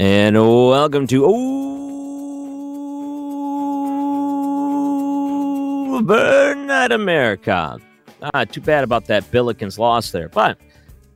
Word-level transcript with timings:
And 0.00 0.36
welcome 0.36 1.08
to 1.08 1.24
Overnight 5.96 6.92
America. 6.92 7.80
Ah, 8.22 8.44
too 8.44 8.60
bad 8.60 8.84
about 8.84 9.06
that 9.06 9.28
Billikens 9.32 9.76
loss 9.76 10.12
there, 10.12 10.28
but 10.28 10.56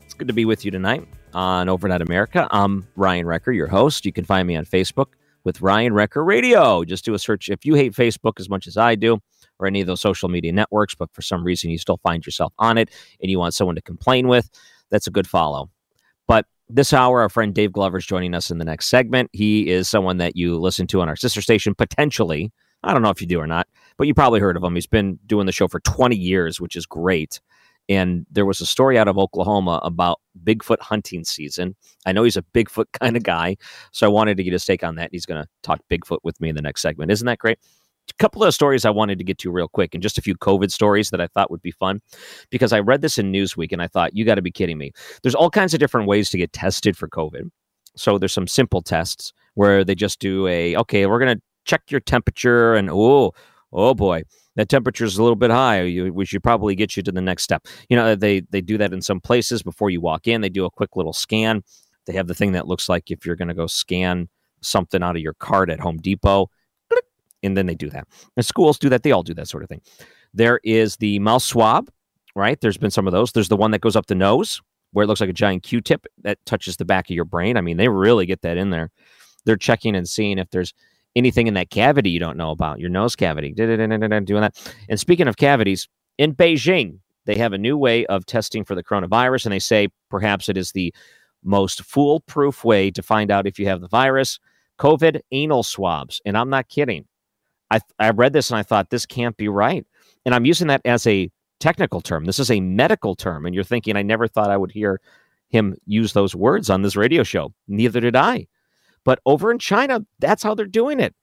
it's 0.01 0.15
good 0.15 0.27
to 0.27 0.35
be 0.35 0.45
with 0.45 0.65
you 0.65 0.73
tonight 0.73 1.07
on 1.33 1.69
Overnight 1.69 2.03
America. 2.03 2.49
I'm 2.51 2.85
Ryan 2.97 3.25
Wrecker, 3.25 3.53
your 3.53 3.69
host. 3.69 4.05
You 4.05 4.13
can 4.13 4.25
find 4.25 4.49
me 4.49 4.57
on 4.57 4.65
Facebook 4.65 5.11
with 5.45 5.61
Ryan 5.61 5.93
Wrecker 5.93 6.25
Radio. 6.25 6.83
Just 6.83 7.05
do 7.05 7.15
a 7.15 7.21
search 7.21 7.51
if 7.51 7.65
you 7.65 7.77
hate 7.77 7.93
Facebook 7.93 8.41
as 8.41 8.49
much 8.49 8.67
as 8.67 8.77
I 8.77 8.97
do 8.97 9.21
or 9.61 9.69
any 9.69 9.81
of 9.81 9.87
those 9.87 10.01
social 10.01 10.29
media 10.29 10.51
networks, 10.51 10.97
but 10.97 11.09
for 11.13 11.23
some 11.23 11.45
reason 11.45 11.71
you 11.71 11.79
still 11.79 11.99
find 11.99 12.27
yourself 12.27 12.53
on 12.59 12.79
it 12.79 12.91
and 13.21 13.31
you 13.31 13.39
want 13.39 13.55
someone 13.55 13.77
to 13.77 13.83
complain 13.83 14.27
with, 14.27 14.51
that's 14.91 15.07
a 15.07 15.13
good 15.13 15.29
follow. 15.29 15.71
But 16.27 16.47
this 16.75 16.92
hour, 16.92 17.20
our 17.20 17.28
friend 17.28 17.55
Dave 17.55 17.73
Glover 17.73 17.98
is 17.98 18.06
joining 18.06 18.34
us 18.34 18.51
in 18.51 18.59
the 18.59 18.65
next 18.65 18.89
segment. 18.89 19.28
He 19.33 19.69
is 19.69 19.89
someone 19.89 20.17
that 20.19 20.37
you 20.37 20.59
listen 20.59 20.87
to 20.89 21.03
on 21.03 21.09
our 21.09 21.17
sister 21.17 21.42
station, 21.42 21.75
potentially. 21.75 22.51
I 22.83 22.92
don't 22.92 23.03
know 23.03 23.11
if 23.11 23.20
you 23.20 23.27
do 23.27 23.39
or 23.39 23.47
not, 23.47 23.69
but 23.98 24.06
you 24.06 24.14
probably 24.14 24.41
heard 24.41 24.56
of 24.56 24.64
him. 24.64 24.75
He's 24.75 24.87
been 24.87 25.19
doing 25.27 25.47
the 25.47 25.53
show 25.53 25.69
for 25.69 25.81
20 25.81 26.17
years, 26.17 26.61
which 26.61 26.75
is 26.75 26.87
great. 26.87 27.41
And 27.89 28.27
there 28.31 28.47
was 28.47 28.61
a 28.61 28.67
story 28.67 28.98
out 28.98 29.06
of 29.06 29.19
Oklahoma 29.19 29.81
about 29.83 30.20
Bigfoot 30.42 30.81
hunting 30.81 31.25
season. 31.25 31.77
I 32.06 32.12
know 32.12 32.23
he's 32.25 32.37
a 32.37 32.42
Bigfoot 32.55 32.86
kind 33.01 33.17
of 33.17 33.23
guy, 33.23 33.57
so 33.92 34.07
I 34.07 34.11
wanted 34.11 34.36
to 34.39 34.42
get 34.42 34.52
his 34.52 34.64
take 34.64 34.83
on 34.83 34.95
that. 34.97 35.11
He's 35.13 35.27
going 35.27 35.42
to 35.42 35.48
talk 35.63 35.80
Bigfoot 35.91 36.18
with 36.23 36.41
me 36.41 36.48
in 36.48 36.57
the 36.57 36.63
next 36.63 36.80
segment. 36.80 37.11
Isn't 37.11 37.27
that 37.27 37.39
great? 37.39 37.58
A 38.11 38.14
couple 38.18 38.45
of 38.45 38.52
stories 38.55 38.85
I 38.85 38.90
wanted 38.90 39.18
to 39.18 39.24
get 39.24 39.39
to 39.39 39.51
real 39.51 39.68
quick, 39.68 39.95
and 39.95 40.02
just 40.02 40.18
a 40.18 40.23
few 40.23 40.35
COVID 40.36 40.70
stories 40.70 41.11
that 41.11 41.20
I 41.20 41.27
thought 41.29 41.51
would 41.51 41.63
be 41.63 41.70
fun 41.70 42.01
because 42.51 42.73
I 42.73 42.80
read 42.80 43.01
this 43.01 43.18
in 43.18 43.33
Newsweek 43.33 43.73
and 43.73 43.83
I 43.83 43.86
thought, 43.86 44.14
you 44.14 44.24
got 44.24 44.36
to 44.36 44.42
be 44.42 44.51
kidding 44.51 44.79
me. 44.79 44.92
There's 45.23 45.35
all 45.35 45.51
kinds 45.51 45.73
of 45.74 45.80
different 45.80 46.08
ways 46.08 46.30
to 46.30 46.39
get 46.39 46.52
tested 46.52 46.96
for 46.96 47.08
COVID. 47.08 47.51
So 47.96 48.18
there's 48.18 48.33
some 48.33 48.46
simple 48.46 48.83
tests 48.83 49.33
where 49.55 49.85
they 49.85 49.95
just 49.95 50.18
do 50.18 50.46
a, 50.46 50.77
okay, 50.77 51.07
we're 51.07 51.18
going 51.18 51.36
to 51.36 51.42
check 51.64 51.83
your 51.91 52.01
temperature, 52.01 52.74
and 52.74 52.91
oh, 52.91 53.33
oh 53.73 53.95
boy, 53.95 54.24
that 54.57 54.68
temperature 54.68 55.05
is 55.05 55.17
a 55.17 55.23
little 55.23 55.36
bit 55.36 55.51
high. 55.51 55.83
You, 55.83 56.12
we 56.12 56.24
should 56.24 56.42
probably 56.42 56.74
get 56.74 56.96
you 56.96 57.02
to 57.02 57.12
the 57.12 57.20
next 57.20 57.45
step. 57.45 57.67
You 57.89 57.96
know, 57.96 58.14
they 58.14 58.41
they 58.51 58.61
do 58.61 58.79
that 58.79 58.92
in 58.92 59.01
some 59.01 59.20
places 59.20 59.62
before 59.62 59.91
you 59.91 60.01
walk 60.01 60.27
in. 60.27 60.41
They 60.41 60.48
do 60.48 60.64
a 60.64 60.70
quick 60.70 60.96
little 60.96 61.12
scan. 61.12 61.62
They 62.07 62.12
have 62.14 62.27
the 62.27 62.35
thing 62.35 62.52
that 62.52 62.67
looks 62.67 62.89
like 62.89 63.11
if 63.11 63.24
you're 63.24 63.36
going 63.36 63.48
to 63.48 63.55
go 63.55 63.67
scan 63.67 64.29
something 64.61 65.02
out 65.02 65.17
of 65.17 65.23
your 65.23 65.35
cart 65.35 65.70
at 65.70 65.80
Home 65.80 65.98
Depot, 65.98 66.48
and 67.42 67.57
then 67.57 67.67
they 67.67 67.75
do 67.75 67.91
that. 67.91 68.07
And 68.36 68.45
schools 68.47 68.79
do 68.79 68.89
that. 68.89 69.03
They 69.03 69.13
all 69.13 69.23
do 69.23 69.35
that 69.35 69.48
sort 69.48 69.63
of 69.63 69.69
thing. 69.69 69.83
There 70.35 70.61
is 70.64 70.97
the 70.97 71.19
mouth 71.19 71.42
swab, 71.42 71.91
right? 72.35 72.61
There's 72.61 72.79
been 72.79 72.91
some 72.91 73.07
of 73.07 73.13
those. 73.13 73.33
There's 73.33 73.48
the 73.48 73.57
one 73.57 73.70
that 73.73 73.80
goes 73.80 73.97
up 73.97 74.07
the 74.07 74.14
nose, 74.14 74.61
where 74.92 75.05
it 75.05 75.07
looks 75.07 75.20
like 75.20 75.30
a 75.30 75.35
giant 75.35 75.63
Q-tip 75.63 76.07
that 76.23 76.45
touches 76.45 76.77
the 76.77 76.85
back 76.85 77.11
of 77.11 77.17
your 77.17 77.25
brain. 77.25 77.57
I 77.57 77.61
mean, 77.61 77.77
they 77.77 77.89
really 77.89 78.27
get 78.27 78.42
that 78.42 78.57
in 78.57 78.70
there. 78.70 78.91
They're 79.45 79.57
checking 79.57 79.97
and 79.97 80.08
seeing 80.08 80.39
if 80.39 80.51
there's 80.51 80.75
anything 81.17 81.47
in 81.47 81.55
that 81.55 81.70
cavity 81.70 82.11
you 82.11 82.19
don't 82.19 82.36
know 82.36 82.51
about, 82.51 82.79
your 82.79 82.89
nose 82.89 83.17
cavity, 83.17 83.53
doing 83.53 83.79
that. 83.79 84.74
And 84.89 85.01
speaking 85.01 85.29
of 85.29 85.36
cavities, 85.36 85.89
in 86.19 86.35
Beijing, 86.35 86.98
they 87.24 87.36
have 87.36 87.53
a 87.53 87.59
new 87.59 87.77
way 87.77 88.07
of 88.07 88.27
testing 88.27 88.64
for 88.64 88.74
the 88.74 88.83
coronavirus, 88.83 89.47
and 89.47 89.53
they 89.53 89.59
say 89.59 89.89
perhaps 90.11 90.48
it 90.48 90.57
is 90.57 90.73
the 90.73 90.95
most 91.45 91.83
foolproof 91.83 92.64
way 92.64 92.91
to 92.91 93.03
find 93.03 93.30
out 93.30 93.47
if 93.47 93.59
you 93.59 93.67
have 93.67 93.80
the 93.80 93.89
virus 93.89 94.39
COVID 94.79 95.20
anal 95.33 95.63
swabs. 95.63 96.20
And 96.24 96.36
I'm 96.36 96.51
not 96.51 96.69
kidding. 96.69 97.07
I, 97.73 97.81
I 97.99 98.11
read 98.11 98.33
this 98.33 98.51
and 98.51 98.59
I 98.59 98.63
thought, 98.63 98.91
this 98.91 99.07
can't 99.07 99.37
be 99.37 99.49
right. 99.49 99.87
And 100.25 100.35
I'm 100.35 100.45
using 100.45 100.69
that 100.69 100.83
as 100.85 101.07
a 101.07 101.31
technical 101.59 102.01
term. 102.01 102.25
This 102.25 102.39
is 102.39 102.51
a 102.51 102.61
medical 102.61 103.15
term. 103.15 103.47
And 103.47 103.55
you're 103.55 103.65
thinking, 103.65 103.97
I 103.97 104.03
never 104.03 104.29
thought 104.29 104.51
I 104.51 104.57
would 104.57 104.73
hear 104.73 105.01
him 105.49 105.77
use 105.87 106.13
those 106.13 106.35
words 106.35 106.71
on 106.71 106.83
this 106.83 106.97
radio 106.97 107.23
show. 107.23 107.53
Neither 107.69 108.01
did 108.01 108.17
I. 108.17 108.47
But 109.05 109.21
over 109.27 109.51
in 109.51 109.59
China, 109.59 110.05
that's 110.21 110.43
how 110.43 110.55
they're 110.55 110.67
doing 110.67 111.01
it 111.01 111.15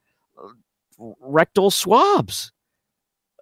rectal 1.20 1.72
swabs. 1.72 2.52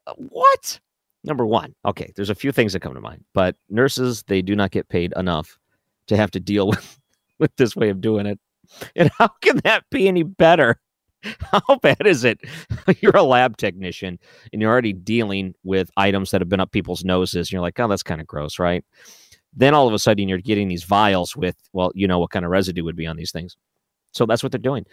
Uh, 0.06 0.14
What? 0.18 0.80
Number 1.24 1.46
one, 1.46 1.74
okay, 1.86 2.14
there's 2.16 2.30
a 2.30 2.36
few 2.36 2.52
things 2.52 2.72
that 2.74 2.80
come 2.80 2.94
to 2.94 3.02
mind, 3.02 3.26
but 3.34 3.56
nurses, 3.70 4.24
they 4.28 4.42
do 4.42 4.56
not 4.56 4.72
get 4.72 4.88
paid 4.88 5.14
enough 5.18 5.58
to 6.08 6.16
have 6.16 6.32
to 6.32 6.40
deal 6.40 6.68
with, 6.70 7.00
with 7.40 7.56
this 7.58 7.76
way 7.76 7.90
of 7.90 8.00
doing 8.00 8.26
it. 8.26 8.40
And 8.96 9.10
how 9.18 9.30
can 9.42 9.58
that 9.64 9.84
be 9.90 10.08
any 10.08 10.24
better? 10.24 10.80
How 11.52 11.78
bad 11.82 12.06
is 12.06 12.24
it? 12.24 12.40
You're 13.02 13.18
a 13.18 13.24
lab 13.24 13.58
technician 13.58 14.20
and 14.54 14.62
you're 14.62 14.72
already 14.72 14.94
dealing 14.94 15.56
with 15.64 15.90
items 15.98 16.32
that 16.32 16.42
have 16.42 16.50
been 16.50 16.60
up 16.60 16.72
people's 16.72 17.04
noses. 17.04 17.48
And 17.48 17.54
you're 17.54 17.62
like, 17.62 17.80
oh, 17.80 17.88
that's 17.88 18.04
kind 18.04 18.22
of 18.22 18.28
gross, 18.28 18.60
right? 18.60 18.84
Then 19.54 19.74
all 19.74 19.88
of 19.88 19.94
a 19.94 20.00
sudden 20.00 20.30
you're 20.30 20.38
getting 20.38 20.68
these 20.68 20.84
vials 20.84 21.36
with, 21.36 21.56
well, 21.74 21.92
you 21.96 22.08
know 22.08 22.20
what 22.20 22.30
kind 22.30 22.46
of 22.46 22.52
residue 22.52 22.84
would 22.84 22.96
be 22.96 23.08
on 23.08 23.18
these 23.18 23.32
things. 23.32 23.58
So 24.14 24.26
that's 24.26 24.44
what 24.44 24.52
they're 24.52 24.60
doing. 24.60 24.86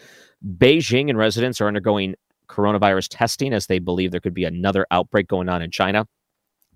Beijing 0.58 1.08
and 1.08 1.18
residents 1.18 1.60
are 1.60 1.68
undergoing 1.68 2.14
coronavirus 2.48 3.08
testing 3.10 3.52
as 3.52 3.66
they 3.66 3.78
believe 3.78 4.10
there 4.10 4.20
could 4.20 4.34
be 4.34 4.44
another 4.44 4.86
outbreak 4.90 5.28
going 5.28 5.48
on 5.48 5.62
in 5.62 5.70
China. 5.70 6.06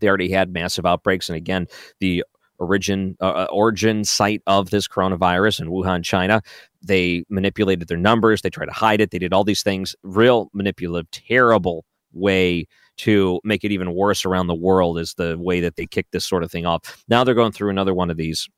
They 0.00 0.08
already 0.08 0.30
had 0.30 0.52
massive 0.52 0.86
outbreaks, 0.86 1.28
and 1.28 1.36
again, 1.36 1.66
the 1.98 2.24
origin 2.58 3.16
uh, 3.20 3.46
origin 3.50 4.04
site 4.04 4.42
of 4.46 4.70
this 4.70 4.88
coronavirus 4.88 5.60
in 5.60 5.68
Wuhan, 5.68 6.04
China. 6.04 6.42
They 6.82 7.24
manipulated 7.28 7.88
their 7.88 7.98
numbers. 7.98 8.42
They 8.42 8.50
tried 8.50 8.66
to 8.66 8.72
hide 8.72 9.00
it. 9.00 9.10
They 9.10 9.18
did 9.18 9.32
all 9.32 9.44
these 9.44 9.62
things. 9.62 9.96
Real 10.02 10.50
manipulative, 10.52 11.10
terrible 11.10 11.84
way 12.12 12.66
to 12.98 13.40
make 13.44 13.64
it 13.64 13.72
even 13.72 13.94
worse 13.94 14.24
around 14.24 14.48
the 14.48 14.54
world 14.54 14.98
is 14.98 15.14
the 15.14 15.38
way 15.38 15.60
that 15.60 15.76
they 15.76 15.86
kicked 15.86 16.12
this 16.12 16.26
sort 16.26 16.42
of 16.42 16.50
thing 16.50 16.66
off. 16.66 17.04
Now 17.08 17.24
they're 17.24 17.34
going 17.34 17.52
through 17.52 17.70
another 17.70 17.94
one 17.94 18.10
of 18.10 18.16
these 18.16 18.48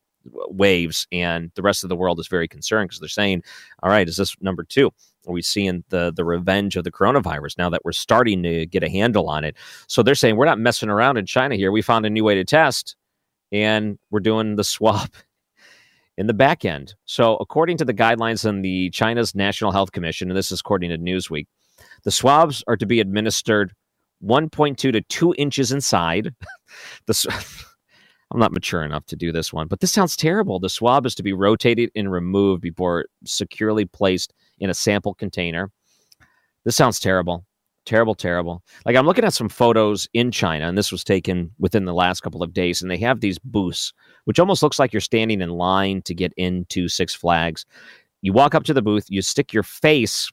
waves, 0.49 1.07
and 1.13 1.51
the 1.55 1.63
rest 1.63 1.83
of 1.83 1.89
the 1.89 1.97
world 1.97 2.21
is 2.21 2.29
very 2.29 2.49
concerned 2.49 2.89
because 2.89 3.01
they're 3.01 3.09
saying, 3.09 3.43
"All 3.83 3.91
right, 3.91 4.09
is 4.09 4.17
this 4.17 4.35
number 4.41 4.65
two? 4.65 4.91
Are 5.27 5.33
we 5.33 5.43
seeing 5.43 5.85
the 5.91 6.13
the 6.15 6.25
revenge 6.25 6.77
of 6.77 6.85
the 6.85 6.93
coronavirus 6.93 7.59
now 7.59 7.71
that 7.71 7.85
we're 7.85 7.93
starting 7.93 8.43
to 8.43 8.67
get 8.67 8.83
a 8.83 8.91
handle 8.91 9.29
on 9.29 9.45
it?" 9.45 9.57
So 9.87 10.03
they're 10.03 10.15
saying 10.15 10.37
we're 10.37 10.47
not 10.47 10.59
messing 10.59 10.91
around 10.91 11.17
in 11.17 11.27
China 11.27 11.57
here. 11.57 11.73
We 11.73 11.83
found 11.83 12.07
a 12.07 12.11
new 12.11 12.25
way 12.25 12.35
to 12.35 12.45
test, 12.45 12.97
and 13.53 13.99
we're 14.11 14.21
doing 14.21 14.57
the 14.57 14.65
swab 14.65 15.11
in 16.17 16.27
the 16.27 16.35
back 16.35 16.65
end. 16.65 16.95
So 17.05 17.37
according 17.37 17.79
to 17.79 17.85
the 17.85 17.95
guidelines 17.95 18.49
in 18.49 18.63
the 18.63 18.91
China's 18.91 19.35
National 19.35 19.73
Health 19.73 19.93
Commission, 19.93 20.31
and 20.31 20.37
this 20.37 20.53
is 20.53 20.61
according 20.61 20.91
to 20.91 20.99
Newsweek, 20.99 21.47
the 22.05 22.11
swabs 22.11 22.63
are 22.67 22.77
to 22.77 22.87
be 22.87 23.01
administered 23.01 23.73
1.2 24.23 24.77
to 24.77 25.01
2 25.01 25.35
inches 25.39 25.73
inside. 25.73 26.35
the 27.07 27.45
I'm 28.33 28.39
not 28.39 28.53
mature 28.53 28.85
enough 28.85 29.07
to 29.07 29.17
do 29.17 29.33
this 29.33 29.53
one, 29.53 29.67
but 29.67 29.81
this 29.81 29.91
sounds 29.91 30.17
terrible. 30.17 30.61
The 30.61 30.69
swab 30.69 31.05
is 31.05 31.17
to 31.17 31.23
be 31.23 31.33
rotated 31.33 31.91
and 31.97 32.13
removed 32.13 32.63
before 32.63 33.07
securely 33.25 33.87
placed 33.87 34.33
in 34.61 34.71
a 34.71 34.75
sample 34.75 35.15
container. 35.15 35.73
This 36.65 36.77
sounds 36.77 37.01
terrible. 37.01 37.45
Terrible, 37.87 38.15
terrible. 38.15 38.63
Like 38.85 38.95
I'm 38.95 39.07
looking 39.07 39.25
at 39.25 39.33
some 39.33 39.49
photos 39.49 40.09
in 40.13 40.31
China, 40.31 40.69
and 40.69 40.77
this 40.77 40.93
was 40.93 41.03
taken 41.03 41.51
within 41.59 41.87
the 41.87 41.95
last 41.95 42.21
couple 42.21 42.43
of 42.43 42.53
days, 42.53 42.83
and 42.83 42.91
they 42.91 42.99
have 42.99 43.21
these 43.21 43.39
booths, 43.39 43.93
which 44.25 44.39
almost 44.39 44.63
looks 44.63 44.79
like 44.79 44.93
you're 44.93 45.01
standing 45.01 45.41
in 45.41 45.51
line 45.51 46.03
to 46.03 46.15
get 46.15 46.33
into 46.37 46.89
Six 46.89 47.15
Flags. 47.15 47.65
You 48.23 48.33
walk 48.33 48.55
up 48.55 48.65
to 48.65 48.75
the 48.75 48.83
booth, 48.83 49.07
you 49.09 49.23
stick 49.23 49.53
your 49.53 49.63
face 49.63 50.31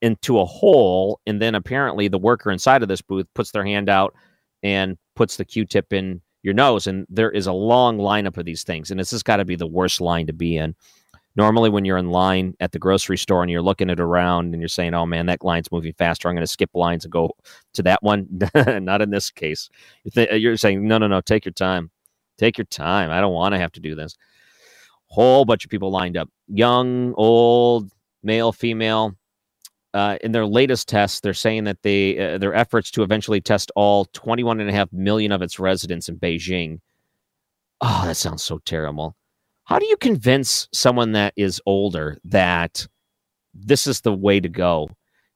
into 0.00 0.40
a 0.40 0.46
hole, 0.46 1.20
and 1.26 1.40
then 1.40 1.54
apparently 1.54 2.08
the 2.08 2.18
worker 2.18 2.50
inside 2.50 2.82
of 2.82 2.88
this 2.88 3.02
booth 3.02 3.26
puts 3.34 3.50
their 3.50 3.64
hand 3.64 3.90
out 3.90 4.14
and 4.62 4.96
puts 5.14 5.36
the 5.36 5.44
Q-tip 5.44 5.92
in 5.92 6.22
your 6.42 6.54
nose, 6.54 6.86
and 6.86 7.06
there 7.10 7.30
is 7.30 7.46
a 7.46 7.52
long 7.52 7.98
lineup 7.98 8.38
of 8.38 8.46
these 8.46 8.64
things, 8.64 8.90
and 8.90 8.98
this 8.98 9.10
has 9.10 9.22
got 9.22 9.36
to 9.36 9.44
be 9.44 9.56
the 9.56 9.66
worst 9.66 10.00
line 10.00 10.26
to 10.26 10.32
be 10.32 10.56
in. 10.56 10.74
Normally, 11.36 11.70
when 11.70 11.84
you're 11.84 11.96
in 11.96 12.10
line 12.10 12.54
at 12.60 12.72
the 12.72 12.78
grocery 12.78 13.16
store 13.16 13.42
and 13.42 13.50
you're 13.50 13.62
looking 13.62 13.88
it 13.88 14.00
around 14.00 14.52
and 14.52 14.60
you're 14.60 14.68
saying, 14.68 14.94
"Oh 14.94 15.06
man, 15.06 15.26
that 15.26 15.44
line's 15.44 15.70
moving 15.70 15.92
faster. 15.92 16.28
I'm 16.28 16.34
going 16.34 16.42
to 16.42 16.46
skip 16.46 16.70
lines 16.74 17.04
and 17.04 17.12
go 17.12 17.30
to 17.74 17.82
that 17.84 18.02
one." 18.02 18.26
Not 18.66 19.00
in 19.00 19.10
this 19.10 19.30
case. 19.30 19.68
You're 20.14 20.56
saying, 20.56 20.86
"No, 20.86 20.98
no, 20.98 21.06
no. 21.06 21.20
Take 21.20 21.44
your 21.44 21.52
time. 21.52 21.90
Take 22.36 22.58
your 22.58 22.64
time. 22.66 23.10
I 23.10 23.20
don't 23.20 23.32
want 23.32 23.54
to 23.54 23.58
have 23.58 23.72
to 23.72 23.80
do 23.80 23.94
this." 23.94 24.16
Whole 25.06 25.44
bunch 25.44 25.64
of 25.64 25.70
people 25.70 25.90
lined 25.90 26.16
up, 26.16 26.28
young, 26.48 27.14
old, 27.16 27.90
male, 28.22 28.52
female. 28.52 29.16
Uh, 29.92 30.18
in 30.20 30.30
their 30.30 30.46
latest 30.46 30.88
tests, 30.88 31.20
they're 31.20 31.34
saying 31.34 31.64
that 31.64 31.82
they 31.82 32.34
uh, 32.34 32.38
their 32.38 32.54
efforts 32.54 32.90
to 32.92 33.02
eventually 33.02 33.40
test 33.40 33.72
all 33.74 34.04
21 34.06 34.60
and 34.60 34.70
a 34.70 34.72
half 34.72 34.92
million 34.92 35.32
of 35.32 35.42
its 35.42 35.58
residents 35.58 36.08
in 36.08 36.16
Beijing. 36.18 36.80
Oh, 37.80 38.02
that 38.04 38.16
sounds 38.16 38.42
so 38.42 38.58
terrible. 38.58 39.16
How 39.70 39.78
do 39.78 39.86
you 39.86 39.96
convince 39.96 40.66
someone 40.72 41.12
that 41.12 41.32
is 41.36 41.62
older 41.64 42.18
that 42.24 42.88
this 43.54 43.86
is 43.86 44.00
the 44.00 44.12
way 44.12 44.40
to 44.40 44.48
go? 44.48 44.90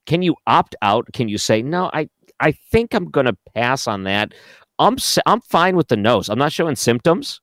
Can 0.07 0.23
you 0.23 0.35
opt 0.49 0.75
out? 0.83 1.07
Can 1.13 1.29
you 1.29 1.39
say, 1.39 1.63
no, 1.63 1.89
I, 1.95 2.09
I 2.41 2.51
think 2.51 2.95
I'm 2.95 3.05
going 3.05 3.27
to 3.27 3.37
pass 3.55 3.87
on 3.87 4.03
that. 4.05 4.35
I'm, 4.81 4.97
I'm 5.25 5.41
fine 5.41 5.77
with 5.77 5.87
the 5.87 5.97
nose. 5.97 6.29
I'm 6.29 6.39
not 6.39 6.51
showing 6.51 6.75
symptoms. 6.75 7.41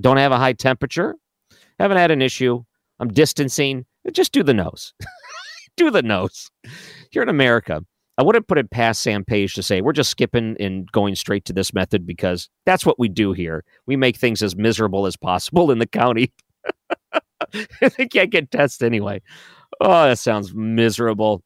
Don't 0.00 0.16
have 0.16 0.32
a 0.32 0.36
high 0.36 0.54
temperature. 0.54 1.14
Haven't 1.78 1.98
had 1.98 2.10
an 2.10 2.20
issue. 2.20 2.64
I'm 2.98 3.12
distancing. 3.12 3.86
Just 4.10 4.32
do 4.32 4.42
the 4.42 4.54
nose. 4.54 4.92
do 5.76 5.92
the 5.92 6.02
nose. 6.02 6.50
Here 7.12 7.22
in 7.22 7.28
America, 7.28 7.84
I 8.16 8.22
wouldn't 8.22 8.46
put 8.46 8.58
it 8.58 8.70
past 8.70 9.02
Sam 9.02 9.24
Page 9.24 9.54
to 9.54 9.62
say 9.62 9.80
we're 9.80 9.92
just 9.92 10.10
skipping 10.10 10.56
and 10.60 10.90
going 10.92 11.14
straight 11.16 11.44
to 11.46 11.52
this 11.52 11.74
method 11.74 12.06
because 12.06 12.48
that's 12.64 12.86
what 12.86 12.98
we 12.98 13.08
do 13.08 13.32
here. 13.32 13.64
We 13.86 13.96
make 13.96 14.16
things 14.16 14.42
as 14.42 14.54
miserable 14.54 15.06
as 15.06 15.16
possible 15.16 15.70
in 15.70 15.78
the 15.78 15.86
county. 15.86 16.32
they 17.80 18.06
can't 18.06 18.30
get 18.30 18.50
tests 18.50 18.82
anyway. 18.82 19.20
Oh, 19.80 20.08
that 20.08 20.18
sounds 20.18 20.54
miserable. 20.54 21.42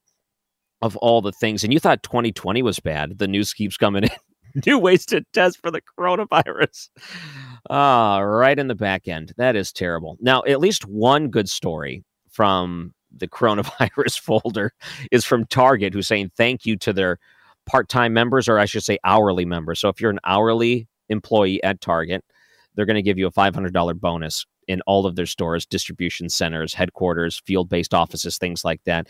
Of 0.81 0.97
all 0.99 1.21
the 1.21 1.33
things, 1.33 1.65
and 1.65 1.73
you 1.73 1.81
thought 1.81 2.05
2020 2.05 2.63
was 2.63 2.79
bad. 2.79 3.19
The 3.19 3.27
news 3.27 3.53
keeps 3.53 3.77
coming 3.77 4.05
in. 4.05 4.11
New 4.65 4.79
ways 4.79 5.05
to 5.07 5.25
test 5.33 5.59
for 5.61 5.73
the 5.73 5.81
coronavirus. 5.99 6.91
Ah, 7.69 8.19
right 8.21 8.57
in 8.57 8.69
the 8.69 8.77
back 8.77 9.09
end. 9.09 9.33
That 9.39 9.57
is 9.57 9.73
terrible. 9.73 10.17
Now, 10.21 10.45
at 10.47 10.61
least 10.61 10.87
one 10.87 11.31
good 11.31 11.49
story 11.49 12.05
from 12.31 12.95
the 13.19 13.29
coronavirus 13.29 14.21
folder 14.21 14.73
is 15.11 15.25
from 15.25 15.47
Target, 15.47 15.95
who's 15.95 16.09
saying 16.09 16.33
thank 16.37 16.67
you 16.67 16.77
to 16.79 16.93
their 16.93 17.19
part 17.67 17.89
time 17.89 18.13
members, 18.13 18.49
or 18.49 18.59
I 18.59 18.65
should 18.65 18.85
say 18.85 18.99
hourly 19.05 19.45
members. 19.45 19.81
So 19.81 19.89
if 19.89 20.01
you're 20.01 20.11
an 20.11 20.21
hourly 20.25 20.89
employee 21.09 21.63
at 21.63 21.81
Target, 21.81 22.25
they're 22.75 22.87
going 22.87 22.97
to 22.97 23.03
give 23.03 23.19
you 23.19 23.27
a 23.27 23.33
$500 23.33 24.01
bonus 24.01 24.47
in 24.69 24.83
all 24.83 25.07
of 25.07 25.17
their 25.17 25.27
stores, 25.27 25.67
distribution 25.67 26.29
centers, 26.29 26.75
headquarters, 26.75 27.43
field 27.45 27.69
based 27.69 27.95
offices, 27.95 28.39
things 28.39 28.65
like 28.65 28.83
that. 28.85 29.09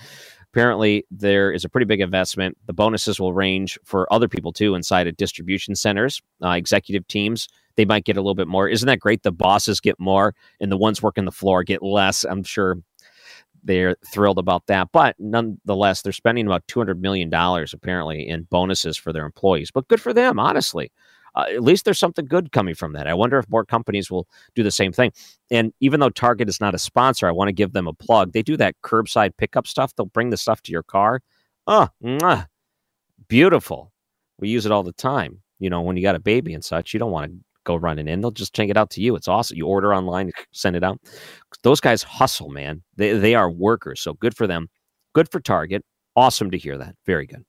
Apparently, 0.53 1.05
there 1.11 1.53
is 1.53 1.65
a 1.65 1.69
pretty 1.69 1.85
big 1.85 2.01
investment. 2.01 2.57
The 2.67 2.73
bonuses 2.73 3.21
will 3.21 3.35
range 3.35 3.79
for 3.85 4.11
other 4.13 4.29
people 4.29 4.53
too 4.53 4.75
inside 4.75 5.07
of 5.07 5.17
distribution 5.17 5.75
centers, 5.75 6.23
uh, 6.43 6.51
executive 6.51 7.07
teams. 7.09 7.49
They 7.77 7.85
might 7.85 8.05
get 8.05 8.17
a 8.17 8.21
little 8.21 8.35
bit 8.35 8.49
more. 8.49 8.69
Isn't 8.69 8.87
that 8.87 9.01
great? 9.01 9.23
The 9.23 9.33
bosses 9.33 9.81
get 9.81 10.01
more 10.01 10.35
and 10.61 10.73
the 10.73 10.79
ones 10.79 11.03
working 11.03 11.27
the 11.27 11.33
floor 11.33 11.63
get 11.65 11.83
less. 11.83 12.25
I'm 12.25 12.45
sure 12.45 12.79
they're 13.69 13.97
thrilled 14.05 14.39
about 14.39 14.67
that. 14.67 14.89
But 14.93 15.15
nonetheless, 15.19 16.01
they're 16.03 16.11
spending 16.11 16.47
about 16.47 16.67
$200 16.67 16.99
million 16.99 17.33
apparently 17.33 18.27
in 18.27 18.45
bonuses 18.45 18.97
for 18.97 19.13
their 19.13 19.27
employees. 19.27 19.71
But 19.71 19.87
good 19.89 20.01
for 20.01 20.15
them, 20.15 20.41
honestly. 20.41 20.91
Uh, 21.35 21.45
at 21.51 21.63
least 21.63 21.85
there's 21.85 21.99
something 21.99 22.25
good 22.25 22.51
coming 22.51 22.75
from 22.75 22.95
that. 22.95 23.07
I 23.07 23.13
wonder 23.13 23.39
if 23.39 23.49
more 23.51 23.65
companies 23.65 24.11
will 24.11 24.27
do 24.55 24.63
the 24.63 24.71
same 24.71 24.91
thing. 24.91 25.13
And 25.51 25.75
even 25.81 26.01
though 26.01 26.09
Target 26.09 26.49
is 26.49 26.63
not 26.63 26.75
a 26.75 26.79
sponsor, 26.79 27.29
I 27.29 27.31
want 27.31 27.49
to 27.49 27.53
give 27.53 27.75
them 27.75 27.87
a 27.87 27.93
plug. 27.93 28.33
They 28.33 28.43
do 28.43 28.57
that 28.57 28.75
curbside 28.83 29.37
pickup 29.37 29.67
stuff. 29.67 29.95
They'll 29.95 30.07
bring 30.07 30.31
the 30.31 30.39
stuff 30.39 30.63
to 30.63 30.73
your 30.73 30.83
car. 30.83 31.21
Oh, 31.67 31.89
mwah, 32.03 32.47
beautiful. 33.29 33.93
We 34.41 34.49
use 34.49 34.65
it 34.65 34.73
all 34.73 34.83
the 34.83 34.93
time. 34.93 35.43
You 35.59 35.69
know, 35.69 35.83
when 35.83 35.97
you 35.97 36.03
got 36.03 36.15
a 36.15 36.21
baby 36.21 36.55
and 36.55 36.65
such, 36.65 36.95
you 36.95 36.99
don't 36.99 37.13
want 37.13 37.31
to 37.31 37.39
go 37.69 37.77
running 37.77 38.09
in. 38.09 38.21
They'll 38.21 38.31
just 38.31 38.55
take 38.55 38.71
it 38.71 38.77
out 38.77 38.91
to 38.91 39.01
you. 39.01 39.15
It's 39.15 39.29
awesome. 39.29 39.57
You 39.57 39.67
order 39.67 39.95
online, 39.95 40.33
send 40.53 40.75
it 40.75 40.83
out. 40.83 40.99
Those 41.63 41.81
guys 41.81 42.03
hustle, 42.03 42.49
man. 42.49 42.83
They 42.97 43.13
they 43.13 43.35
are 43.35 43.51
workers. 43.51 44.01
So 44.01 44.15
good 44.15 44.37
for 44.37 44.47
them. 44.47 44.69
Good 45.15 45.31
for 45.31 45.41
Target. 45.41 45.85
Awesome 46.17 46.51
to 46.51 46.59
hear 46.59 46.77
that. 46.79 46.97
Very 47.07 47.27
good. 47.27 47.45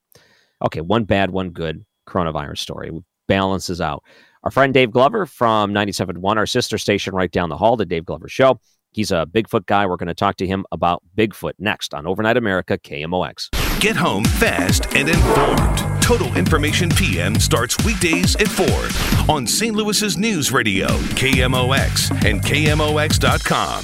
Okay, 0.64 0.82
one 0.82 1.06
bad, 1.06 1.32
one 1.32 1.50
good 1.50 1.84
coronavirus 2.08 2.60
story. 2.60 2.92
Balances 3.28 3.82
out. 3.82 4.04
Our 4.44 4.52
friend 4.52 4.74
Dave 4.74 4.92
Glover 4.92 5.26
from 5.26 5.74
97.1, 5.74 6.38
our 6.38 6.46
sister 6.46 6.78
station 6.78 7.14
right 7.14 7.32
down 7.32 7.50
the 7.50 7.58
hall, 7.58 7.76
the 7.76 7.86
Dave 7.86 8.06
Glover 8.06 8.28
Show. 8.28 8.60
He's 8.92 9.12
a 9.12 9.28
Bigfoot 9.30 9.66
guy. 9.66 9.86
We're 9.86 9.98
going 9.98 10.08
to 10.08 10.16
talk 10.16 10.38
to 10.38 10.48
him 10.48 10.66
about 10.72 11.04
Bigfoot 11.16 11.54
next 11.60 11.94
on 11.94 12.08
Overnight 12.08 12.38
America 12.38 12.78
KMOX. 12.78 13.50
Get 13.80 13.96
home 13.96 14.26
fast 14.26 14.94
and 14.96 15.10
informed. 15.10 15.89
Total 16.10 16.36
Information 16.40 16.90
PM 16.90 17.40
starts 17.40 17.78
weekdays 17.86 18.36
at 18.38 18.48
4 18.48 19.32
on 19.32 19.46
St. 19.46 19.76
Louis's 19.76 20.18
News 20.18 20.52
Radio, 20.52 20.88
KMOX, 20.88 22.10
and 22.26 22.42
KMOX.com. 22.42 23.84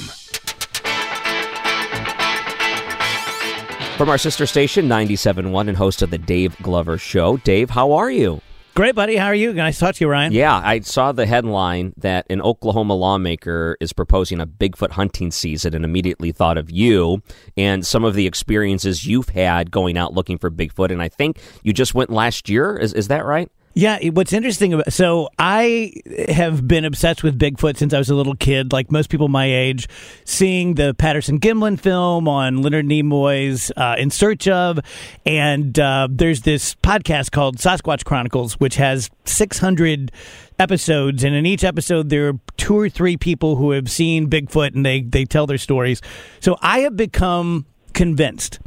From 3.96 4.08
our 4.08 4.18
sister 4.18 4.44
station, 4.44 4.88
97.1, 4.88 5.68
and 5.68 5.76
host 5.76 6.02
of 6.02 6.10
the 6.10 6.18
Dave 6.18 6.58
Glover 6.62 6.98
Show. 6.98 7.36
Dave, 7.36 7.70
how 7.70 7.92
are 7.92 8.10
you? 8.10 8.40
Great, 8.76 8.94
buddy. 8.94 9.16
How 9.16 9.28
are 9.28 9.34
you? 9.34 9.54
Nice 9.54 9.78
to 9.78 9.86
talk 9.86 9.94
to 9.94 10.04
you, 10.04 10.10
Ryan. 10.10 10.32
Yeah, 10.34 10.60
I 10.62 10.80
saw 10.80 11.10
the 11.10 11.24
headline 11.24 11.94
that 11.96 12.26
an 12.28 12.42
Oklahoma 12.42 12.92
lawmaker 12.92 13.78
is 13.80 13.94
proposing 13.94 14.38
a 14.38 14.46
Bigfoot 14.46 14.90
hunting 14.90 15.30
season 15.30 15.74
and 15.74 15.82
immediately 15.82 16.30
thought 16.30 16.58
of 16.58 16.70
you 16.70 17.22
and 17.56 17.86
some 17.86 18.04
of 18.04 18.12
the 18.12 18.26
experiences 18.26 19.06
you've 19.06 19.30
had 19.30 19.70
going 19.70 19.96
out 19.96 20.12
looking 20.12 20.36
for 20.36 20.50
Bigfoot. 20.50 20.92
And 20.92 21.00
I 21.00 21.08
think 21.08 21.38
you 21.62 21.72
just 21.72 21.94
went 21.94 22.10
last 22.10 22.50
year. 22.50 22.76
Is, 22.76 22.92
is 22.92 23.08
that 23.08 23.24
right? 23.24 23.50
Yeah, 23.78 23.98
what's 24.08 24.32
interesting 24.32 24.72
about 24.72 24.90
so 24.90 25.28
I 25.38 25.92
have 26.30 26.66
been 26.66 26.86
obsessed 26.86 27.22
with 27.22 27.38
Bigfoot 27.38 27.76
since 27.76 27.92
I 27.92 27.98
was 27.98 28.08
a 28.08 28.14
little 28.14 28.34
kid, 28.34 28.72
like 28.72 28.90
most 28.90 29.10
people 29.10 29.28
my 29.28 29.44
age. 29.44 29.86
Seeing 30.24 30.76
the 30.76 30.94
Patterson 30.94 31.38
Gimlin 31.38 31.78
film 31.78 32.26
on 32.26 32.62
Leonard 32.62 32.86
Nimoy's 32.86 33.70
uh, 33.76 33.96
In 33.98 34.08
Search 34.08 34.48
of, 34.48 34.80
and 35.26 35.78
uh, 35.78 36.08
there's 36.10 36.40
this 36.40 36.74
podcast 36.76 37.32
called 37.32 37.58
Sasquatch 37.58 38.06
Chronicles, 38.06 38.54
which 38.54 38.76
has 38.76 39.10
600 39.26 40.10
episodes, 40.58 41.22
and 41.22 41.34
in 41.34 41.44
each 41.44 41.62
episode 41.62 42.08
there 42.08 42.28
are 42.28 42.40
two 42.56 42.78
or 42.78 42.88
three 42.88 43.18
people 43.18 43.56
who 43.56 43.72
have 43.72 43.90
seen 43.90 44.30
Bigfoot, 44.30 44.74
and 44.74 44.86
they 44.86 45.02
they 45.02 45.26
tell 45.26 45.46
their 45.46 45.58
stories. 45.58 46.00
So 46.40 46.56
I 46.62 46.78
have 46.78 46.96
become 46.96 47.66
convinced 47.96 48.60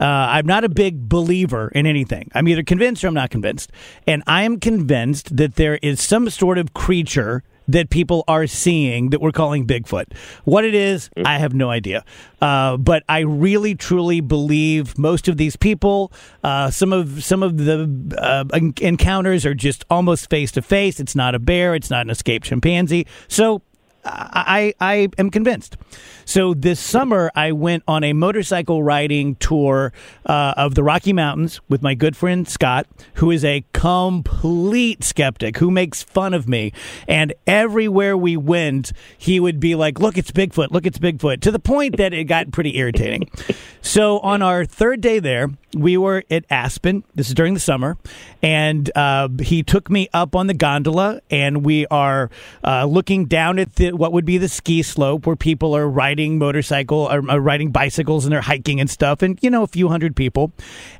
uh, 0.00 0.04
I'm 0.04 0.46
not 0.46 0.64
a 0.64 0.68
big 0.68 1.08
believer 1.08 1.68
in 1.74 1.86
anything. 1.86 2.30
I'm 2.34 2.48
either 2.48 2.62
convinced 2.62 3.02
or 3.04 3.08
I'm 3.08 3.14
not 3.14 3.30
convinced. 3.30 3.72
And 4.06 4.22
I 4.26 4.42
am 4.42 4.60
convinced 4.60 5.36
that 5.36 5.54
there 5.54 5.78
is 5.82 6.00
some 6.00 6.28
sort 6.30 6.58
of 6.58 6.74
creature 6.74 7.42
that 7.68 7.90
people 7.90 8.22
are 8.28 8.46
seeing 8.46 9.10
that 9.10 9.20
we're 9.20 9.32
calling 9.32 9.66
Bigfoot. 9.66 10.14
What 10.44 10.64
it 10.64 10.74
is, 10.74 11.10
I 11.24 11.38
have 11.38 11.52
no 11.52 11.68
idea. 11.68 12.04
Uh, 12.40 12.76
but 12.76 13.02
I 13.08 13.20
really, 13.20 13.74
truly 13.74 14.20
believe 14.20 14.96
most 14.96 15.26
of 15.26 15.36
these 15.36 15.56
people. 15.56 16.12
Uh, 16.44 16.70
some 16.70 16.92
of 16.92 17.24
some 17.24 17.42
of 17.42 17.56
the 17.56 17.90
uh, 18.18 18.44
encounters 18.80 19.44
are 19.44 19.54
just 19.54 19.84
almost 19.90 20.30
face 20.30 20.52
to 20.52 20.62
face. 20.62 21.00
It's 21.00 21.16
not 21.16 21.34
a 21.34 21.40
bear. 21.40 21.74
It's 21.74 21.90
not 21.90 22.02
an 22.02 22.10
escaped 22.10 22.46
chimpanzee. 22.46 23.06
So 23.26 23.62
I, 24.06 24.74
I 24.80 25.08
am 25.18 25.30
convinced. 25.30 25.76
So 26.24 26.54
this 26.54 26.80
summer, 26.80 27.30
I 27.34 27.52
went 27.52 27.84
on 27.86 28.02
a 28.02 28.12
motorcycle 28.12 28.82
riding 28.82 29.36
tour 29.36 29.92
uh, 30.24 30.54
of 30.56 30.74
the 30.74 30.82
Rocky 30.82 31.12
Mountains 31.12 31.60
with 31.68 31.82
my 31.82 31.94
good 31.94 32.16
friend 32.16 32.48
Scott, 32.48 32.86
who 33.14 33.30
is 33.30 33.44
a 33.44 33.64
complete 33.72 35.04
skeptic 35.04 35.58
who 35.58 35.70
makes 35.70 36.02
fun 36.02 36.34
of 36.34 36.48
me. 36.48 36.72
And 37.06 37.32
everywhere 37.46 38.16
we 38.16 38.36
went, 38.36 38.92
he 39.16 39.38
would 39.38 39.60
be 39.60 39.74
like, 39.74 40.00
"Look, 40.00 40.18
it's 40.18 40.32
Bigfoot! 40.32 40.70
Look, 40.70 40.86
it's 40.86 40.98
Bigfoot!" 40.98 41.40
To 41.42 41.50
the 41.50 41.60
point 41.60 41.96
that 41.96 42.12
it 42.12 42.24
got 42.24 42.50
pretty 42.50 42.76
irritating. 42.76 43.30
so 43.80 44.18
on 44.20 44.42
our 44.42 44.64
third 44.64 45.00
day 45.00 45.20
there, 45.20 45.50
we 45.80 45.96
were 45.96 46.24
at 46.30 46.44
Aspen. 46.50 47.04
This 47.14 47.28
is 47.28 47.34
during 47.34 47.54
the 47.54 47.60
summer, 47.60 47.96
and 48.42 48.90
uh, 48.96 49.28
he 49.40 49.62
took 49.62 49.90
me 49.90 50.08
up 50.12 50.34
on 50.34 50.46
the 50.46 50.54
gondola, 50.54 51.20
and 51.30 51.64
we 51.64 51.86
are 51.86 52.30
uh, 52.64 52.84
looking 52.84 53.26
down 53.26 53.58
at 53.58 53.74
the, 53.76 53.92
what 53.92 54.12
would 54.12 54.24
be 54.24 54.38
the 54.38 54.48
ski 54.48 54.82
slope 54.82 55.26
where 55.26 55.36
people 55.36 55.76
are 55.76 55.88
riding 55.88 56.38
motorcycle 56.38 57.08
or 57.10 57.28
uh, 57.30 57.36
riding 57.36 57.70
bicycles 57.70 58.24
and 58.24 58.32
they're 58.32 58.40
hiking 58.40 58.80
and 58.80 58.90
stuff, 58.90 59.22
and 59.22 59.38
you 59.42 59.50
know 59.50 59.62
a 59.62 59.68
few 59.68 59.88
hundred 59.88 60.16
people. 60.16 60.52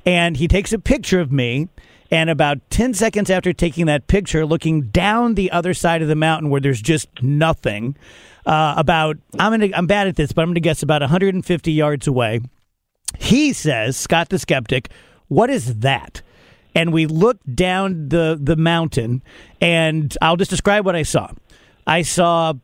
And 0.04 0.36
he 0.36 0.48
takes 0.48 0.72
a 0.72 0.78
picture 0.78 1.20
of 1.20 1.32
me. 1.32 1.68
And 2.08 2.30
about 2.30 2.58
10 2.70 2.94
seconds 2.94 3.30
after 3.30 3.52
taking 3.52 3.86
that 3.86 4.06
picture, 4.06 4.46
looking 4.46 4.82
down 4.82 5.34
the 5.34 5.50
other 5.50 5.74
side 5.74 6.02
of 6.02 6.08
the 6.08 6.14
mountain 6.14 6.50
where 6.50 6.60
there's 6.60 6.80
just 6.80 7.08
nothing, 7.20 7.96
uh, 8.46 8.74
about, 8.76 9.16
I'm, 9.38 9.50
gonna, 9.52 9.74
I'm 9.74 9.86
bad 9.86 10.06
at 10.06 10.16
this, 10.16 10.32
but 10.32 10.42
I'm 10.42 10.48
going 10.48 10.54
to 10.54 10.60
guess 10.60 10.82
about 10.82 11.02
150 11.02 11.72
yards 11.72 12.06
away, 12.06 12.40
he 13.18 13.52
says, 13.52 13.96
Scott 13.96 14.28
the 14.28 14.38
skeptic, 14.38 14.90
what 15.28 15.50
is 15.50 15.80
that? 15.80 16.22
And 16.74 16.92
we 16.92 17.06
looked 17.06 17.56
down 17.56 18.10
the, 18.10 18.38
the 18.40 18.56
mountain, 18.56 19.22
and 19.60 20.16
I'll 20.20 20.36
just 20.36 20.50
describe 20.50 20.84
what 20.84 20.94
I 20.94 21.02
saw. 21.02 21.30
I 21.86 22.02
saw 22.02 22.54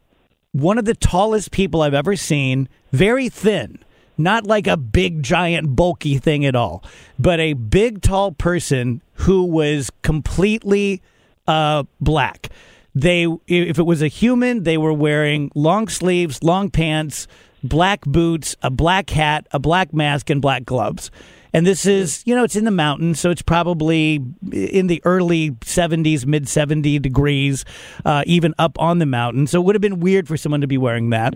one 0.52 0.78
of 0.78 0.85
the 0.85 0.94
tallest 0.94 1.50
people 1.50 1.80
I've 1.82 1.94
ever 1.94 2.14
seen, 2.14 2.68
very 2.92 3.28
thin, 3.28 3.78
not 4.18 4.47
like 4.47 4.66
a 4.66 4.76
big, 4.76 5.23
giant, 5.23 5.75
bulky 5.75 6.18
thing 6.18 6.44
at 6.44 6.54
all, 6.54 6.85
but 7.18 7.40
a 7.40 7.54
big, 7.54 8.02
tall 8.02 8.32
person 8.32 9.00
who 9.14 9.44
was 9.44 9.90
completely 10.02 11.00
uh, 11.47 11.85
black. 12.00 12.50
They, 12.94 13.26
if 13.47 13.78
it 13.78 13.87
was 13.87 14.02
a 14.02 14.09
human, 14.09 14.64
they 14.64 14.76
were 14.76 14.92
wearing 14.92 15.50
long 15.54 15.88
sleeves, 15.88 16.42
long 16.42 16.71
pants, 16.71 17.26
black 17.62 18.02
boots, 18.02 18.57
a 18.62 18.71
black 18.71 19.11
hat, 19.11 19.47
a 19.52 19.59
black 19.59 19.92
mask, 19.92 20.31
and 20.31 20.42
black 20.42 20.64
gloves. 20.64 21.11
And 21.52 21.66
this 21.66 21.85
is, 21.85 22.23
you 22.25 22.35
know, 22.35 22.44
it's 22.44 22.56
in 22.56 22.64
the 22.64 22.71
mountains, 22.71 23.21
so 23.21 23.30
it's 23.30 23.42
probably 23.42 24.25
in 24.52 24.87
the 24.87 25.02
early 25.04 25.50
70s, 25.50 26.25
mid 26.25 26.49
70 26.49 26.99
degrees, 26.99 27.64
uh, 28.04 28.23
even 28.26 28.54
up 28.59 28.80
on 28.80 28.99
the 28.99 29.06
mountain. 29.06 29.47
So 29.47 29.61
it 29.61 29.64
would 29.64 29.75
have 29.75 29.82
been 29.82 30.00
weird 30.00 30.28
for 30.28 30.37
someone 30.37 30.62
to 30.62 30.66
be 30.66 30.78
wearing 30.78 31.11
that. 31.11 31.35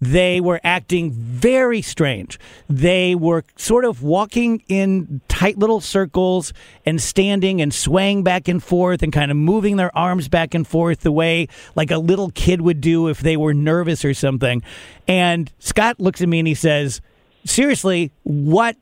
They 0.00 0.40
were 0.40 0.60
acting 0.62 1.10
very 1.10 1.82
strange. 1.82 2.38
They 2.68 3.14
were 3.14 3.44
sort 3.56 3.84
of 3.84 4.02
walking 4.02 4.62
in 4.68 5.20
tight 5.28 5.58
little 5.58 5.80
circles 5.80 6.52
and 6.84 7.00
standing 7.00 7.60
and 7.60 7.74
swaying 7.74 8.22
back 8.22 8.46
and 8.48 8.62
forth 8.62 9.02
and 9.02 9.12
kind 9.12 9.30
of 9.30 9.36
moving 9.36 9.76
their 9.76 9.96
arms 9.96 10.28
back 10.28 10.54
and 10.54 10.66
forth 10.66 11.00
the 11.00 11.12
way 11.12 11.48
like 11.74 11.90
a 11.90 11.98
little 11.98 12.30
kid 12.30 12.60
would 12.60 12.80
do 12.80 13.08
if 13.08 13.20
they 13.20 13.36
were 13.36 13.54
nervous 13.54 14.04
or 14.04 14.14
something. 14.14 14.62
And 15.08 15.52
Scott 15.58 15.98
looks 15.98 16.20
at 16.20 16.28
me 16.28 16.38
and 16.38 16.48
he 16.48 16.54
says, 16.54 17.00
Seriously, 17.44 18.10
what 18.24 18.76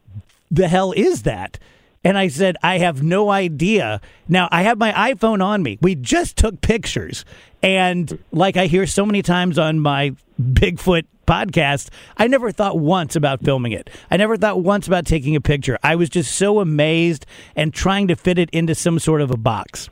the 0.55 0.69
hell 0.69 0.93
is 0.93 1.23
that? 1.23 1.59
And 2.05 2.19
I 2.19 2.29
said, 2.29 2.57
I 2.63 2.79
have 2.79 3.03
no 3.03 3.31
idea. 3.31 4.01
Now, 4.29 4.49
I 4.53 4.63
have 4.63 4.77
my 4.77 4.93
iPhone 4.93 5.43
on 5.43 5.63
me. 5.63 5.79
We 5.81 5.95
just 5.95 6.37
took 6.37 6.61
pictures. 6.61 7.25
And 7.63 8.23
like 8.31 8.59
I 8.59 8.67
hear 8.67 8.87
so 8.87 9.07
many 9.07 9.23
times 9.23 9.59
on 9.59 9.81
my 9.81 10.15
Bigfoot 10.41 11.05
podcast, 11.27 11.89
I 12.19 12.27
never 12.27 12.53
thought 12.53 12.79
once 12.79 13.17
about 13.17 13.43
filming 13.43 13.73
it. 13.73 13.89
I 14.11 14.19
never 14.19 14.37
thought 14.37 14.63
once 14.63 14.87
about 14.87 15.07
taking 15.07 15.35
a 15.35 15.41
picture. 15.41 15.79
I 15.83 15.97
was 15.97 16.11
just 16.11 16.35
so 16.35 16.61
amazed 16.61 17.25
and 17.57 17.73
trying 17.73 18.09
to 18.09 18.17
fit 18.17 18.39
it 18.39 18.51
into 18.51 18.75
some 18.75 18.99
sort 18.99 19.23
of 19.23 19.31
a 19.31 19.39
box. 19.39 19.89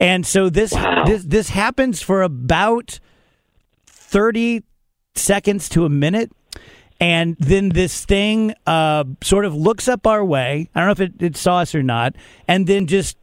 And 0.00 0.26
so 0.26 0.50
this 0.50 0.72
wow. 0.72 1.04
this 1.04 1.22
this 1.22 1.50
happens 1.50 2.02
for 2.02 2.22
about 2.22 2.98
30 3.86 4.64
seconds 5.14 5.68
to 5.68 5.84
a 5.84 5.88
minute 5.88 6.32
and 7.04 7.36
then 7.38 7.68
this 7.68 8.02
thing 8.06 8.54
uh, 8.66 9.04
sort 9.22 9.44
of 9.44 9.54
looks 9.54 9.88
up 9.88 10.06
our 10.06 10.24
way. 10.24 10.70
I 10.74 10.80
don't 10.80 10.86
know 10.86 10.92
if 10.92 11.00
it, 11.00 11.22
it 11.22 11.36
saw 11.36 11.58
us 11.58 11.74
or 11.74 11.82
not, 11.82 12.16
and 12.48 12.66
then 12.66 12.86
just 12.86 13.18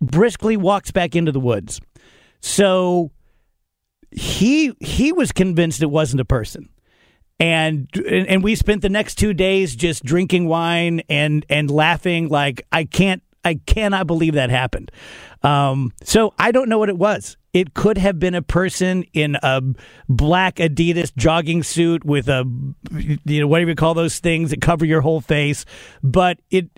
briskly 0.00 0.56
walks 0.56 0.92
back 0.92 1.16
into 1.16 1.32
the 1.32 1.40
woods. 1.40 1.80
So 2.38 3.10
he 4.12 4.76
he 4.78 5.10
was 5.10 5.32
convinced 5.32 5.82
it 5.82 5.86
wasn't 5.86 6.20
a 6.20 6.24
person. 6.24 6.68
And 7.40 7.88
and 8.08 8.44
we 8.44 8.54
spent 8.54 8.82
the 8.82 8.88
next 8.88 9.16
2 9.16 9.34
days 9.34 9.74
just 9.74 10.04
drinking 10.04 10.46
wine 10.46 11.02
and 11.08 11.44
and 11.50 11.68
laughing 11.68 12.28
like 12.28 12.64
I 12.70 12.84
can't 12.84 13.24
I 13.46 13.60
cannot 13.64 14.08
believe 14.08 14.34
that 14.34 14.50
happened. 14.50 14.90
Um, 15.42 15.92
so 16.02 16.34
I 16.36 16.50
don't 16.50 16.68
know 16.68 16.78
what 16.78 16.88
it 16.88 16.98
was. 16.98 17.36
It 17.52 17.74
could 17.74 17.96
have 17.96 18.18
been 18.18 18.34
a 18.34 18.42
person 18.42 19.04
in 19.12 19.36
a 19.40 19.62
black 20.08 20.56
Adidas 20.56 21.14
jogging 21.16 21.62
suit 21.62 22.04
with 22.04 22.28
a, 22.28 22.44
you 23.24 23.40
know, 23.40 23.46
whatever 23.46 23.70
you 23.70 23.76
call 23.76 23.94
those 23.94 24.18
things 24.18 24.50
that 24.50 24.60
cover 24.60 24.84
your 24.84 25.00
whole 25.00 25.20
face. 25.20 25.64
But 26.02 26.40
it, 26.50 26.68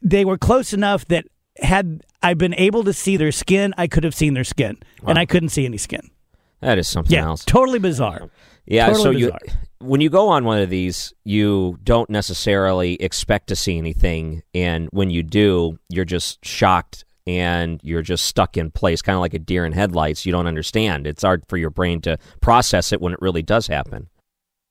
they 0.00 0.24
were 0.24 0.38
close 0.38 0.72
enough 0.72 1.04
that 1.08 1.26
had 1.60 2.02
I 2.22 2.32
been 2.32 2.54
able 2.54 2.84
to 2.84 2.94
see 2.94 3.18
their 3.18 3.30
skin, 3.30 3.74
I 3.76 3.88
could 3.88 4.04
have 4.04 4.14
seen 4.14 4.32
their 4.32 4.44
skin, 4.44 4.78
wow. 5.02 5.10
and 5.10 5.18
I 5.18 5.26
couldn't 5.26 5.50
see 5.50 5.66
any 5.66 5.78
skin. 5.78 6.10
That 6.60 6.78
is 6.78 6.88
something 6.88 7.14
yeah, 7.14 7.26
else. 7.26 7.44
Totally 7.44 7.78
bizarre. 7.78 8.30
Yeah. 8.68 8.86
Totally 8.86 9.02
so 9.02 9.12
bizarre. 9.12 9.40
you 9.46 9.52
when 9.80 10.00
you 10.00 10.10
go 10.10 10.28
on 10.28 10.44
one 10.44 10.58
of 10.58 10.70
these, 10.70 11.12
you 11.24 11.78
don't 11.82 12.10
necessarily 12.10 12.94
expect 12.94 13.48
to 13.48 13.56
see 13.56 13.78
anything, 13.78 14.42
and 14.54 14.88
when 14.92 15.10
you 15.10 15.22
do, 15.22 15.78
you're 15.88 16.04
just 16.04 16.44
shocked 16.44 17.04
and 17.26 17.78
you're 17.82 18.02
just 18.02 18.24
stuck 18.24 18.56
in 18.56 18.70
place, 18.70 19.02
kind 19.02 19.14
of 19.14 19.20
like 19.20 19.34
a 19.34 19.38
deer 19.38 19.66
in 19.66 19.72
headlights. 19.72 20.24
You 20.24 20.32
don't 20.32 20.46
understand. 20.46 21.06
It's 21.06 21.22
hard 21.22 21.44
for 21.48 21.58
your 21.58 21.70
brain 21.70 22.00
to 22.02 22.18
process 22.40 22.90
it 22.90 23.00
when 23.00 23.12
it 23.12 23.20
really 23.20 23.42
does 23.42 23.66
happen. 23.66 24.08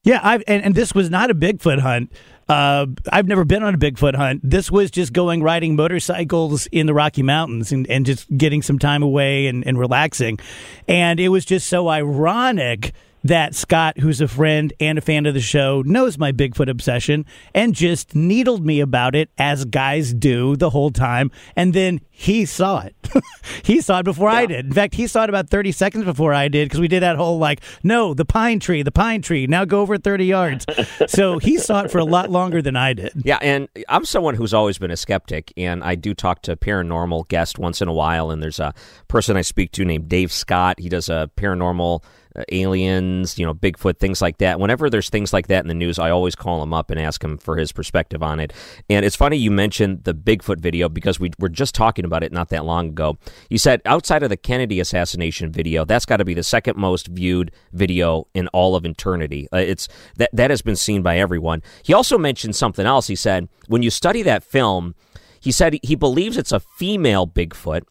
Yeah, 0.04 0.20
I've, 0.24 0.44
and, 0.48 0.64
and 0.64 0.74
this 0.74 0.96
was 0.96 1.10
not 1.10 1.30
a 1.30 1.36
Bigfoot 1.36 1.80
hunt. 1.80 2.12
Uh, 2.48 2.88
I've 3.12 3.28
never 3.28 3.46
been 3.46 3.62
on 3.62 3.76
a 3.76 3.78
Bigfoot 3.78 4.16
hunt. 4.16 4.42
This 4.44 4.72
was 4.72 4.90
just 4.90 5.14
going 5.14 5.44
riding 5.44 5.76
motorcycles 5.76 6.66
in 6.68 6.88
the 6.88 6.94
Rocky 6.94 7.24
Mountains 7.24 7.72
and, 7.72 7.88
and 7.90 8.06
just 8.06 8.26
getting 8.36 8.62
some 8.62 8.80
time 8.80 9.04
away 9.04 9.48
and, 9.48 9.68
and 9.68 9.78
relaxing. 9.78 10.40
And 10.88 11.20
it 11.20 11.30
was 11.30 11.46
just 11.46 11.68
so 11.68 11.90
ironic 11.90 12.94
that 13.24 13.56
Scott, 13.56 14.00
who's 14.00 14.22
a 14.22 14.28
friend 14.28 14.74
and 14.80 14.98
a 14.98 15.02
fan 15.02 15.26
of 15.26 15.34
the 15.34 15.42
show, 15.42 15.82
knows 15.86 16.18
my 16.18 16.32
Bigfoot 16.32 16.70
obsession 16.70 17.26
and 17.54 17.74
just 17.74 18.16
needled 18.16 18.66
me 18.66 18.80
about 18.80 19.16
it 19.16 19.30
as 19.38 19.66
guys 19.66 20.14
do 20.14 20.56
the 20.56 20.70
whole 20.70 20.92
time. 20.92 21.32
And 21.56 21.74
then 21.74 22.00
he 22.10 22.46
saw 22.46 22.82
it. 22.82 22.96
he 23.64 23.82
saw 23.82 24.00
it 24.00 24.04
before 24.04 24.30
yeah. 24.30 24.38
I 24.38 24.46
did. 24.46 24.66
In 24.66 24.74
fact, 24.74 24.96
he 24.96 25.08
saw 25.08 25.24
it 25.24 25.30
about 25.30 25.50
30 25.50 25.72
seconds 25.72 26.06
before 26.06 26.34
I 26.34 26.48
did 26.48 26.68
because 26.68 26.80
we 26.80 26.88
did 26.88 27.04
that 27.04 27.16
whole 27.16 27.38
like, 27.38 27.62
no, 27.84 28.14
the 28.14 28.26
pine 28.26 28.60
tree, 28.60 28.82
the 28.82 28.92
pine 28.92 29.22
tree, 29.22 29.46
now 29.46 29.66
go 29.66 29.82
over 29.82 29.98
30 29.98 30.26
yards. 30.26 30.66
so 31.08 31.38
he 31.38 31.58
saw 31.58 31.84
it 31.84 31.92
for 31.92 32.00
a 32.00 32.06
lot 32.06 32.30
longer 32.30 32.62
than 32.62 32.76
I 32.76 32.94
did. 32.94 33.12
Yeah. 33.24 33.40
And 33.42 33.68
I'm 33.90 34.06
someone 34.06 34.36
who's 34.36 34.54
always 34.54 34.78
been 34.78 34.92
a 34.92 34.98
skeptic. 34.98 35.54
And 35.58 35.84
I 35.84 35.96
do 35.96 36.14
talk 36.14 36.42
to 36.44 36.56
paranormal 36.56 37.28
guests 37.28 37.58
once 37.58 37.82
in 37.82 37.88
a 37.88 37.94
while. 37.94 38.32
And 38.32 38.42
there's 38.42 38.60
a 38.60 38.74
person 39.08 39.38
I 39.38 39.42
speak 39.42 39.72
to 39.74 39.86
named 39.86 40.10
Dave 40.10 40.32
Scott. 40.32 40.80
He 40.80 40.90
does 40.90 41.10
a 41.10 41.30
paranormal 41.38 42.04
aliens, 42.52 43.38
you 43.38 43.46
know, 43.46 43.54
Bigfoot, 43.54 43.98
things 43.98 44.22
like 44.22 44.38
that. 44.38 44.60
Whenever 44.60 44.90
there's 44.90 45.10
things 45.10 45.34
like 45.34 45.48
that 45.48 45.64
in 45.64 45.68
the 45.68 45.74
news, 45.74 46.00
I 46.00 46.10
always 46.10 46.36
call 46.36 46.62
him 46.62 46.74
up 46.74 46.92
and 46.92 47.00
ask 47.00 47.24
him 47.24 47.38
for 47.38 47.58
his 47.58 47.72
perspective 47.72 48.22
on 48.24 48.40
it. 48.40 48.54
And 48.90 49.06
it's 49.06 49.16
funny 49.16 49.38
you 49.38 49.52
mentioned 49.52 50.04
the 50.04 50.14
Bigfoot 50.14 50.60
video 50.60 50.90
because 50.90 51.20
we 51.20 51.32
were 51.40 51.50
just 51.50 51.76
talking 51.76 52.06
about 52.06 52.24
it 52.24 52.32
not 52.32 52.50
that 52.50 52.66
long 52.66 52.90
ago. 52.90 53.18
You 53.50 53.58
said 53.58 53.82
outside 53.86 54.24
of 54.24 54.30
the 54.30 54.38
Kennedy 54.38 54.80
assassination 54.80 55.52
video, 55.52 55.86
that's 55.86 56.06
got 56.06 56.18
to 56.18 56.26
be 56.26 56.34
the 56.34 56.44
second 56.44 56.78
most 56.78 57.08
viewed 57.08 57.52
video 57.74 58.28
in 58.34 58.48
all 58.50 58.76
of 58.76 58.86
eternity. 58.86 59.48
Uh, 59.54 59.58
it's 59.58 59.88
that 60.18 60.30
that 60.34 60.50
has 60.50 60.62
been 60.62 60.76
seen 60.76 61.02
by 61.02 61.18
everyone. 61.18 61.62
He 61.84 61.94
also 61.94 62.18
mentioned 62.18 62.56
something 62.56 62.86
else. 62.86 63.08
He 63.08 63.16
said 63.16 63.50
when 63.68 63.84
you 63.84 63.90
study 63.90 64.22
that 64.24 64.44
film, 64.44 64.96
he 65.40 65.52
said 65.52 65.78
he 65.84 65.96
believes 65.96 66.38
it's 66.38 66.52
a 66.52 66.60
female 66.60 67.28
Bigfoot 67.28 67.84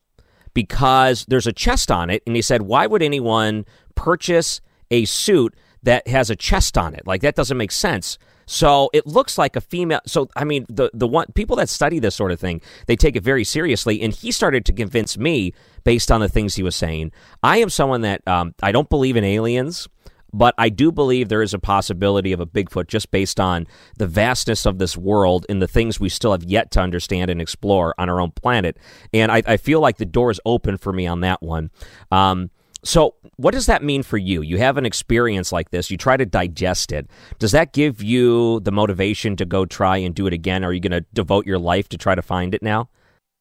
because 0.56 1.26
there's 1.28 1.46
a 1.46 1.52
chest 1.52 1.90
on 1.90 2.08
it. 2.08 2.22
And 2.26 2.34
he 2.34 2.40
said, 2.40 2.62
why 2.62 2.86
would 2.86 3.02
anyone 3.02 3.66
purchase 3.94 4.62
a 4.90 5.04
suit 5.04 5.54
that 5.82 6.08
has 6.08 6.30
a 6.30 6.34
chest 6.34 6.78
on 6.78 6.94
it? 6.94 7.06
Like, 7.06 7.20
that 7.20 7.34
doesn't 7.34 7.58
make 7.58 7.70
sense. 7.70 8.16
So 8.46 8.88
it 8.94 9.06
looks 9.06 9.36
like 9.36 9.54
a 9.54 9.60
female. 9.60 10.00
So 10.06 10.30
I 10.34 10.44
mean, 10.44 10.64
the 10.70 10.88
the 10.94 11.06
one 11.06 11.26
people 11.34 11.56
that 11.56 11.68
study 11.68 11.98
this 11.98 12.14
sort 12.14 12.30
of 12.30 12.40
thing, 12.40 12.62
they 12.86 12.96
take 12.96 13.16
it 13.16 13.22
very 13.22 13.44
seriously. 13.44 14.00
And 14.00 14.14
he 14.14 14.32
started 14.32 14.64
to 14.66 14.72
convince 14.72 15.18
me, 15.18 15.52
based 15.84 16.10
on 16.10 16.20
the 16.20 16.28
things 16.28 16.54
he 16.54 16.62
was 16.62 16.76
saying. 16.76 17.12
I 17.42 17.58
am 17.58 17.68
someone 17.68 18.00
that 18.02 18.26
um, 18.26 18.54
I 18.62 18.72
don't 18.72 18.88
believe 18.88 19.16
in 19.16 19.25
aliens 19.25 19.88
but 20.33 20.54
I 20.59 20.68
do 20.68 20.92
believe 20.92 21.28
there 21.28 21.42
is 21.42 21.54
a 21.54 21.59
possibility 21.59 22.33
of 22.33 22.40
a 22.40 22.47
Bigfoot 22.47 22.88
just 22.88 23.11
based 23.11 23.40
on 23.40 23.66
the 23.99 24.06
vastness 24.06 24.66
of 24.66 24.78
this 24.78 24.97
world 24.97 25.47
and 25.49 25.62
the 25.62 25.68
things 25.68 26.00
we 26.00 26.09
still 26.09 26.33
have 26.33 26.45
yet 26.45 26.71
to 26.73 26.80
understand 26.80 27.30
and 27.30 27.40
explore 27.40 27.95
on 27.99 28.11
our 28.11 28.21
own 28.21 28.33
planet. 28.33 28.76
And 29.12 29.33
I, 29.33 29.42
I 29.47 29.56
feel 29.56 29.80
like 29.80 29.97
the 29.97 30.04
door 30.04 30.30
is 30.30 30.40
open 30.45 30.76
for 30.76 30.92
me 30.92 31.06
on 31.06 31.21
that 31.21 31.42
one. 31.42 31.71
Um, 32.11 32.50
so, 32.85 33.16
what 33.37 33.52
does 33.52 33.66
that 33.66 33.83
mean 33.83 34.04
for 34.04 34.16
you? 34.16 34.42
You 34.42 34.59
have 34.59 34.76
an 34.76 34.87
experience 34.87 35.50
like 35.50 35.71
this, 35.71 35.90
you 35.90 35.97
try 35.97 36.16
to 36.16 36.26
digest 36.26 36.92
it. 36.92 37.09
Does 37.38 37.50
that 37.52 37.73
give 37.73 38.02
you 38.02 38.61
the 38.61 38.71
motivation 38.71 39.35
to 39.37 39.45
go 39.45 39.66
try 39.66 39.97
and 39.97 40.14
do 40.14 40.26
it 40.26 40.33
again? 40.33 40.64
Or 40.64 40.68
are 40.68 40.73
you 40.73 40.80
going 40.80 40.92
to 40.92 41.04
devote 41.12 41.47
your 41.47 41.59
life 41.59 41.88
to 41.88 41.99
try 41.99 42.14
to 42.14 42.23
find 42.23 42.54
it 42.54 42.62
now? 42.62 42.88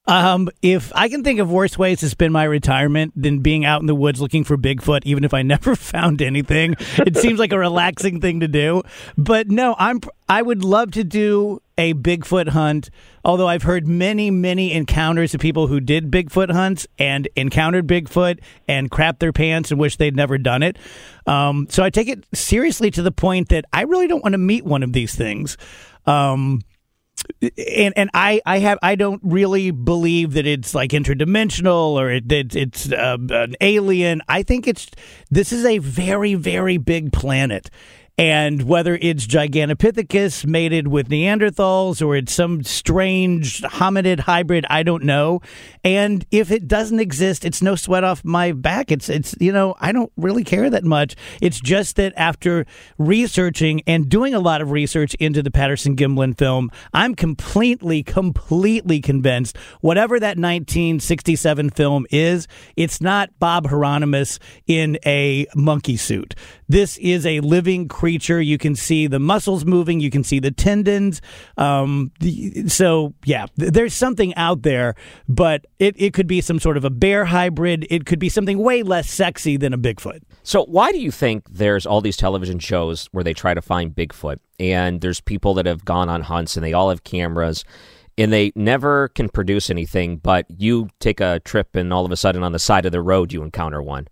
Um, 0.07 0.49
if 0.61 0.91
I 0.95 1.09
can 1.09 1.23
think 1.23 1.39
of 1.39 1.49
worse 1.49 1.77
ways 1.77 2.01
to 2.01 2.09
spend 2.09 2.31
my 2.31 2.43
retirement 2.43 3.13
than 3.15 3.39
being 3.39 3.65
out 3.65 3.81
in 3.81 3.87
the 3.87 3.95
woods 3.95 4.21
looking 4.21 4.43
for 4.43 4.57
Bigfoot, 4.57 5.01
even 5.05 5.23
if 5.23 5.33
I 5.33 5.41
never 5.43 5.75
found 5.75 6.21
anything, 6.21 6.75
it 6.97 7.17
seems 7.17 7.39
like 7.39 7.51
a 7.51 7.59
relaxing 7.59 8.21
thing 8.21 8.41
to 8.41 8.47
do. 8.47 8.83
But 9.17 9.49
no, 9.49 9.75
I'm 9.79 10.01
I 10.29 10.41
would 10.41 10.63
love 10.63 10.91
to 10.91 11.03
do 11.03 11.61
a 11.77 11.93
Bigfoot 11.93 12.49
hunt. 12.49 12.89
Although 13.23 13.47
I've 13.47 13.63
heard 13.63 13.87
many, 13.87 14.29
many 14.29 14.71
encounters 14.71 15.33
of 15.33 15.41
people 15.41 15.67
who 15.67 15.79
did 15.79 16.11
Bigfoot 16.11 16.51
hunts 16.51 16.87
and 16.99 17.27
encountered 17.35 17.87
Bigfoot 17.87 18.39
and 18.67 18.91
crapped 18.91 19.19
their 19.19 19.33
pants 19.33 19.71
and 19.71 19.79
wish 19.79 19.97
they'd 19.97 20.15
never 20.15 20.37
done 20.37 20.61
it. 20.61 20.77
Um, 21.25 21.67
so 21.69 21.83
I 21.83 21.89
take 21.89 22.07
it 22.07 22.23
seriously 22.33 22.91
to 22.91 23.01
the 23.01 23.11
point 23.11 23.49
that 23.49 23.65
I 23.73 23.81
really 23.81 24.07
don't 24.07 24.23
want 24.23 24.33
to 24.33 24.39
meet 24.39 24.63
one 24.63 24.83
of 24.83 24.93
these 24.93 25.15
things. 25.15 25.57
Um, 26.05 26.61
and 27.41 27.93
and 27.95 28.09
I 28.13 28.41
I 28.45 28.59
have 28.59 28.79
I 28.81 28.95
don't 28.95 29.21
really 29.23 29.71
believe 29.71 30.33
that 30.33 30.45
it's 30.45 30.73
like 30.73 30.91
interdimensional 30.91 31.91
or 31.99 32.09
it, 32.11 32.31
it 32.31 32.55
it's 32.55 32.91
uh, 32.91 33.17
an 33.29 33.55
alien. 33.61 34.21
I 34.27 34.43
think 34.43 34.67
it's 34.67 34.87
this 35.29 35.51
is 35.51 35.65
a 35.65 35.79
very 35.79 36.35
very 36.35 36.77
big 36.77 37.11
planet 37.11 37.69
and 38.17 38.63
whether 38.63 38.97
it's 39.01 39.27
Gigantopithecus 39.27 40.45
mated 40.45 40.87
with 40.87 41.09
Neanderthals 41.09 42.05
or 42.05 42.15
it's 42.15 42.33
some 42.33 42.63
strange 42.63 43.61
hominid 43.61 44.21
hybrid, 44.21 44.65
I 44.69 44.83
don't 44.83 45.03
know. 45.03 45.41
And 45.83 46.25
if 46.31 46.49
it 46.49 46.67
doesn't 46.67 46.99
exist, 46.99 47.43
it's 47.43 47.61
no 47.61 47.75
sweat 47.75 48.05
off 48.05 48.23
my 48.23 48.53
back. 48.53 48.91
It's 48.91 49.09
it's 49.09 49.35
you 49.39 49.51
know 49.51 49.75
I 49.79 49.91
don't 49.91 50.11
really 50.15 50.43
care 50.43 50.69
that 50.69 50.85
much. 50.85 51.15
It's 51.41 51.59
just 51.59 51.97
that 51.97 52.13
after 52.15 52.65
researching 52.97 53.81
and 53.85 54.07
doing 54.07 54.33
a 54.33 54.39
lot 54.39 54.61
of 54.61 54.71
research 54.71 55.13
into 55.15 55.43
the 55.43 55.51
Patterson 55.51 55.95
Gimlin 55.95 56.37
film, 56.37 56.71
I'm 56.93 57.15
completely 57.15 58.01
completely 58.01 59.01
convinced 59.01 59.57
whatever 59.81 60.19
that 60.19 60.37
1967 60.37 61.69
film 61.71 62.05
is, 62.11 62.47
it's 62.77 63.01
not 63.01 63.29
Bob 63.39 63.65
Heironimus 63.65 64.39
in 64.67 64.97
a 65.05 65.47
monkey 65.55 65.97
suit. 65.97 66.33
This 66.67 66.97
is 66.97 67.25
a 67.25 67.39
living 67.41 67.87
creature. 67.87 68.41
You 68.41 68.57
can 68.57 68.75
see 68.75 69.07
the 69.07 69.19
muscles 69.19 69.65
moving. 69.65 69.99
You 69.99 70.09
can 70.09 70.23
see 70.23 70.39
the 70.39 70.51
tendons. 70.51 71.21
Um, 71.57 72.11
so 72.67 73.13
yeah, 73.25 73.47
there's 73.55 73.93
something 73.93 74.33
out 74.35 74.63
there, 74.63 74.95
but 75.27 75.65
it, 75.79 75.95
it 75.97 76.13
could 76.13 76.27
be 76.27 76.41
some 76.41 76.59
sort 76.59 76.77
of 76.77 76.85
a 76.85 76.89
bear 76.89 77.25
hybrid. 77.25 77.85
It 77.89 78.05
could 78.05 78.19
be 78.19 78.29
something 78.29 78.57
way 78.57 78.83
less 78.83 79.09
sexy 79.09 79.57
than 79.57 79.73
a 79.73 79.77
Bigfoot. 79.77 80.21
So 80.43 80.65
why 80.65 80.91
do 80.91 80.99
you 80.99 81.11
think 81.11 81.47
there's 81.49 81.85
all 81.85 82.01
these 82.01 82.17
television 82.17 82.59
shows 82.59 83.07
where 83.11 83.23
they 83.23 83.33
try 83.33 83.53
to 83.53 83.61
find 83.61 83.95
Bigfoot 83.95 84.39
and 84.59 85.01
there's 85.01 85.21
people 85.21 85.53
that 85.55 85.65
have 85.65 85.85
gone 85.85 86.09
on 86.09 86.21
hunts 86.21 86.55
and 86.55 86.65
they 86.65 86.73
all 86.73 86.89
have 86.89 87.03
cameras 87.03 87.63
and 88.17 88.31
they 88.31 88.51
never 88.55 89.09
can 89.09 89.29
produce 89.29 89.69
anything, 89.69 90.17
but 90.17 90.45
you 90.49 90.89
take 90.99 91.19
a 91.19 91.41
trip 91.41 91.75
and 91.75 91.91
all 91.91 92.05
of 92.05 92.11
a 92.11 92.17
sudden 92.17 92.43
on 92.43 92.53
the 92.53 92.59
side 92.59 92.85
of 92.85 92.91
the 92.91 93.01
road 93.01 93.33
you 93.33 93.43
encounter 93.43 93.81
one. 93.81 94.07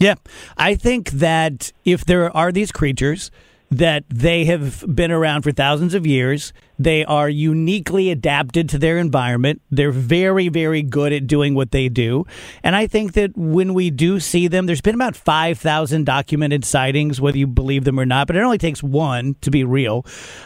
Yeah. 0.00 0.14
I 0.56 0.74
think 0.74 1.10
that 1.10 1.72
if 1.84 2.04
there 2.06 2.34
are 2.34 2.50
these 2.50 2.72
creatures 2.72 3.30
that 3.70 4.04
they 4.08 4.44
have 4.46 4.84
been 4.94 5.12
around 5.12 5.42
for 5.42 5.52
thousands 5.52 5.94
of 5.94 6.04
years. 6.04 6.52
They 6.76 7.04
are 7.04 7.28
uniquely 7.28 8.10
adapted 8.10 8.68
to 8.70 8.78
their 8.78 8.98
environment. 8.98 9.62
They're 9.70 9.92
very, 9.92 10.48
very 10.48 10.82
good 10.82 11.12
at 11.12 11.28
doing 11.28 11.54
what 11.54 11.70
they 11.70 11.88
do. 11.88 12.24
And 12.64 12.74
I 12.74 12.88
think 12.88 13.12
that 13.12 13.36
when 13.36 13.72
we 13.74 13.90
do 13.90 14.18
see 14.18 14.48
them, 14.48 14.66
there's 14.66 14.80
been 14.80 14.96
about 14.96 15.14
5,000 15.14 16.04
documented 16.04 16.64
sightings, 16.64 17.20
whether 17.20 17.38
you 17.38 17.46
believe 17.46 17.84
them 17.84 18.00
or 18.00 18.06
not, 18.06 18.26
but 18.26 18.34
it 18.34 18.40
only 18.40 18.58
takes 18.58 18.82
one 18.82 19.36
to 19.42 19.50
be 19.52 19.62
real. 19.62 20.04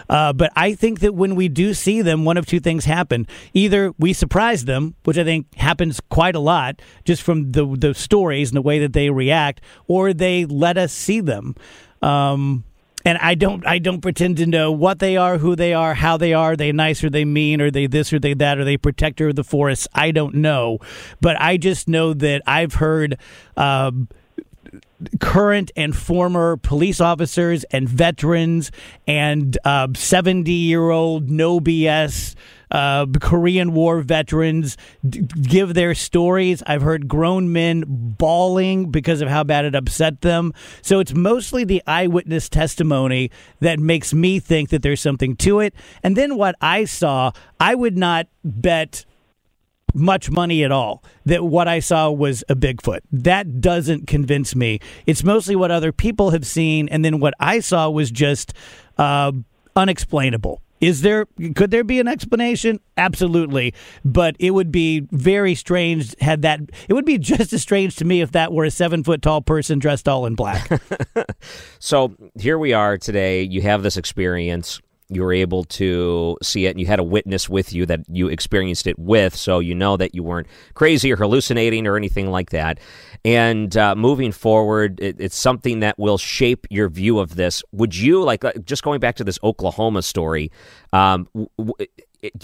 Uh, 0.08 0.34
but 0.34 0.52
I 0.54 0.74
think 0.74 1.00
that 1.00 1.14
when 1.14 1.34
we 1.34 1.48
do 1.48 1.72
see 1.72 2.02
them, 2.02 2.26
one 2.26 2.36
of 2.36 2.44
two 2.44 2.60
things 2.60 2.84
happen. 2.84 3.26
Either 3.54 3.94
we 3.98 4.12
surprise 4.12 4.66
them, 4.66 4.96
which 5.04 5.16
I 5.16 5.24
think 5.24 5.54
happens 5.54 5.98
quite 6.10 6.34
a 6.34 6.40
lot 6.40 6.82
just 7.04 7.22
from 7.22 7.52
the, 7.52 7.64
the 7.78 7.94
stories 7.94 8.50
and 8.50 8.56
the 8.56 8.62
way 8.62 8.80
that 8.80 8.92
they 8.92 9.08
react, 9.08 9.62
or 9.86 10.12
they 10.12 10.44
let 10.44 10.76
us 10.76 10.92
see 10.92 11.20
them. 11.20 11.54
Um, 12.02 12.64
and 13.04 13.18
I 13.18 13.34
don't 13.34 13.66
I 13.66 13.78
don't 13.78 14.00
pretend 14.00 14.38
to 14.38 14.46
know 14.46 14.72
what 14.72 14.98
they 14.98 15.16
are, 15.16 15.38
who 15.38 15.54
they 15.54 15.74
are, 15.74 15.94
how 15.94 16.16
they 16.16 16.32
are. 16.32 16.52
Are 16.52 16.56
they 16.56 16.72
nice 16.72 17.02
or 17.04 17.10
they 17.10 17.24
mean? 17.24 17.60
Are 17.60 17.70
they 17.70 17.86
this 17.86 18.12
or 18.12 18.18
they 18.18 18.34
that? 18.34 18.58
Are 18.58 18.64
they 18.64 18.76
protector 18.76 19.28
of 19.28 19.36
the 19.36 19.44
forest? 19.44 19.88
I 19.94 20.10
don't 20.10 20.36
know, 20.36 20.78
but 21.20 21.40
I 21.40 21.56
just 21.56 21.88
know 21.88 22.14
that 22.14 22.42
I've 22.46 22.74
heard. 22.74 23.18
Um, 23.56 24.08
current 25.20 25.70
and 25.76 25.94
former 25.94 26.56
police 26.56 26.98
officers 27.00 27.64
and 27.64 27.88
veterans 27.88 28.70
and 29.06 29.58
70 29.94 30.50
uh, 30.50 30.54
year 30.54 30.90
old 30.90 31.28
no 31.28 31.60
BS 31.60 32.34
uh, 32.74 33.06
Korean 33.20 33.72
War 33.72 34.00
veterans 34.00 34.76
d- 35.08 35.20
give 35.20 35.74
their 35.74 35.94
stories. 35.94 36.60
I've 36.66 36.82
heard 36.82 37.06
grown 37.06 37.52
men 37.52 37.84
bawling 37.86 38.90
because 38.90 39.20
of 39.20 39.28
how 39.28 39.44
bad 39.44 39.64
it 39.64 39.76
upset 39.76 40.22
them. 40.22 40.52
So 40.82 40.98
it's 40.98 41.14
mostly 41.14 41.62
the 41.62 41.82
eyewitness 41.86 42.48
testimony 42.48 43.30
that 43.60 43.78
makes 43.78 44.12
me 44.12 44.40
think 44.40 44.70
that 44.70 44.82
there's 44.82 45.00
something 45.00 45.36
to 45.36 45.60
it. 45.60 45.72
And 46.02 46.16
then 46.16 46.36
what 46.36 46.56
I 46.60 46.84
saw, 46.84 47.30
I 47.60 47.76
would 47.76 47.96
not 47.96 48.26
bet 48.42 49.04
much 49.94 50.28
money 50.28 50.64
at 50.64 50.72
all 50.72 51.04
that 51.26 51.44
what 51.44 51.68
I 51.68 51.78
saw 51.78 52.10
was 52.10 52.42
a 52.48 52.56
Bigfoot. 52.56 53.02
That 53.12 53.60
doesn't 53.60 54.08
convince 54.08 54.56
me. 54.56 54.80
It's 55.06 55.22
mostly 55.22 55.54
what 55.54 55.70
other 55.70 55.92
people 55.92 56.30
have 56.30 56.44
seen, 56.44 56.88
and 56.88 57.04
then 57.04 57.20
what 57.20 57.34
I 57.38 57.60
saw 57.60 57.88
was 57.88 58.10
just 58.10 58.52
uh, 58.98 59.30
unexplainable. 59.76 60.60
Is 60.84 61.00
there 61.00 61.24
could 61.54 61.70
there 61.70 61.82
be 61.82 61.98
an 61.98 62.08
explanation? 62.08 62.78
Absolutely, 62.98 63.72
but 64.04 64.36
it 64.38 64.50
would 64.50 64.70
be 64.70 65.08
very 65.12 65.54
strange 65.54 66.14
had 66.20 66.42
that. 66.42 66.60
It 66.90 66.92
would 66.92 67.06
be 67.06 67.16
just 67.16 67.54
as 67.54 67.62
strange 67.62 67.96
to 67.96 68.04
me 68.04 68.20
if 68.20 68.32
that 68.32 68.52
were 68.52 68.66
a 68.66 68.70
seven 68.70 69.02
foot 69.02 69.22
tall 69.22 69.40
person 69.40 69.78
dressed 69.78 70.06
all 70.06 70.26
in 70.26 70.34
black. 70.34 70.70
so 71.78 72.14
here 72.38 72.58
we 72.58 72.74
are 72.74 72.98
today. 72.98 73.42
You 73.42 73.62
have 73.62 73.82
this 73.82 73.96
experience 73.96 74.82
you 75.14 75.22
were 75.22 75.32
able 75.32 75.64
to 75.64 76.36
see 76.42 76.66
it 76.66 76.70
and 76.70 76.80
you 76.80 76.86
had 76.86 76.98
a 76.98 77.04
witness 77.04 77.48
with 77.48 77.72
you 77.72 77.86
that 77.86 78.00
you 78.08 78.28
experienced 78.28 78.86
it 78.86 78.98
with 78.98 79.34
so 79.34 79.58
you 79.58 79.74
know 79.74 79.96
that 79.96 80.14
you 80.14 80.22
weren't 80.22 80.46
crazy 80.74 81.12
or 81.12 81.16
hallucinating 81.16 81.86
or 81.86 81.96
anything 81.96 82.30
like 82.30 82.50
that. 82.50 82.78
And 83.24 83.76
uh, 83.76 83.94
moving 83.94 84.32
forward 84.32 85.00
it, 85.00 85.16
it's 85.18 85.36
something 85.36 85.80
that 85.80 85.98
will 85.98 86.18
shape 86.18 86.66
your 86.70 86.88
view 86.88 87.18
of 87.18 87.36
this. 87.36 87.62
Would 87.72 87.96
you 87.96 88.22
like 88.22 88.44
uh, 88.44 88.52
just 88.64 88.82
going 88.82 89.00
back 89.00 89.16
to 89.16 89.24
this 89.24 89.38
oklahoma 89.42 90.02
story 90.02 90.50
um, 90.92 91.28
w- 91.58 91.74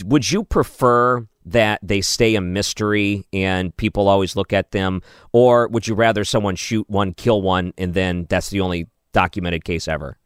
would 0.04 0.30
you 0.30 0.44
prefer 0.44 1.26
that 1.46 1.80
they 1.82 2.00
stay 2.00 2.34
a 2.34 2.40
mystery 2.40 3.26
and 3.32 3.74
people 3.76 4.08
always 4.08 4.36
look 4.36 4.52
at 4.52 4.72
them 4.72 5.02
or 5.32 5.68
would 5.68 5.86
you 5.86 5.94
rather 5.94 6.24
someone 6.24 6.56
shoot 6.56 6.88
one 6.88 7.14
kill 7.14 7.40
one 7.40 7.72
and 7.78 7.94
then 7.94 8.26
that's 8.28 8.50
the 8.50 8.60
only 8.60 8.86
documented 9.12 9.64
case 9.64 9.88
ever 9.88 10.18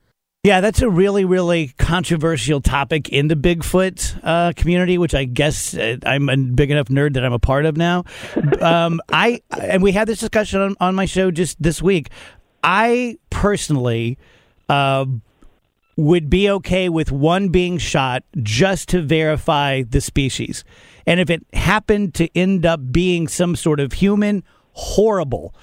yeah, 0.44 0.60
that's 0.60 0.82
a 0.82 0.90
really, 0.90 1.24
really 1.24 1.68
controversial 1.78 2.60
topic 2.60 3.08
in 3.08 3.28
the 3.28 3.34
Bigfoot 3.34 4.20
uh, 4.22 4.52
community, 4.54 4.98
which 4.98 5.14
I 5.14 5.24
guess 5.24 5.74
uh, 5.74 5.96
I'm 6.04 6.28
a 6.28 6.36
big 6.36 6.70
enough 6.70 6.88
nerd 6.88 7.14
that 7.14 7.24
I'm 7.24 7.32
a 7.32 7.38
part 7.38 7.64
of 7.64 7.76
now. 7.76 8.04
Um, 8.60 9.00
I 9.10 9.42
and 9.60 9.82
we 9.82 9.92
had 9.92 10.08
this 10.08 10.20
discussion 10.20 10.60
on, 10.60 10.76
on 10.80 10.94
my 10.94 11.04
show 11.04 11.30
just 11.30 11.62
this 11.62 11.82
week. 11.82 12.08
I 12.62 13.18
personally 13.28 14.16
uh, 14.68 15.04
would 15.96 16.30
be 16.30 16.48
okay 16.50 16.88
with 16.88 17.12
one 17.12 17.48
being 17.48 17.76
shot 17.76 18.22
just 18.42 18.88
to 18.90 19.02
verify 19.02 19.82
the 19.82 20.00
species, 20.00 20.64
and 21.06 21.20
if 21.20 21.30
it 21.30 21.44
happened 21.52 22.14
to 22.14 22.28
end 22.36 22.64
up 22.64 22.92
being 22.92 23.28
some 23.28 23.54
sort 23.54 23.80
of 23.80 23.94
human, 23.94 24.44
horrible, 24.72 25.54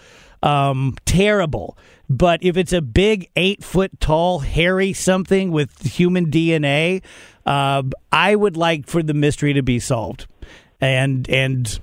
um, 0.43 0.95
terrible 1.05 1.77
but 2.11 2.43
if 2.43 2.57
it's 2.57 2.73
a 2.73 2.81
big 2.81 3.29
eight 3.37 3.63
foot 3.63 4.01
tall, 4.01 4.39
hairy 4.39 4.91
something 4.91 5.49
with 5.49 5.81
human 5.93 6.29
DNA, 6.29 7.03
uh, 7.45 7.83
I 8.11 8.35
would 8.35 8.57
like 8.57 8.85
for 8.85 9.01
the 9.01 9.13
mystery 9.13 9.53
to 9.53 9.63
be 9.63 9.79
solved. 9.79 10.27
And 10.81 11.29
and 11.29 11.79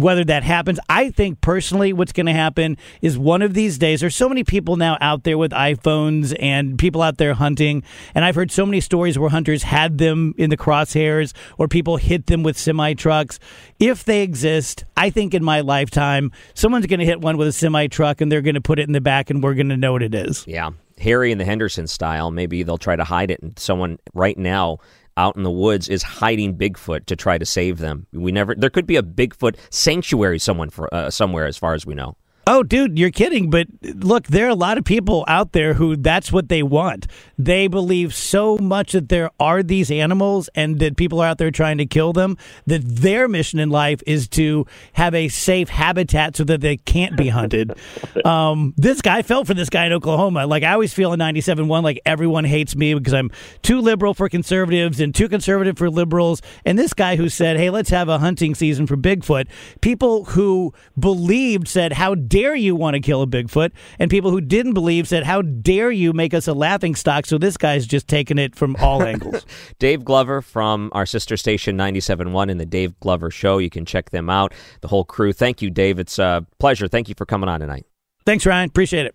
whether 0.00 0.24
that 0.24 0.42
happens. 0.42 0.78
I 0.88 1.10
think 1.10 1.40
personally, 1.40 1.92
what's 1.92 2.12
going 2.12 2.26
to 2.26 2.32
happen 2.32 2.76
is 3.00 3.18
one 3.18 3.42
of 3.42 3.54
these 3.54 3.78
days, 3.78 4.00
there's 4.00 4.14
so 4.14 4.28
many 4.28 4.44
people 4.44 4.76
now 4.76 4.98
out 5.00 5.24
there 5.24 5.38
with 5.38 5.52
iPhones 5.52 6.36
and 6.40 6.78
people 6.78 7.02
out 7.02 7.18
there 7.18 7.34
hunting. 7.34 7.82
And 8.14 8.24
I've 8.24 8.34
heard 8.34 8.50
so 8.50 8.66
many 8.66 8.80
stories 8.80 9.18
where 9.18 9.30
hunters 9.30 9.62
had 9.62 9.98
them 9.98 10.34
in 10.36 10.50
the 10.50 10.56
crosshairs 10.56 11.34
or 11.58 11.68
people 11.68 11.96
hit 11.96 12.26
them 12.26 12.42
with 12.42 12.58
semi 12.58 12.94
trucks. 12.94 13.38
If 13.78 14.04
they 14.04 14.22
exist, 14.22 14.84
I 14.96 15.10
think 15.10 15.34
in 15.34 15.42
my 15.42 15.60
lifetime, 15.60 16.32
someone's 16.54 16.86
going 16.86 17.00
to 17.00 17.06
hit 17.06 17.20
one 17.20 17.36
with 17.36 17.48
a 17.48 17.52
semi 17.52 17.86
truck 17.86 18.20
and 18.20 18.30
they're 18.30 18.42
going 18.42 18.54
to 18.54 18.60
put 18.60 18.78
it 18.78 18.86
in 18.86 18.92
the 18.92 19.00
back 19.00 19.30
and 19.30 19.42
we're 19.42 19.54
going 19.54 19.68
to 19.70 19.76
know 19.76 19.92
what 19.92 20.02
it 20.02 20.14
is. 20.14 20.44
Yeah. 20.46 20.70
Harry 20.98 21.30
and 21.30 21.40
the 21.40 21.44
Henderson 21.44 21.86
style, 21.86 22.30
maybe 22.30 22.62
they'll 22.62 22.78
try 22.78 22.96
to 22.96 23.04
hide 23.04 23.30
it. 23.30 23.40
And 23.42 23.58
someone 23.58 23.98
right 24.14 24.38
now 24.38 24.78
out 25.16 25.36
in 25.36 25.42
the 25.42 25.50
woods 25.50 25.88
is 25.88 26.02
hiding 26.02 26.56
Bigfoot 26.56 27.06
to 27.06 27.16
try 27.16 27.38
to 27.38 27.46
save 27.46 27.78
them. 27.78 28.06
We 28.12 28.32
never. 28.32 28.54
There 28.54 28.70
could 28.70 28.86
be 28.86 28.96
a 28.96 29.02
Bigfoot 29.02 29.56
sanctuary 29.70 30.38
someone 30.38 30.70
for 30.70 30.92
uh, 30.94 31.10
somewhere, 31.10 31.46
as 31.46 31.56
far 31.56 31.74
as 31.74 31.86
we 31.86 31.94
know. 31.94 32.16
Oh, 32.48 32.62
dude, 32.62 32.96
you're 32.96 33.10
kidding. 33.10 33.50
But 33.50 33.66
look, 33.82 34.28
there 34.28 34.46
are 34.46 34.50
a 34.50 34.54
lot 34.54 34.78
of 34.78 34.84
people 34.84 35.24
out 35.26 35.50
there 35.50 35.74
who 35.74 35.96
that's 35.96 36.30
what 36.30 36.48
they 36.48 36.62
want. 36.62 37.08
They 37.36 37.66
believe 37.66 38.14
so 38.14 38.56
much 38.58 38.92
that 38.92 39.08
there 39.08 39.30
are 39.40 39.64
these 39.64 39.90
animals 39.90 40.48
and 40.54 40.78
that 40.78 40.96
people 40.96 41.20
are 41.20 41.26
out 41.26 41.38
there 41.38 41.50
trying 41.50 41.78
to 41.78 41.86
kill 41.86 42.12
them 42.12 42.38
that 42.66 42.82
their 42.84 43.26
mission 43.26 43.58
in 43.58 43.70
life 43.70 44.00
is 44.06 44.28
to 44.28 44.64
have 44.92 45.12
a 45.12 45.26
safe 45.26 45.68
habitat 45.68 46.36
so 46.36 46.44
that 46.44 46.60
they 46.60 46.76
can't 46.76 47.16
be 47.16 47.30
hunted. 47.30 47.72
um, 48.24 48.74
this 48.76 49.02
guy 49.02 49.22
felt 49.22 49.48
for 49.48 49.54
this 49.54 49.68
guy 49.68 49.86
in 49.86 49.92
Oklahoma. 49.92 50.46
Like, 50.46 50.62
I 50.62 50.72
always 50.72 50.94
feel 50.94 51.12
in 51.12 51.18
97 51.18 51.66
1, 51.66 51.82
like 51.82 52.00
everyone 52.06 52.44
hates 52.44 52.76
me 52.76 52.94
because 52.94 53.12
I'm 53.14 53.32
too 53.62 53.80
liberal 53.80 54.14
for 54.14 54.28
conservatives 54.28 55.00
and 55.00 55.12
too 55.12 55.28
conservative 55.28 55.76
for 55.76 55.90
liberals. 55.90 56.42
And 56.64 56.78
this 56.78 56.94
guy 56.94 57.16
who 57.16 57.28
said, 57.28 57.56
hey, 57.56 57.70
let's 57.70 57.90
have 57.90 58.08
a 58.08 58.18
hunting 58.18 58.54
season 58.54 58.86
for 58.86 58.96
Bigfoot, 58.96 59.48
people 59.80 60.26
who 60.26 60.72
believed 60.96 61.66
said, 61.66 61.94
how 61.94 62.14
dare 62.14 62.35
you 62.36 62.76
want 62.76 62.94
to 62.94 63.00
kill 63.00 63.22
a 63.22 63.26
Bigfoot? 63.26 63.72
And 63.98 64.10
people 64.10 64.30
who 64.30 64.40
didn't 64.40 64.74
believe 64.74 65.08
said, 65.08 65.24
How 65.24 65.42
dare 65.42 65.90
you 65.90 66.12
make 66.12 66.34
us 66.34 66.46
a 66.46 66.52
laughing 66.52 66.94
stock? 66.94 67.26
So 67.26 67.38
this 67.38 67.56
guy's 67.56 67.86
just 67.86 68.08
taking 68.08 68.38
it 68.38 68.54
from 68.54 68.76
all 68.80 69.02
angles. 69.06 69.46
Dave 69.78 70.04
Glover 70.04 70.42
from 70.42 70.90
our 70.92 71.06
sister 71.06 71.36
station 71.36 71.76
97.1 71.76 72.50
in 72.50 72.58
the 72.58 72.66
Dave 72.66 72.98
Glover 73.00 73.30
Show. 73.30 73.58
You 73.58 73.70
can 73.70 73.84
check 73.84 74.10
them 74.10 74.28
out, 74.28 74.52
the 74.80 74.88
whole 74.88 75.04
crew. 75.04 75.32
Thank 75.32 75.62
you, 75.62 75.70
Dave. 75.70 75.98
It's 75.98 76.18
a 76.18 76.46
pleasure. 76.58 76.88
Thank 76.88 77.08
you 77.08 77.14
for 77.16 77.26
coming 77.26 77.48
on 77.48 77.60
tonight. 77.60 77.86
Thanks, 78.24 78.44
Ryan. 78.44 78.68
Appreciate 78.68 79.06
it. 79.06 79.14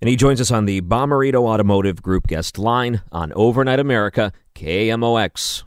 And 0.00 0.08
he 0.08 0.16
joins 0.16 0.40
us 0.40 0.50
on 0.50 0.66
the 0.66 0.80
Bommarito 0.82 1.46
Automotive 1.46 2.02
Group 2.02 2.26
guest 2.26 2.58
line 2.58 3.00
on 3.10 3.32
Overnight 3.34 3.80
America, 3.80 4.32
KMOX. 4.54 5.64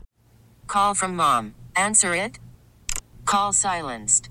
Call 0.66 0.94
from 0.94 1.16
mom. 1.16 1.54
Answer 1.74 2.14
it. 2.14 2.38
Call 3.24 3.52
silenced. 3.52 4.30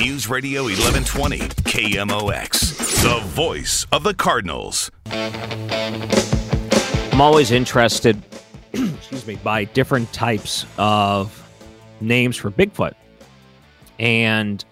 News 0.00 0.30
Radio 0.30 0.62
1120, 0.62 1.40
KMOX, 1.40 3.02
the 3.02 3.20
voice 3.26 3.86
of 3.92 4.02
the 4.02 4.14
Cardinals. 4.14 4.90
I'm 5.12 7.20
always 7.20 7.50
interested, 7.50 8.16
excuse 8.72 9.26
me, 9.26 9.36
by 9.44 9.64
different 9.64 10.10
types 10.14 10.64
of 10.78 11.46
names 12.00 12.38
for 12.38 12.50
Bigfoot. 12.50 12.94
And 13.98 14.64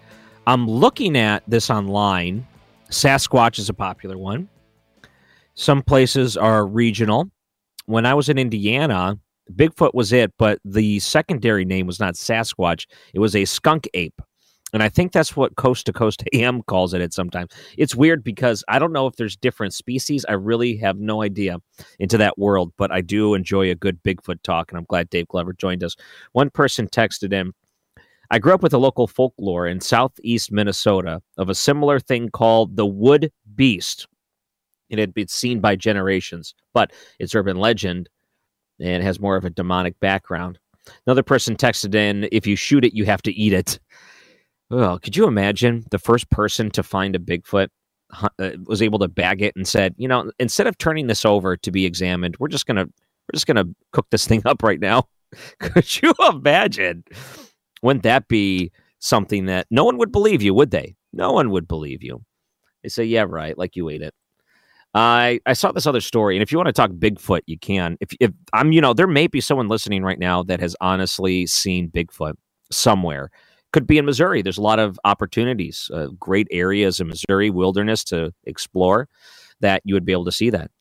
I'm 0.47 0.67
looking 0.67 1.15
at 1.15 1.43
this 1.47 1.69
online. 1.69 2.47
Sasquatch 2.89 3.59
is 3.59 3.69
a 3.69 3.73
popular 3.75 4.17
one. 4.17 4.49
Some 5.53 5.83
places 5.83 6.37
are 6.37 6.65
regional. 6.65 7.29
When 7.85 8.07
I 8.07 8.15
was 8.15 8.29
in 8.29 8.39
Indiana, 8.39 9.19
Bigfoot 9.53 9.93
was 9.93 10.11
it, 10.11 10.33
but 10.39 10.57
the 10.65 10.97
secondary 11.01 11.65
name 11.65 11.85
was 11.85 11.99
not 11.99 12.15
Sasquatch. 12.15 12.87
It 13.13 13.19
was 13.19 13.35
a 13.35 13.45
skunk 13.45 13.87
ape. 13.93 14.19
And 14.73 14.83
I 14.83 14.89
think 14.89 15.11
that's 15.11 15.35
what 15.35 15.55
Coast 15.55 15.85
to 15.87 15.93
Coast 15.93 16.23
AM 16.33 16.61
calls 16.63 16.93
it 16.93 17.01
at 17.01 17.13
sometimes. 17.13 17.51
It's 17.77 17.95
weird 17.95 18.23
because 18.23 18.63
I 18.67 18.79
don't 18.79 18.93
know 18.93 19.07
if 19.07 19.15
there's 19.15 19.35
different 19.35 19.73
species. 19.73 20.25
I 20.29 20.33
really 20.33 20.77
have 20.77 20.97
no 20.97 21.23
idea 21.23 21.57
into 21.97 22.17
that 22.17 22.37
world, 22.37 22.71
but 22.77 22.91
I 22.91 23.01
do 23.01 23.33
enjoy 23.33 23.71
a 23.71 23.75
good 23.75 24.01
Bigfoot 24.03 24.41
talk, 24.43 24.71
and 24.71 24.77
I'm 24.77 24.85
glad 24.85 25.09
Dave 25.09 25.27
Glover 25.27 25.53
joined 25.53 25.83
us. 25.83 25.95
One 26.33 26.49
person 26.49 26.87
texted 26.87 27.33
in 27.33 27.53
I 28.31 28.37
grew 28.37 28.53
up 28.53 28.61
with 28.61 28.73
a 28.73 28.77
local 28.77 29.07
folklore 29.07 29.65
in 29.65 29.81
southeast 29.81 30.51
Minnesota 30.51 31.19
of 31.37 31.49
a 31.49 31.55
similar 31.55 31.99
thing 31.99 32.29
called 32.29 32.75
the 32.75 32.85
wood 32.85 33.31
beast. 33.55 34.07
It 34.89 34.99
had 34.99 35.15
been 35.15 35.27
seen 35.27 35.59
by 35.59 35.75
generations, 35.75 36.53
but 36.73 36.91
it's 37.17 37.33
urban 37.33 37.57
legend 37.57 38.07
and 38.79 39.01
has 39.01 39.19
more 39.19 39.35
of 39.35 39.45
a 39.45 39.49
demonic 39.49 39.99
background. 39.99 40.59
Another 41.07 41.23
person 41.23 41.55
texted 41.55 41.95
in 41.95 42.29
if 42.31 42.45
you 42.45 42.55
shoot 42.55 42.85
it, 42.85 42.93
you 42.93 43.05
have 43.05 43.21
to 43.23 43.33
eat 43.33 43.53
it. 43.53 43.79
Oh, 44.71 44.99
could 45.01 45.15
you 45.15 45.27
imagine 45.27 45.85
the 45.89 45.99
first 45.99 46.29
person 46.29 46.69
to 46.71 46.83
find 46.83 47.15
a 47.15 47.19
Bigfoot 47.19 47.69
uh, 48.39 48.51
was 48.65 48.81
able 48.81 48.99
to 48.99 49.07
bag 49.07 49.41
it 49.41 49.55
and 49.55 49.67
said, 49.67 49.95
you 49.97 50.07
know, 50.07 50.31
instead 50.39 50.67
of 50.67 50.77
turning 50.77 51.07
this 51.07 51.25
over 51.25 51.57
to 51.57 51.71
be 51.71 51.85
examined, 51.85 52.35
we're 52.39 52.47
just 52.47 52.65
gonna 52.65 52.85
we're 52.85 53.33
just 53.33 53.47
gonna 53.47 53.65
cook 53.91 54.07
this 54.11 54.27
thing 54.27 54.41
up 54.45 54.61
right 54.63 54.79
now. 54.79 55.07
could 55.59 56.01
you 56.01 56.13
imagine? 56.31 57.03
Wouldn't 57.81 58.03
that 58.03 58.27
be 58.27 58.71
something 58.99 59.45
that 59.45 59.67
no 59.69 59.83
one 59.83 59.97
would 59.97 60.11
believe 60.11 60.41
you? 60.41 60.53
Would 60.53 60.71
they? 60.71 60.95
No 61.13 61.31
one 61.31 61.49
would 61.51 61.67
believe 61.67 62.03
you. 62.03 62.23
They 62.83 62.89
say, 62.89 63.03
yeah, 63.03 63.25
right, 63.27 63.57
like 63.57 63.75
you 63.75 63.89
ate 63.89 64.01
it. 64.01 64.13
I 64.93 65.39
I 65.45 65.53
saw 65.53 65.71
this 65.71 65.85
other 65.87 66.01
story, 66.01 66.35
and 66.35 66.43
if 66.43 66.51
you 66.51 66.57
want 66.57 66.67
to 66.67 66.73
talk 66.73 66.91
Bigfoot, 66.91 67.41
you 67.47 67.57
can. 67.59 67.97
If 68.01 68.09
if 68.19 68.31
I'm, 68.53 68.71
you 68.71 68.81
know, 68.81 68.93
there 68.93 69.07
may 69.07 69.27
be 69.27 69.41
someone 69.41 69.67
listening 69.67 70.03
right 70.03 70.19
now 70.19 70.43
that 70.43 70.59
has 70.59 70.75
honestly 70.81 71.45
seen 71.45 71.89
Bigfoot 71.89 72.33
somewhere 72.71 73.29
could 73.71 73.87
be 73.87 73.97
in 73.97 74.05
Missouri. 74.05 74.41
There's 74.41 74.57
a 74.57 74.63
lot 74.63 74.79
of 74.79 74.99
opportunities, 75.03 75.89
uh, 75.93 76.07
great 76.19 76.47
areas 76.51 76.99
in 76.99 77.07
Missouri 77.07 77.49
wilderness 77.49 78.03
to 78.05 78.33
explore 78.45 79.07
that 79.61 79.81
you 79.85 79.93
would 79.93 80.05
be 80.05 80.11
able 80.11 80.25
to 80.25 80.31
see 80.31 80.49
that. 80.49 80.71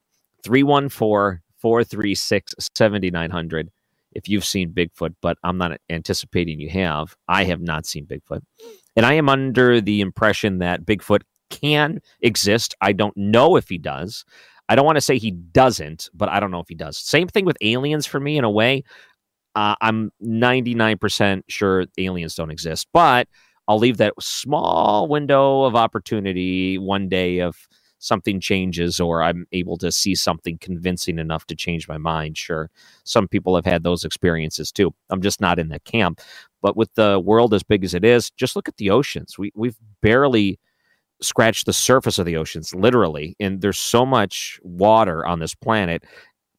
314 0.45 1.41
436 1.59 2.55
7900 2.59 3.71
if 4.13 4.29
you've 4.29 4.45
seen 4.45 4.73
Bigfoot, 4.73 5.15
but 5.21 5.37
I'm 5.45 5.59
not 5.59 5.79
anticipating 5.91 6.61
you 6.61 6.71
have. 6.71 7.15
I 7.29 7.45
have 7.45 7.61
not 7.61 7.87
seen 7.87 8.07
Bigfoot. 8.07 8.41
And 8.97 9.05
I 9.05 9.15
am 9.15 9.29
under 9.29 9.81
the 9.81 10.01
impression 10.01 10.59
that 10.59 10.85
Bigfoot 10.85 11.23
can 11.51 12.01
exist. 12.21 12.75
I 12.81 12.93
don't 12.93 13.17
know 13.17 13.57
if 13.57 13.69
he 13.69 13.79
does. 13.79 14.25
I 14.69 14.75
don't 14.75 14.85
want 14.85 14.97
to 14.97 15.03
say 15.03 15.19
he 15.19 15.31
doesn't, 15.31 16.11
but 16.15 16.29
I 16.29 16.41
don't 16.41 16.51
know 16.51 16.61
if 16.61 16.69
he 16.69 16.75
does. 16.75 16.99
Same 16.99 17.29
thing 17.29 17.45
with 17.45 17.57
aliens 17.61 18.07
for 18.07 18.21
me 18.21 18.37
in 18.37 18.45
a 18.45 18.51
way. 18.51 18.83
Uh, 19.55 19.75
I'm 19.81 20.11
99% 20.23 21.43
sure 21.49 21.87
aliens 21.99 22.35
don't 22.35 22.51
exist, 22.51 22.87
but 22.93 23.29
I'll 23.67 23.79
leave 23.79 23.99
that 23.99 24.15
small 24.21 25.09
window 25.09 25.65
of 25.65 25.75
opportunity 25.75 26.79
one 26.79 27.09
day 27.09 27.39
if 27.39 27.69
something 27.99 28.41
changes 28.41 29.01
or 29.01 29.23
I'm 29.23 29.47
able 29.53 29.77
to 29.79 29.91
see 29.91 30.15
something 30.15 30.59
convincing 30.59 31.19
enough 31.19 31.47
to 31.47 31.57
change 31.57 31.89
my 31.89 31.99
mind. 31.99 32.39
Sure, 32.39 32.71
some 33.05 33.29
people 33.29 33.55
have 33.57 33.65
had 33.65 33.83
those 33.83 34.05
experiences 34.05 34.73
too. 34.73 34.95
I'm 35.11 35.21
just 35.21 35.41
not 35.41 35.59
in 35.59 35.69
that 35.69 35.85
camp. 35.85 36.21
But 36.63 36.77
with 36.77 36.93
the 36.95 37.21
world 37.21 37.55
as 37.55 37.63
big 37.63 37.85
as 37.85 37.95
it 37.95 38.05
is, 38.05 38.31
just 38.31 38.57
look 38.57 38.69
at 38.69 38.77
the 38.77 38.91
oceans. 38.91 39.39
We 39.39 39.53
we've 39.55 39.77
barely 40.03 40.59
scratched 41.21 41.67
the 41.67 41.73
surface 41.73 42.19
of 42.19 42.27
the 42.27 42.37
oceans, 42.37 42.75
literally, 42.75 43.37
and 43.41 43.61
there's 43.61 43.79
so 43.79 44.07
much 44.07 44.61
water 44.63 45.27
on 45.27 45.41
this 45.41 45.55
planet. 45.55 46.05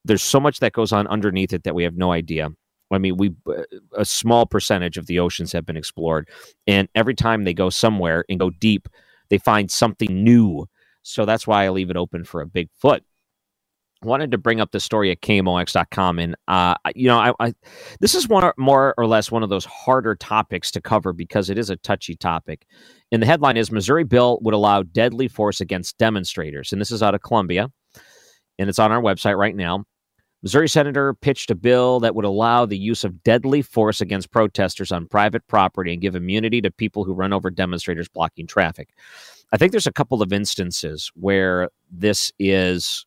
There's 0.05 0.23
so 0.23 0.39
much 0.39 0.59
that 0.59 0.73
goes 0.73 0.91
on 0.91 1.07
underneath 1.07 1.53
it 1.53 1.63
that 1.63 1.75
we 1.75 1.83
have 1.83 1.95
no 1.95 2.11
idea. 2.11 2.49
I 2.91 2.97
mean, 2.97 3.17
we 3.17 3.33
a 3.95 4.05
small 4.05 4.45
percentage 4.45 4.97
of 4.97 5.07
the 5.07 5.19
oceans 5.19 5.51
have 5.53 5.65
been 5.65 5.77
explored, 5.77 6.29
and 6.67 6.87
every 6.95 7.15
time 7.15 7.43
they 7.43 7.53
go 7.53 7.69
somewhere 7.69 8.25
and 8.29 8.39
go 8.39 8.49
deep, 8.49 8.87
they 9.29 9.37
find 9.37 9.69
something 9.71 10.23
new. 10.23 10.67
So 11.03 11.25
that's 11.25 11.47
why 11.47 11.65
I 11.65 11.69
leave 11.69 11.89
it 11.89 11.97
open 11.97 12.23
for 12.23 12.41
a 12.41 12.47
big 12.47 12.69
foot. 12.77 13.03
wanted 14.03 14.31
to 14.31 14.37
bring 14.37 14.61
up 14.61 14.71
the 14.71 14.79
story 14.79 15.11
at 15.11 15.21
KMOX.com. 15.21 16.19
And, 16.19 16.35
uh, 16.47 16.75
you 16.95 17.07
know, 17.07 17.17
I, 17.19 17.33
I, 17.39 17.53
this 17.99 18.15
is 18.15 18.27
one 18.27 18.51
more 18.57 18.93
or 18.97 19.07
less 19.07 19.31
one 19.31 19.43
of 19.43 19.49
those 19.49 19.65
harder 19.65 20.15
topics 20.15 20.71
to 20.71 20.81
cover 20.81 21.13
because 21.13 21.49
it 21.49 21.57
is 21.57 21.69
a 21.69 21.77
touchy 21.77 22.15
topic. 22.15 22.65
And 23.11 23.21
the 23.21 23.27
headline 23.27 23.57
is 23.57 23.71
Missouri 23.71 24.03
bill 24.03 24.39
would 24.41 24.53
allow 24.53 24.83
deadly 24.83 25.27
force 25.27 25.61
against 25.61 25.97
demonstrators. 25.97 26.71
And 26.71 26.81
this 26.81 26.91
is 26.91 27.03
out 27.03 27.15
of 27.15 27.21
Columbia. 27.21 27.71
And 28.57 28.69
it's 28.69 28.79
on 28.79 28.91
our 28.91 29.01
website 29.01 29.37
right 29.37 29.55
now. 29.55 29.85
Missouri 30.41 30.69
senator 30.69 31.13
pitched 31.13 31.51
a 31.51 31.55
bill 31.55 31.99
that 31.99 32.15
would 32.15 32.25
allow 32.25 32.65
the 32.65 32.77
use 32.77 33.03
of 33.03 33.23
deadly 33.23 33.61
force 33.61 33.99
against 33.99 34.31
protesters 34.31 34.91
on 34.91 35.05
private 35.05 35.45
property 35.47 35.91
and 35.91 36.01
give 36.01 36.15
immunity 36.15 36.61
to 36.61 36.71
people 36.71 37.03
who 37.03 37.13
run 37.13 37.33
over 37.33 37.49
demonstrators 37.49 38.07
blocking 38.07 38.47
traffic. 38.47 38.89
I 39.51 39.57
think 39.57 39.71
there's 39.71 39.87
a 39.87 39.91
couple 39.91 40.21
of 40.21 40.31
instances 40.31 41.11
where 41.15 41.69
this 41.91 42.31
is 42.39 43.05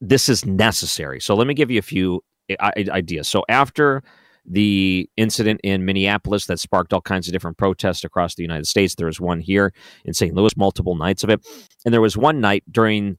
this 0.00 0.28
is 0.28 0.44
necessary. 0.44 1.20
So 1.20 1.36
let 1.36 1.46
me 1.46 1.54
give 1.54 1.70
you 1.70 1.78
a 1.78 1.82
few 1.82 2.24
eh, 2.48 2.56
ideas. 2.60 3.28
So 3.28 3.44
after 3.48 4.02
the 4.44 5.08
incident 5.16 5.60
in 5.62 5.84
Minneapolis 5.84 6.46
that 6.46 6.58
sparked 6.58 6.92
all 6.92 7.00
kinds 7.00 7.28
of 7.28 7.32
different 7.32 7.56
protests 7.56 8.02
across 8.02 8.34
the 8.34 8.42
United 8.42 8.66
States, 8.66 8.96
there 8.96 9.06
was 9.06 9.20
one 9.20 9.38
here 9.38 9.72
in 10.04 10.12
St. 10.12 10.34
Louis, 10.34 10.56
multiple 10.56 10.96
nights 10.96 11.22
of 11.22 11.30
it, 11.30 11.46
and 11.84 11.94
there 11.94 12.00
was 12.00 12.16
one 12.16 12.40
night 12.40 12.64
during 12.70 13.16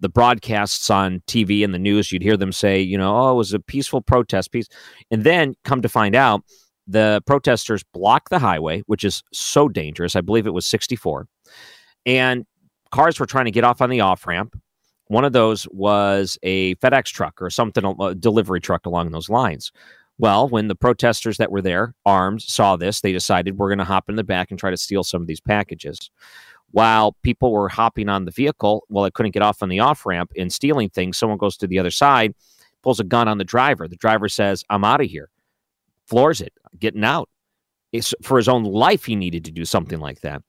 the 0.00 0.08
broadcasts 0.08 0.90
on 0.90 1.22
TV 1.26 1.64
and 1.64 1.74
the 1.74 1.78
news, 1.78 2.10
you'd 2.10 2.22
hear 2.22 2.36
them 2.36 2.52
say, 2.52 2.80
you 2.80 2.98
know, 2.98 3.16
oh, 3.16 3.32
it 3.32 3.36
was 3.36 3.52
a 3.52 3.60
peaceful 3.60 4.00
protest, 4.00 4.50
peace, 4.50 4.68
and 5.10 5.24
then 5.24 5.54
come 5.64 5.82
to 5.82 5.88
find 5.88 6.14
out 6.14 6.42
the 6.86 7.22
protesters 7.26 7.84
blocked 7.92 8.30
the 8.30 8.38
highway, 8.38 8.82
which 8.86 9.04
is 9.04 9.22
so 9.32 9.68
dangerous. 9.68 10.16
I 10.16 10.20
believe 10.20 10.46
it 10.46 10.54
was 10.54 10.66
64, 10.66 11.26
and 12.06 12.44
cars 12.90 13.20
were 13.20 13.26
trying 13.26 13.44
to 13.44 13.50
get 13.50 13.64
off 13.64 13.80
on 13.80 13.90
the 13.90 14.00
off 14.00 14.26
ramp 14.26 14.56
one 15.10 15.24
of 15.24 15.32
those 15.32 15.66
was 15.72 16.38
a 16.44 16.76
FedEx 16.76 17.06
truck 17.06 17.42
or 17.42 17.50
something, 17.50 17.84
a 17.84 18.14
delivery 18.14 18.60
truck 18.60 18.86
along 18.86 19.10
those 19.10 19.28
lines. 19.28 19.72
Well, 20.18 20.48
when 20.48 20.68
the 20.68 20.76
protesters 20.76 21.36
that 21.38 21.50
were 21.50 21.60
there, 21.60 21.94
armed, 22.06 22.42
saw 22.42 22.76
this, 22.76 23.00
they 23.00 23.10
decided 23.10 23.58
we're 23.58 23.70
going 23.70 23.78
to 23.78 23.84
hop 23.84 24.08
in 24.08 24.14
the 24.14 24.22
back 24.22 24.50
and 24.50 24.60
try 24.60 24.70
to 24.70 24.76
steal 24.76 25.02
some 25.02 25.20
of 25.20 25.26
these 25.26 25.40
packages. 25.40 26.12
While 26.72 27.16
people 27.22 27.52
were 27.52 27.68
hopping 27.68 28.08
on 28.08 28.24
the 28.24 28.30
vehicle, 28.30 28.84
while 28.88 29.04
they 29.04 29.10
couldn't 29.10 29.32
get 29.32 29.42
off 29.42 29.62
on 29.62 29.68
the 29.68 29.80
off 29.80 30.06
ramp 30.06 30.32
and 30.36 30.52
stealing 30.52 30.88
things. 30.88 31.18
Someone 31.18 31.38
goes 31.38 31.56
to 31.58 31.66
the 31.66 31.78
other 31.78 31.90
side, 31.90 32.34
pulls 32.82 33.00
a 33.00 33.04
gun 33.04 33.28
on 33.28 33.38
the 33.38 33.44
driver. 33.44 33.88
The 33.88 33.96
driver 33.96 34.28
says, 34.28 34.64
I'm 34.70 34.84
out 34.84 35.00
of 35.00 35.08
here, 35.08 35.30
floors 36.06 36.40
it, 36.40 36.52
getting 36.78 37.04
out. 37.04 37.28
It's, 37.92 38.14
for 38.22 38.36
his 38.36 38.48
own 38.48 38.62
life, 38.62 39.04
he 39.04 39.16
needed 39.16 39.44
to 39.46 39.50
do 39.50 39.64
something 39.64 39.98
like 39.98 40.20
that. 40.20 40.42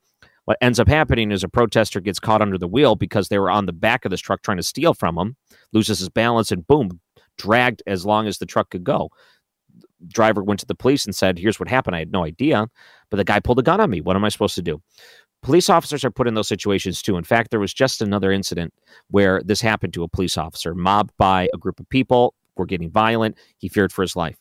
What 0.45 0.57
ends 0.61 0.79
up 0.79 0.87
happening 0.87 1.31
is 1.31 1.43
a 1.43 1.49
protester 1.49 1.99
gets 1.99 2.19
caught 2.19 2.41
under 2.41 2.57
the 2.57 2.67
wheel 2.67 2.95
because 2.95 3.29
they 3.29 3.39
were 3.39 3.49
on 3.51 3.67
the 3.67 3.73
back 3.73 4.05
of 4.05 4.11
this 4.11 4.21
truck 4.21 4.41
trying 4.41 4.57
to 4.57 4.63
steal 4.63 4.93
from 4.93 5.17
him, 5.17 5.35
loses 5.71 5.99
his 5.99 6.09
balance, 6.09 6.51
and 6.51 6.65
boom, 6.65 6.99
dragged 7.37 7.83
as 7.87 8.05
long 8.05 8.27
as 8.27 8.37
the 8.37 8.45
truck 8.45 8.69
could 8.69 8.83
go. 8.83 9.09
Driver 10.07 10.43
went 10.43 10.59
to 10.59 10.65
the 10.65 10.75
police 10.75 11.05
and 11.05 11.15
said, 11.15 11.37
Here's 11.37 11.59
what 11.59 11.69
happened. 11.69 11.95
I 11.95 11.99
had 11.99 12.11
no 12.11 12.25
idea, 12.25 12.67
but 13.09 13.17
the 13.17 13.23
guy 13.23 13.39
pulled 13.39 13.59
a 13.59 13.63
gun 13.63 13.79
on 13.79 13.89
me. 13.89 14.01
What 14.01 14.15
am 14.15 14.25
I 14.25 14.29
supposed 14.29 14.55
to 14.55 14.61
do? 14.63 14.81
Police 15.41 15.69
officers 15.69 16.05
are 16.05 16.11
put 16.11 16.27
in 16.27 16.35
those 16.35 16.47
situations 16.47 17.01
too. 17.01 17.17
In 17.17 17.23
fact, 17.23 17.49
there 17.49 17.59
was 17.59 17.73
just 17.73 18.01
another 18.01 18.31
incident 18.31 18.73
where 19.09 19.41
this 19.43 19.61
happened 19.61 19.93
to 19.93 20.03
a 20.03 20.07
police 20.07 20.37
officer, 20.37 20.75
mobbed 20.75 21.11
by 21.17 21.49
a 21.53 21.57
group 21.57 21.79
of 21.79 21.89
people, 21.89 22.35
were 22.55 22.65
getting 22.65 22.91
violent. 22.91 23.37
He 23.57 23.69
feared 23.69 23.91
for 23.91 24.01
his 24.03 24.15
life. 24.15 24.37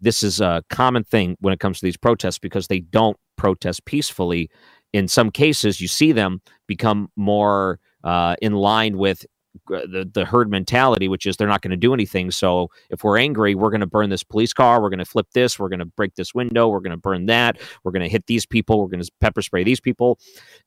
This 0.00 0.22
is 0.22 0.40
a 0.40 0.62
common 0.68 1.04
thing 1.04 1.36
when 1.40 1.54
it 1.54 1.60
comes 1.60 1.80
to 1.80 1.86
these 1.86 1.96
protests 1.96 2.38
because 2.38 2.66
they 2.66 2.80
don't 2.80 3.16
protest 3.36 3.84
peacefully 3.86 4.50
in 4.96 5.08
some 5.08 5.30
cases, 5.30 5.80
you 5.80 5.88
see 5.88 6.12
them 6.12 6.40
become 6.66 7.10
more 7.16 7.78
uh, 8.02 8.34
in 8.40 8.54
line 8.54 8.96
with 8.96 9.26
Uh, 9.72 9.80
the, 9.80 10.08
the 10.12 10.24
herd 10.24 10.50
mentality, 10.50 11.08
which 11.08 11.26
is 11.26 11.36
they're 11.36 11.48
not 11.48 11.62
going 11.62 11.70
to 11.70 11.76
do 11.76 11.92
anything. 11.92 12.30
So 12.30 12.70
if 12.90 13.02
we're 13.02 13.18
angry, 13.18 13.54
we're 13.54 13.70
going 13.70 13.80
to 13.80 13.86
burn 13.86 14.10
this 14.10 14.22
police 14.22 14.52
car, 14.52 14.80
we're 14.80 14.90
going 14.90 14.98
to 14.98 15.04
flip 15.04 15.26
this, 15.32 15.58
we're 15.58 15.68
going 15.68 15.80
to 15.80 15.86
break 15.86 16.14
this 16.14 16.34
window, 16.34 16.68
we're 16.68 16.80
going 16.80 16.90
to 16.92 16.96
burn 16.96 17.26
that, 17.26 17.58
we're 17.82 17.92
going 17.92 18.02
to 18.02 18.08
hit 18.08 18.26
these 18.26 18.46
people, 18.46 18.80
we're 18.80 18.88
going 18.88 19.02
to 19.02 19.10
pepper 19.20 19.42
spray 19.42 19.64
these 19.64 19.80
people. 19.80 20.18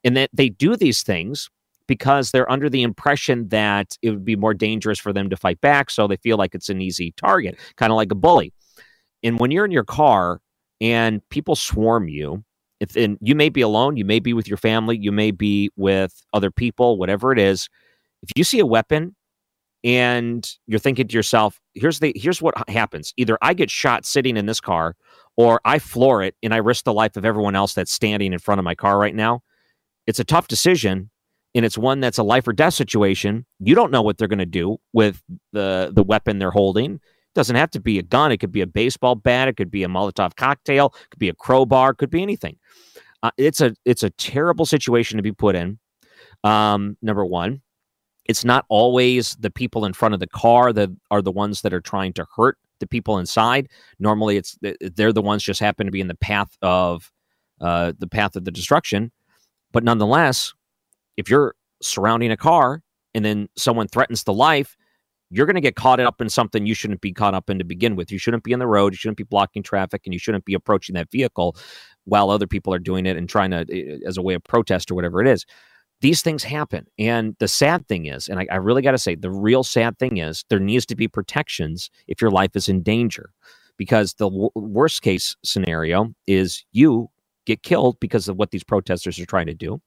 And 0.03 0.17
that 0.17 0.29
they 0.33 0.49
do 0.49 0.75
these 0.75 1.03
things 1.03 1.49
because 1.87 2.31
they're 2.31 2.49
under 2.51 2.69
the 2.69 2.83
impression 2.83 3.49
that 3.49 3.97
it 4.01 4.11
would 4.11 4.23
be 4.23 4.35
more 4.35 4.53
dangerous 4.53 4.99
for 4.99 5.11
them 5.11 5.29
to 5.29 5.35
fight 5.35 5.59
back. 5.59 5.89
So 5.89 6.07
they 6.07 6.17
feel 6.17 6.37
like 6.37 6.53
it's 6.53 6.69
an 6.69 6.81
easy 6.81 7.13
target, 7.17 7.57
kind 7.77 7.91
of 7.91 7.95
like 7.95 8.11
a 8.11 8.15
bully. 8.15 8.53
And 9.23 9.39
when 9.39 9.51
you're 9.51 9.65
in 9.65 9.71
your 9.71 9.83
car 9.83 10.39
and 10.79 11.27
people 11.29 11.55
swarm 11.55 12.07
you, 12.07 12.43
if 12.79 12.95
and 12.95 13.17
you 13.21 13.35
may 13.35 13.49
be 13.49 13.61
alone, 13.61 13.97
you 13.97 14.05
may 14.05 14.19
be 14.19 14.33
with 14.33 14.47
your 14.47 14.57
family, 14.57 14.97
you 14.97 15.11
may 15.11 15.31
be 15.31 15.69
with 15.75 16.23
other 16.31 16.51
people, 16.51 16.97
whatever 16.97 17.31
it 17.31 17.39
is. 17.39 17.69
If 18.23 18.29
you 18.35 18.43
see 18.43 18.59
a 18.59 18.65
weapon 18.65 19.15
and 19.83 20.49
you're 20.67 20.79
thinking 20.79 21.07
to 21.07 21.15
yourself, 21.15 21.59
here's 21.73 21.99
the 21.99 22.13
here's 22.15 22.41
what 22.41 22.69
happens. 22.69 23.13
Either 23.17 23.37
I 23.41 23.53
get 23.53 23.69
shot 23.69 24.05
sitting 24.05 24.37
in 24.37 24.45
this 24.45 24.59
car 24.59 24.95
or 25.37 25.61
I 25.63 25.79
floor 25.79 26.21
it 26.21 26.35
and 26.43 26.53
I 26.53 26.57
risk 26.57 26.83
the 26.83 26.93
life 26.93 27.15
of 27.15 27.25
everyone 27.25 27.55
else 27.55 27.73
that's 27.73 27.91
standing 27.91 28.33
in 28.33 28.39
front 28.39 28.59
of 28.59 28.65
my 28.65 28.75
car 28.75 28.97
right 28.97 29.15
now. 29.15 29.41
It's 30.05 30.19
a 30.19 30.25
tough 30.25 30.47
decision 30.47 31.09
and 31.55 31.65
it's 31.65 31.77
one 31.77 31.99
that's 31.99 32.17
a 32.17 32.23
life 32.23 32.47
or 32.47 32.53
death 32.53 32.73
situation. 32.73 33.45
You 33.59 33.75
don't 33.75 33.91
know 33.91 34.01
what 34.01 34.17
they're 34.17 34.27
going 34.27 34.39
to 34.39 34.45
do 34.45 34.77
with 34.93 35.21
the 35.53 35.91
the 35.93 36.03
weapon 36.03 36.39
they're 36.39 36.51
holding 36.51 36.95
It 36.95 37.35
doesn't 37.35 37.55
have 37.55 37.71
to 37.71 37.79
be 37.79 37.99
a 37.99 38.03
gun. 38.03 38.31
It 38.31 38.37
could 38.37 38.51
be 38.51 38.61
a 38.61 38.67
baseball 38.67 39.15
bat. 39.15 39.47
It 39.47 39.55
could 39.57 39.71
be 39.71 39.83
a 39.83 39.87
Molotov 39.87 40.35
cocktail. 40.35 40.93
It 41.03 41.09
could 41.11 41.19
be 41.19 41.29
a 41.29 41.35
crowbar. 41.35 41.91
It 41.91 41.97
could 41.97 42.09
be 42.09 42.21
anything. 42.21 42.57
Uh, 43.23 43.31
it's 43.37 43.61
a 43.61 43.75
it's 43.85 44.03
a 44.03 44.09
terrible 44.11 44.65
situation 44.65 45.17
to 45.17 45.23
be 45.23 45.31
put 45.31 45.55
in. 45.55 45.79
Um, 46.43 46.97
number 47.01 47.25
one, 47.25 47.61
it's 48.29 48.45
not 48.45 48.63
always 48.69 49.35
the 49.39 49.49
people 49.49 49.85
in 49.85 49.91
front 49.91 50.13
of 50.13 50.19
the 50.19 50.27
car 50.27 50.71
that 50.71 50.89
are 51.09 51.21
the 51.21 51.31
ones 51.31 51.61
that 51.61 51.73
are 51.73 51.81
trying 51.81 52.13
to 52.13 52.27
hurt 52.35 52.59
the 52.79 52.85
people 52.85 53.17
inside. 53.17 53.67
Normally, 53.97 54.37
it's 54.37 54.55
they're 54.95 55.11
the 55.11 55.21
ones 55.21 55.41
just 55.41 55.59
happen 55.59 55.87
to 55.87 55.91
be 55.91 55.99
in 55.99 56.07
the 56.07 56.15
path 56.15 56.55
of 56.61 57.11
uh, 57.59 57.93
the 57.97 58.07
path 58.07 58.35
of 58.35 58.45
the 58.45 58.51
destruction. 58.51 59.11
But 59.71 59.83
nonetheless, 59.83 60.53
if 61.17 61.27
you're 61.27 61.55
surrounding 61.81 62.29
a 62.29 62.37
car 62.37 62.83
and 63.15 63.25
then 63.25 63.49
someone 63.57 63.87
threatens 63.87 64.23
the 64.23 64.33
life, 64.33 64.77
you're 65.31 65.47
going 65.47 65.55
to 65.55 65.61
get 65.61 65.75
caught 65.75 65.99
up 65.99 66.21
in 66.21 66.29
something 66.29 66.67
you 66.67 66.75
shouldn't 66.75 67.01
be 67.01 67.11
caught 67.11 67.33
up 67.33 67.49
in 67.49 67.57
to 67.57 67.65
begin 67.65 67.95
with. 67.95 68.11
You 68.11 68.19
shouldn't 68.19 68.43
be 68.43 68.51
in 68.51 68.59
the 68.59 68.67
road. 68.67 68.93
You 68.93 68.97
shouldn't 68.97 69.17
be 69.17 69.23
blocking 69.23 69.63
traffic, 69.63 70.03
and 70.05 70.13
you 70.13 70.19
shouldn't 70.19 70.45
be 70.45 70.53
approaching 70.53 70.93
that 70.93 71.09
vehicle 71.09 71.55
while 72.05 72.29
other 72.29 72.47
people 72.47 72.75
are 72.75 72.79
doing 72.79 73.07
it 73.07 73.17
and 73.17 73.27
trying 73.27 73.49
to, 73.51 73.65
eh, 73.71 73.97
as 74.05 74.17
a 74.17 74.21
way 74.21 74.35
of 74.35 74.43
protest 74.43 74.91
or 74.91 74.95
whatever 74.95 75.19
it 75.19 75.27
is. 75.27 75.47
These 76.01 76.21
things 76.21 76.43
happen. 76.43 76.87
And 76.97 77.35
the 77.39 77.47
sad 77.47 77.87
thing 77.87 78.05
is, 78.05 78.29
and 78.29 78.39
I, 78.39 78.47
I 78.51 78.55
really 78.55 78.81
got 78.81 78.91
to 78.91 78.97
say, 78.97 79.15
the 79.15 79.31
real 79.31 79.63
sad 79.63 79.97
thing 79.99 80.17
is 80.17 80.45
there 80.49 80.59
needs 80.59 80.85
to 80.87 80.95
be 80.95 81.07
protections 81.07 81.89
if 82.07 82.21
your 82.21 82.31
life 82.31 82.55
is 82.55 82.69
in 82.69 82.81
danger. 82.83 83.31
Because 83.77 84.13
the 84.15 84.29
w- 84.29 84.49
worst 84.55 85.01
case 85.01 85.35
scenario 85.43 86.13
is 86.27 86.63
you 86.71 87.09
get 87.45 87.63
killed 87.63 87.99
because 87.99 88.27
of 88.27 88.37
what 88.37 88.51
these 88.51 88.63
protesters 88.63 89.19
are 89.19 89.25
trying 89.25 89.47
to 89.47 89.53
do. 89.53 89.81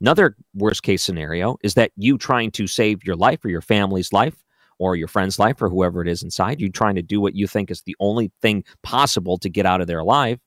Another 0.00 0.36
worst 0.54 0.82
case 0.82 1.02
scenario 1.02 1.56
is 1.62 1.74
that 1.74 1.90
you 1.96 2.18
trying 2.18 2.50
to 2.52 2.66
save 2.66 3.04
your 3.04 3.16
life 3.16 3.44
or 3.44 3.48
your 3.48 3.62
family's 3.62 4.12
life 4.12 4.44
or 4.78 4.94
your 4.94 5.08
friend's 5.08 5.38
life 5.38 5.60
or 5.62 5.68
whoever 5.68 6.02
it 6.02 6.08
is 6.08 6.22
inside 6.22 6.60
you 6.60 6.68
trying 6.68 6.94
to 6.94 7.02
do 7.02 7.20
what 7.20 7.34
you 7.34 7.46
think 7.46 7.70
is 7.70 7.82
the 7.82 7.96
only 7.98 8.30
thing 8.42 8.62
possible 8.82 9.38
to 9.38 9.48
get 9.48 9.66
out 9.66 9.80
of 9.80 9.86
there 9.86 9.98
alive. 10.00 10.38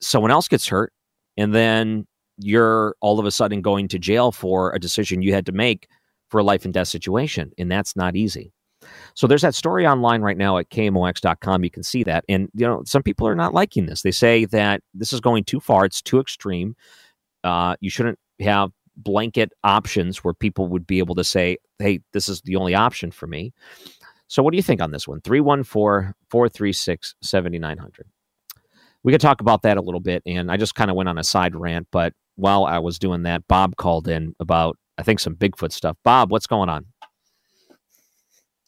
someone 0.00 0.30
else 0.30 0.48
gets 0.48 0.68
hurt 0.68 0.92
and 1.36 1.54
then 1.54 2.06
you're 2.38 2.94
all 3.00 3.18
of 3.18 3.26
a 3.26 3.30
sudden 3.30 3.60
going 3.60 3.88
to 3.88 3.98
jail 3.98 4.32
for 4.32 4.72
a 4.74 4.80
decision 4.80 5.22
you 5.22 5.34
had 5.34 5.46
to 5.46 5.52
make 5.52 5.88
for 6.30 6.38
a 6.38 6.44
life 6.44 6.64
and 6.64 6.74
death 6.74 6.88
situation 6.88 7.50
and 7.58 7.70
that's 7.70 7.96
not 7.96 8.16
easy 8.16 8.52
so 9.14 9.26
there's 9.26 9.42
that 9.42 9.54
story 9.54 9.86
online 9.86 10.22
right 10.22 10.36
now 10.36 10.56
at 10.56 10.68
kmox.com 10.70 11.64
you 11.64 11.70
can 11.70 11.82
see 11.82 12.04
that 12.04 12.24
and 12.28 12.48
you 12.54 12.66
know 12.66 12.82
some 12.86 13.02
people 13.02 13.26
are 13.26 13.34
not 13.34 13.54
liking 13.54 13.86
this 13.86 14.02
they 14.02 14.10
say 14.10 14.44
that 14.44 14.82
this 14.94 15.12
is 15.12 15.20
going 15.20 15.44
too 15.44 15.60
far 15.60 15.84
it's 15.84 16.02
too 16.02 16.20
extreme 16.20 16.76
uh, 17.44 17.76
you 17.80 17.90
shouldn't 17.90 18.18
have 18.40 18.70
blanket 18.98 19.52
options 19.64 20.22
where 20.22 20.34
people 20.34 20.68
would 20.68 20.86
be 20.86 20.98
able 20.98 21.14
to 21.14 21.24
say, 21.24 21.56
hey, 21.78 22.00
this 22.12 22.28
is 22.28 22.42
the 22.42 22.56
only 22.56 22.74
option 22.74 23.10
for 23.10 23.26
me. 23.26 23.52
So, 24.26 24.42
what 24.42 24.50
do 24.50 24.56
you 24.56 24.62
think 24.62 24.82
on 24.82 24.90
this 24.90 25.08
one? 25.08 25.20
314 25.22 26.12
436 26.28 27.14
7900. 27.22 28.06
We 29.04 29.12
could 29.12 29.20
talk 29.20 29.40
about 29.40 29.62
that 29.62 29.78
a 29.78 29.80
little 29.80 30.00
bit. 30.00 30.22
And 30.26 30.50
I 30.50 30.56
just 30.56 30.74
kind 30.74 30.90
of 30.90 30.96
went 30.96 31.08
on 31.08 31.16
a 31.16 31.24
side 31.24 31.54
rant, 31.54 31.86
but 31.90 32.12
while 32.38 32.64
I 32.64 32.78
was 32.78 32.98
doing 32.98 33.24
that, 33.24 33.46
Bob 33.48 33.76
called 33.76 34.06
in 34.08 34.34
about, 34.38 34.78
I 34.96 35.02
think, 35.02 35.20
some 35.20 35.34
Bigfoot 35.34 35.72
stuff. 35.72 35.96
Bob, 36.04 36.30
what's 36.30 36.46
going 36.46 36.68
on? 36.68 36.86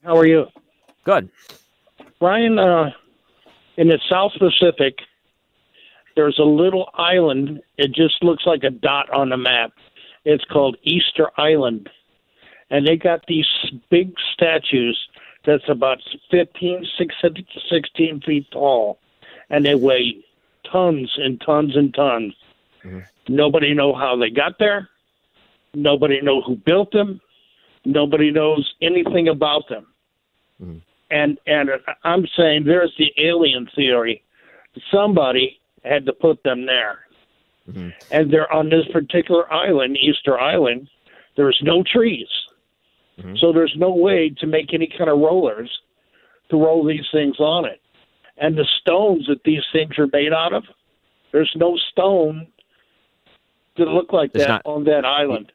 How 0.04 0.16
are 0.16 0.26
you? 0.26 0.46
Good. 1.04 1.30
Brian, 2.18 2.58
uh, 2.58 2.90
in 3.76 3.88
the 3.88 4.00
South 4.10 4.32
Pacific, 4.38 4.98
there's 6.16 6.38
a 6.38 6.44
little 6.44 6.90
island. 6.94 7.62
It 7.78 7.92
just 7.92 8.22
looks 8.22 8.44
like 8.44 8.64
a 8.64 8.70
dot 8.70 9.08
on 9.10 9.28
the 9.28 9.36
map. 9.36 9.72
It's 10.24 10.44
called 10.44 10.76
Easter 10.82 11.30
Island. 11.38 11.88
And 12.70 12.86
they 12.86 12.96
got 12.96 13.24
these 13.26 13.46
big 13.90 14.14
statues 14.34 14.98
that's 15.46 15.68
about 15.68 15.98
15, 16.30 16.86
16 16.98 18.20
feet 18.20 18.46
tall. 18.50 18.98
And 19.48 19.64
they 19.64 19.74
weigh 19.74 20.24
tons 20.70 21.12
and 21.16 21.40
tons 21.40 21.76
and 21.76 21.94
tons. 21.94 22.34
Mm-hmm. 22.84 23.00
Nobody 23.28 23.74
know 23.74 23.94
how 23.94 24.16
they 24.16 24.30
got 24.30 24.58
there. 24.58 24.88
Nobody 25.74 26.20
know 26.20 26.40
who 26.42 26.56
built 26.56 26.92
them. 26.92 27.20
Nobody 27.84 28.30
knows 28.30 28.74
anything 28.82 29.28
about 29.28 29.68
them. 29.68 29.86
Mm-hmm. 30.62 30.78
And 31.10 31.38
and 31.46 31.70
I'm 32.04 32.26
saying 32.36 32.64
there's 32.64 32.94
the 32.98 33.12
alien 33.18 33.68
theory. 33.74 34.22
Somebody 34.92 35.58
had 35.84 36.06
to 36.06 36.12
put 36.12 36.42
them 36.42 36.66
there. 36.66 37.00
Mm-hmm. 37.68 37.88
And 38.10 38.32
they're 38.32 38.52
on 38.52 38.68
this 38.68 38.86
particular 38.92 39.50
island, 39.52 39.96
Easter 39.96 40.38
Island. 40.38 40.88
There's 41.36 41.58
no 41.62 41.82
trees. 41.82 42.28
Mm-hmm. 43.18 43.36
So 43.36 43.52
there's 43.52 43.74
no 43.76 43.94
way 43.94 44.30
to 44.38 44.46
make 44.46 44.72
any 44.72 44.86
kind 44.86 45.10
of 45.10 45.18
rollers 45.18 45.70
to 46.50 46.56
roll 46.56 46.84
these 46.84 47.06
things 47.12 47.38
on 47.38 47.64
it. 47.64 47.80
And 48.38 48.56
the 48.56 48.66
stones 48.80 49.26
that 49.28 49.42
these 49.44 49.62
things 49.72 49.98
are 49.98 50.08
made 50.12 50.32
out 50.32 50.52
of, 50.52 50.64
there's 51.32 51.52
no 51.56 51.76
stone 51.90 52.46
to 53.76 53.84
look 53.84 54.12
like 54.12 54.32
that 54.34 54.48
not- 54.48 54.62
on 54.64 54.84
that 54.84 55.04
island. 55.04 55.52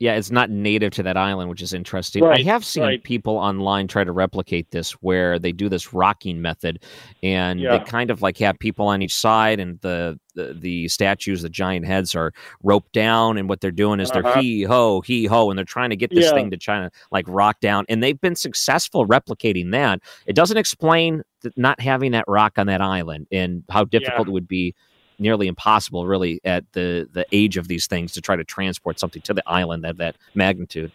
Yeah, 0.00 0.14
it's 0.14 0.30
not 0.30 0.48
native 0.48 0.92
to 0.92 1.02
that 1.02 1.16
island, 1.16 1.50
which 1.50 1.60
is 1.60 1.74
interesting. 1.74 2.22
Right, 2.22 2.38
I 2.38 2.48
have 2.48 2.64
seen 2.64 2.84
right. 2.84 3.02
people 3.02 3.36
online 3.36 3.88
try 3.88 4.04
to 4.04 4.12
replicate 4.12 4.70
this 4.70 4.92
where 4.92 5.40
they 5.40 5.50
do 5.50 5.68
this 5.68 5.92
rocking 5.92 6.40
method 6.40 6.84
and 7.24 7.58
Yeah. 7.58 7.78
they 7.78 7.84
kind 7.84 8.12
of 8.12 8.22
like 8.22 8.38
have 8.38 8.56
people 8.60 8.86
on 8.86 9.02
each 9.02 9.12
side 9.12 9.58
and 9.58 9.80
the, 9.80 10.16
the 10.36 10.54
the 10.54 10.86
statues, 10.86 11.42
the 11.42 11.48
giant 11.48 11.84
heads 11.84 12.14
are 12.14 12.32
roped 12.62 12.92
down 12.92 13.38
and 13.38 13.48
what 13.48 13.60
they're 13.60 13.72
doing 13.72 13.98
is 13.98 14.08
Uh-huh. 14.12 14.22
they're 14.22 14.40
hee 14.40 14.62
ho, 14.62 15.00
hee 15.00 15.26
ho, 15.26 15.50
and 15.50 15.58
they're 15.58 15.64
trying 15.64 15.90
to 15.90 15.96
get 15.96 16.10
this 16.10 16.26
Yeah. 16.26 16.34
thing 16.34 16.52
to 16.52 16.56
try 16.56 16.78
to 16.78 16.92
like 17.10 17.24
rock 17.26 17.58
down. 17.58 17.84
And 17.88 18.00
they've 18.00 18.20
been 18.20 18.36
successful 18.36 19.04
replicating 19.04 19.72
that. 19.72 19.98
It 20.26 20.36
doesn't 20.36 20.58
explain 20.58 21.24
not 21.56 21.80
having 21.80 22.12
that 22.12 22.24
rock 22.28 22.52
on 22.56 22.68
that 22.68 22.80
island 22.80 23.26
and 23.32 23.64
how 23.68 23.82
difficult 23.82 24.28
it 24.28 24.30
would 24.30 24.46
be 24.46 24.76
nearly 25.18 25.46
impossible 25.48 26.06
really 26.06 26.40
at 26.44 26.64
the 26.72 27.08
the 27.12 27.26
age 27.32 27.56
of 27.56 27.68
these 27.68 27.86
things 27.86 28.12
to 28.12 28.20
try 28.20 28.36
to 28.36 28.44
transport 28.44 28.98
something 29.00 29.22
to 29.22 29.34
the 29.34 29.42
island 29.46 29.84
at 29.84 29.96
that 29.98 30.16
magnitude 30.34 30.92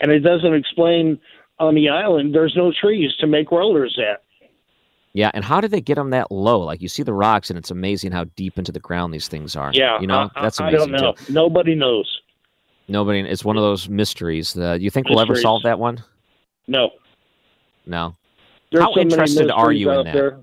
And 0.00 0.10
it 0.12 0.20
doesn't 0.20 0.54
explain 0.54 1.18
on 1.58 1.74
the 1.74 1.88
island 1.88 2.34
there's 2.34 2.54
no 2.56 2.72
trees 2.72 3.14
to 3.20 3.26
make 3.26 3.50
rollers 3.50 3.98
at. 3.98 4.22
yeah 5.14 5.30
and 5.34 5.44
how 5.44 5.60
did 5.60 5.70
they 5.70 5.80
get 5.80 5.94
them 5.96 6.10
that 6.10 6.30
low 6.30 6.60
like 6.60 6.80
you 6.82 6.88
see 6.88 7.02
the 7.02 7.12
rocks 7.12 7.50
and 7.50 7.58
it's 7.58 7.70
amazing 7.70 8.12
how 8.12 8.24
deep 8.36 8.58
into 8.58 8.70
the 8.72 8.80
ground 8.80 9.12
these 9.14 9.28
things 9.28 9.56
are 9.56 9.70
Yeah, 9.74 10.00
you 10.00 10.06
know 10.06 10.28
I, 10.36 10.42
that's 10.42 10.60
I, 10.60 10.66
I 10.66 10.68
amazing 10.68 10.92
don't 10.92 11.02
know. 11.02 11.12
too 11.14 11.32
Nobody 11.32 11.74
knows. 11.74 12.20
nobody 12.86 13.20
it's 13.20 13.44
one 13.44 13.56
of 13.56 13.62
those 13.62 13.88
mysteries 13.88 14.56
uh, 14.56 14.76
you 14.80 14.90
think 14.90 15.08
we'll 15.08 15.20
ever 15.20 15.36
solve 15.36 15.62
that 15.64 15.78
one 15.78 15.98
No. 16.66 16.90
no 17.86 18.14
There's 18.70 18.84
How 18.84 18.92
so 18.92 19.00
interested 19.00 19.50
are 19.50 19.72
you 19.72 19.90
in 19.90 20.04
that? 20.04 20.12
there. 20.12 20.38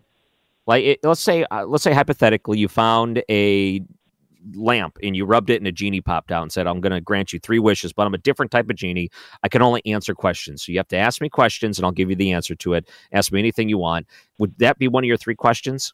Like, 0.67 0.83
it, 0.83 0.99
let's 1.03 1.21
say, 1.21 1.45
uh, 1.51 1.65
let's 1.65 1.83
say 1.83 1.93
hypothetically, 1.93 2.57
you 2.57 2.67
found 2.67 3.23
a 3.29 3.81
lamp 4.53 4.97
and 5.01 5.15
you 5.15 5.25
rubbed 5.25 5.49
it, 5.49 5.57
and 5.57 5.67
a 5.67 5.71
genie 5.71 6.01
popped 6.01 6.31
out 6.31 6.41
and 6.43 6.51
said, 6.51 6.67
"I'm 6.67 6.81
going 6.81 6.91
to 6.91 7.01
grant 7.01 7.33
you 7.33 7.39
three 7.39 7.59
wishes, 7.59 7.93
but 7.93 8.05
I'm 8.07 8.13
a 8.13 8.19
different 8.19 8.51
type 8.51 8.69
of 8.69 8.75
genie. 8.75 9.09
I 9.43 9.47
can 9.47 9.61
only 9.61 9.81
answer 9.85 10.13
questions. 10.15 10.63
So 10.63 10.71
you 10.71 10.77
have 10.79 10.87
to 10.89 10.97
ask 10.97 11.21
me 11.21 11.29
questions, 11.29 11.77
and 11.77 11.85
I'll 11.85 11.91
give 11.91 12.09
you 12.09 12.15
the 12.15 12.31
answer 12.31 12.55
to 12.55 12.73
it. 12.73 12.89
Ask 13.11 13.31
me 13.31 13.39
anything 13.39 13.69
you 13.69 13.77
want. 13.77 14.07
Would 14.39 14.57
that 14.59 14.77
be 14.77 14.87
one 14.87 15.03
of 15.03 15.07
your 15.07 15.17
three 15.17 15.35
questions? 15.35 15.93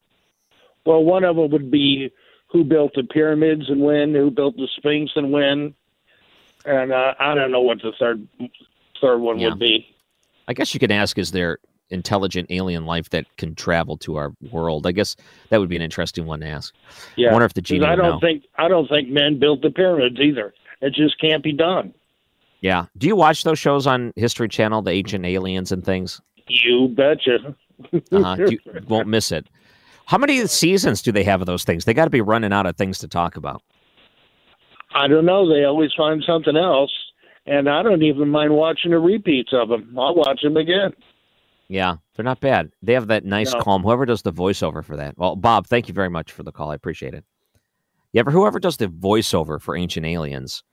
Well, 0.85 1.03
one 1.03 1.23
of 1.23 1.35
them 1.35 1.51
would 1.51 1.69
be 1.71 2.09
who 2.51 2.63
built 2.63 2.91
the 2.95 3.03
pyramids 3.03 3.69
and 3.69 3.81
when, 3.81 4.13
who 4.13 4.31
built 4.31 4.57
the 4.57 4.67
Sphinx 4.77 5.11
and 5.15 5.31
when, 5.31 5.73
and 6.65 6.91
uh, 6.91 7.13
I 7.19 7.33
don't 7.35 7.51
know 7.51 7.61
what 7.61 7.81
the 7.81 7.91
third 7.99 8.27
third 8.99 9.19
one 9.19 9.39
Yeah. 9.39 9.49
would 9.49 9.59
be. 9.59 9.85
I 10.47 10.53
guess 10.53 10.73
you 10.73 10.79
could 10.79 10.91
ask: 10.91 11.17
Is 11.17 11.31
there 11.31 11.59
intelligent 11.91 12.47
alien 12.49 12.85
life 12.85 13.09
that 13.11 13.25
can 13.37 13.55
travel 13.55 13.97
to 13.97 14.15
our 14.15 14.33
world? 14.51 14.87
I 14.87 14.91
guess 14.91 15.15
that 15.49 15.59
would 15.59 15.69
be 15.69 15.75
an 15.75 15.81
interesting 15.81 16.25
one 16.25 16.39
to 16.41 16.47
ask. 16.47 16.73
Yeah, 17.15 17.29
I 17.29 17.31
wonder 17.33 17.45
if 17.45 17.53
the 17.53 17.61
genie 17.61 17.85
I 17.85 17.95
don't 17.95 18.05
know. 18.05 18.19
think 18.19 18.43
I 18.57 18.67
don't 18.67 18.87
think 18.87 19.09
men 19.09 19.39
built 19.39 19.61
the 19.61 19.69
pyramids 19.71 20.19
either. 20.19 20.53
It 20.81 20.93
just 20.93 21.19
can't 21.19 21.43
be 21.43 21.53
done. 21.53 21.93
Yeah. 22.61 22.85
Do 22.97 23.07
you 23.07 23.15
watch 23.15 23.43
those 23.43 23.59
shows 23.59 23.87
on 23.87 24.13
History 24.15 24.47
Channel, 24.47 24.81
the 24.83 24.91
Ancient 24.91 25.25
Aliens 25.25 25.71
and 25.71 25.83
things? 25.83 26.21
You 26.47 26.87
betcha. 26.89 27.55
Uh-huh. 28.11 28.35
you 28.47 28.59
won't 28.87 29.07
miss 29.07 29.31
it. 29.31 29.47
How 30.05 30.19
many 30.19 30.45
seasons 30.45 31.01
do 31.01 31.11
they 31.11 31.23
have 31.23 31.41
of 31.41 31.47
those 31.47 31.63
things? 31.63 31.85
They 31.85 31.95
got 31.95 32.03
to 32.05 32.11
be 32.11 32.21
running 32.21 32.53
out 32.53 32.67
of 32.67 32.77
things 32.77 32.99
to 32.99 33.07
talk 33.07 33.37
about. 33.37 33.63
I 34.93 35.07
don't 35.07 35.25
know. 35.25 35.51
They 35.51 35.63
always 35.63 35.89
find 35.97 36.23
something 36.27 36.55
else, 36.55 36.91
and 37.47 37.67
I 37.67 37.81
don't 37.81 38.03
even 38.03 38.29
mind 38.29 38.53
watching 38.53 38.91
the 38.91 38.99
repeats 38.99 39.49
of 39.51 39.69
them. 39.69 39.95
I'll 39.97 40.13
watch 40.13 40.41
them 40.43 40.57
again. 40.57 40.93
Yeah, 41.71 41.95
they're 42.15 42.25
not 42.25 42.41
bad. 42.41 42.69
They 42.81 42.91
have 42.91 43.07
that 43.07 43.23
nice, 43.23 43.53
No. 43.53 43.61
calm. 43.61 43.81
Whoever 43.83 44.05
does 44.05 44.23
the 44.23 44.33
voiceover 44.33 44.83
for 44.83 44.97
that. 44.97 45.17
Well, 45.17 45.37
Bob, 45.37 45.67
thank 45.67 45.87
you 45.87 45.93
very 45.93 46.09
much 46.09 46.33
for 46.33 46.43
the 46.43 46.51
call. 46.51 46.69
I 46.71 46.75
appreciate 46.75 47.13
it. 47.13 47.23
Yeah, 48.11 48.19
ever 48.19 48.31
whoever 48.31 48.59
does 48.59 48.75
the 48.75 48.87
voiceover 48.87 49.59
for 49.61 49.77
Ancient 49.77 50.05
Aliens, 50.05 50.63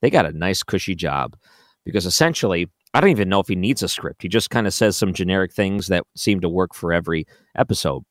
they 0.00 0.10
got 0.10 0.26
a 0.26 0.32
nice, 0.32 0.62
cushy 0.62 0.94
job 0.94 1.36
because 1.84 2.06
essentially, 2.06 2.70
I 2.94 3.00
don't 3.00 3.10
even 3.10 3.28
know 3.28 3.40
if 3.40 3.48
he 3.48 3.56
needs 3.56 3.82
a 3.82 3.88
script. 3.88 4.22
He 4.22 4.28
just 4.28 4.50
kind 4.50 4.68
of 4.68 4.72
says 4.72 4.96
some 4.96 5.12
generic 5.12 5.52
things 5.52 5.88
that 5.88 6.04
seem 6.14 6.38
to 6.40 6.48
work 6.48 6.72
for 6.72 6.92
every 6.92 7.26
episode. 7.56 8.04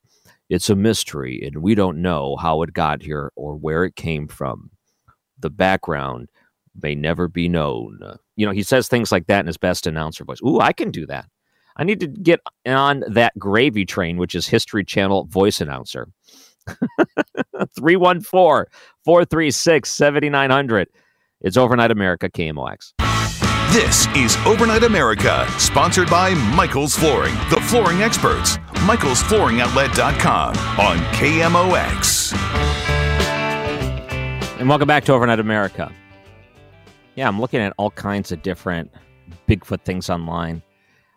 It's 0.49 0.69
a 0.69 0.75
mystery, 0.75 1.41
and 1.45 1.63
we 1.63 1.75
don't 1.75 2.01
know 2.01 2.35
how 2.35 2.61
it 2.63 2.73
got 2.73 3.01
here 3.01 3.31
or 3.37 3.55
where 3.55 3.85
it 3.85 3.95
came 3.95 4.27
from. 4.27 4.69
The 5.39 5.49
background 5.49 6.27
may 6.81 6.93
never 6.93 7.29
be 7.29 7.47
known. 7.47 8.01
You 8.35 8.45
know, 8.45 8.51
he 8.51 8.63
says 8.63 8.89
things 8.89 9.13
like 9.13 9.27
that 9.27 9.39
in 9.39 9.47
his 9.47 9.57
best 9.57 9.87
announcer 9.87 10.25
voice. 10.25 10.41
Ooh, 10.45 10.59
I 10.59 10.73
can 10.73 10.91
do 10.91 11.05
that. 11.05 11.25
I 11.75 11.83
need 11.83 11.99
to 12.01 12.07
get 12.07 12.39
on 12.65 13.03
that 13.07 13.37
gravy 13.37 13.85
train, 13.85 14.17
which 14.17 14.35
is 14.35 14.47
History 14.47 14.85
Channel 14.85 15.25
voice 15.25 15.61
announcer. 15.61 16.07
314 17.75 18.71
436 19.03 19.89
7900. 19.89 20.87
It's 21.41 21.57
Overnight 21.57 21.91
America 21.91 22.29
KMOX. 22.29 22.93
This 23.73 24.07
is 24.15 24.37
Overnight 24.45 24.83
America, 24.83 25.47
sponsored 25.57 26.09
by 26.09 26.35
Michael's 26.55 26.95
Flooring, 26.95 27.33
the 27.49 27.59
flooring 27.61 28.03
experts. 28.03 28.57
Michael'sFlooringOutlet.com 28.85 30.49
on 30.79 30.97
KMOX. 31.15 32.33
And 34.59 34.69
welcome 34.69 34.87
back 34.87 35.05
to 35.05 35.13
Overnight 35.13 35.39
America. 35.39 35.91
Yeah, 37.15 37.27
I'm 37.27 37.41
looking 37.41 37.61
at 37.61 37.73
all 37.77 37.91
kinds 37.91 38.31
of 38.31 38.43
different 38.43 38.91
Bigfoot 39.47 39.81
things 39.81 40.09
online. 40.09 40.61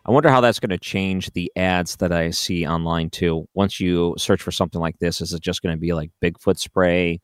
I 0.07 0.11
wonder 0.11 0.29
how 0.29 0.39
that's 0.39 0.61
going 0.61 0.69
to 0.69 0.77
change 0.77 1.29
the 1.31 1.51
ads 1.57 1.97
that 1.97 2.13
I 2.13 2.29
see 2.29 2.65
online 2.65 3.09
too. 3.09 3.45
Once 3.55 3.81
you 3.81 4.15
search 4.17 4.41
for 4.41 4.51
something 4.51 4.79
like 4.79 4.97
this, 4.99 5.19
is 5.19 5.33
it 5.33 5.41
just 5.41 5.61
going 5.61 5.75
to 5.75 5.79
be 5.79 5.91
like 5.91 6.11
Bigfoot 6.23 6.57
spray, 6.57 7.19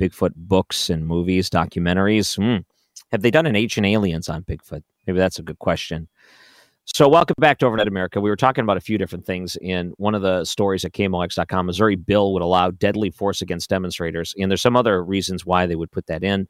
Bigfoot 0.00 0.30
books 0.36 0.88
and 0.88 1.04
movies, 1.04 1.50
documentaries? 1.50 2.36
Hmm. 2.36 2.60
Have 3.10 3.22
they 3.22 3.32
done 3.32 3.46
an 3.46 3.56
Ancient 3.56 3.86
Aliens 3.86 4.28
on 4.28 4.44
Bigfoot? 4.44 4.84
Maybe 5.04 5.18
that's 5.18 5.40
a 5.40 5.42
good 5.42 5.58
question. 5.58 6.08
So, 6.84 7.08
welcome 7.08 7.34
back 7.40 7.58
to 7.58 7.66
Overnight 7.66 7.88
America. 7.88 8.20
We 8.20 8.30
were 8.30 8.36
talking 8.36 8.62
about 8.62 8.76
a 8.76 8.80
few 8.80 8.98
different 8.98 9.26
things. 9.26 9.56
In 9.60 9.92
one 9.96 10.14
of 10.14 10.22
the 10.22 10.44
stories 10.44 10.84
at 10.84 10.92
KMOX.com, 10.92 11.66
Missouri 11.66 11.96
bill 11.96 12.32
would 12.34 12.42
allow 12.42 12.70
deadly 12.70 13.10
force 13.10 13.42
against 13.42 13.68
demonstrators. 13.68 14.32
And 14.38 14.48
there's 14.48 14.62
some 14.62 14.76
other 14.76 15.04
reasons 15.04 15.44
why 15.44 15.66
they 15.66 15.76
would 15.76 15.90
put 15.90 16.06
that 16.06 16.22
in. 16.22 16.46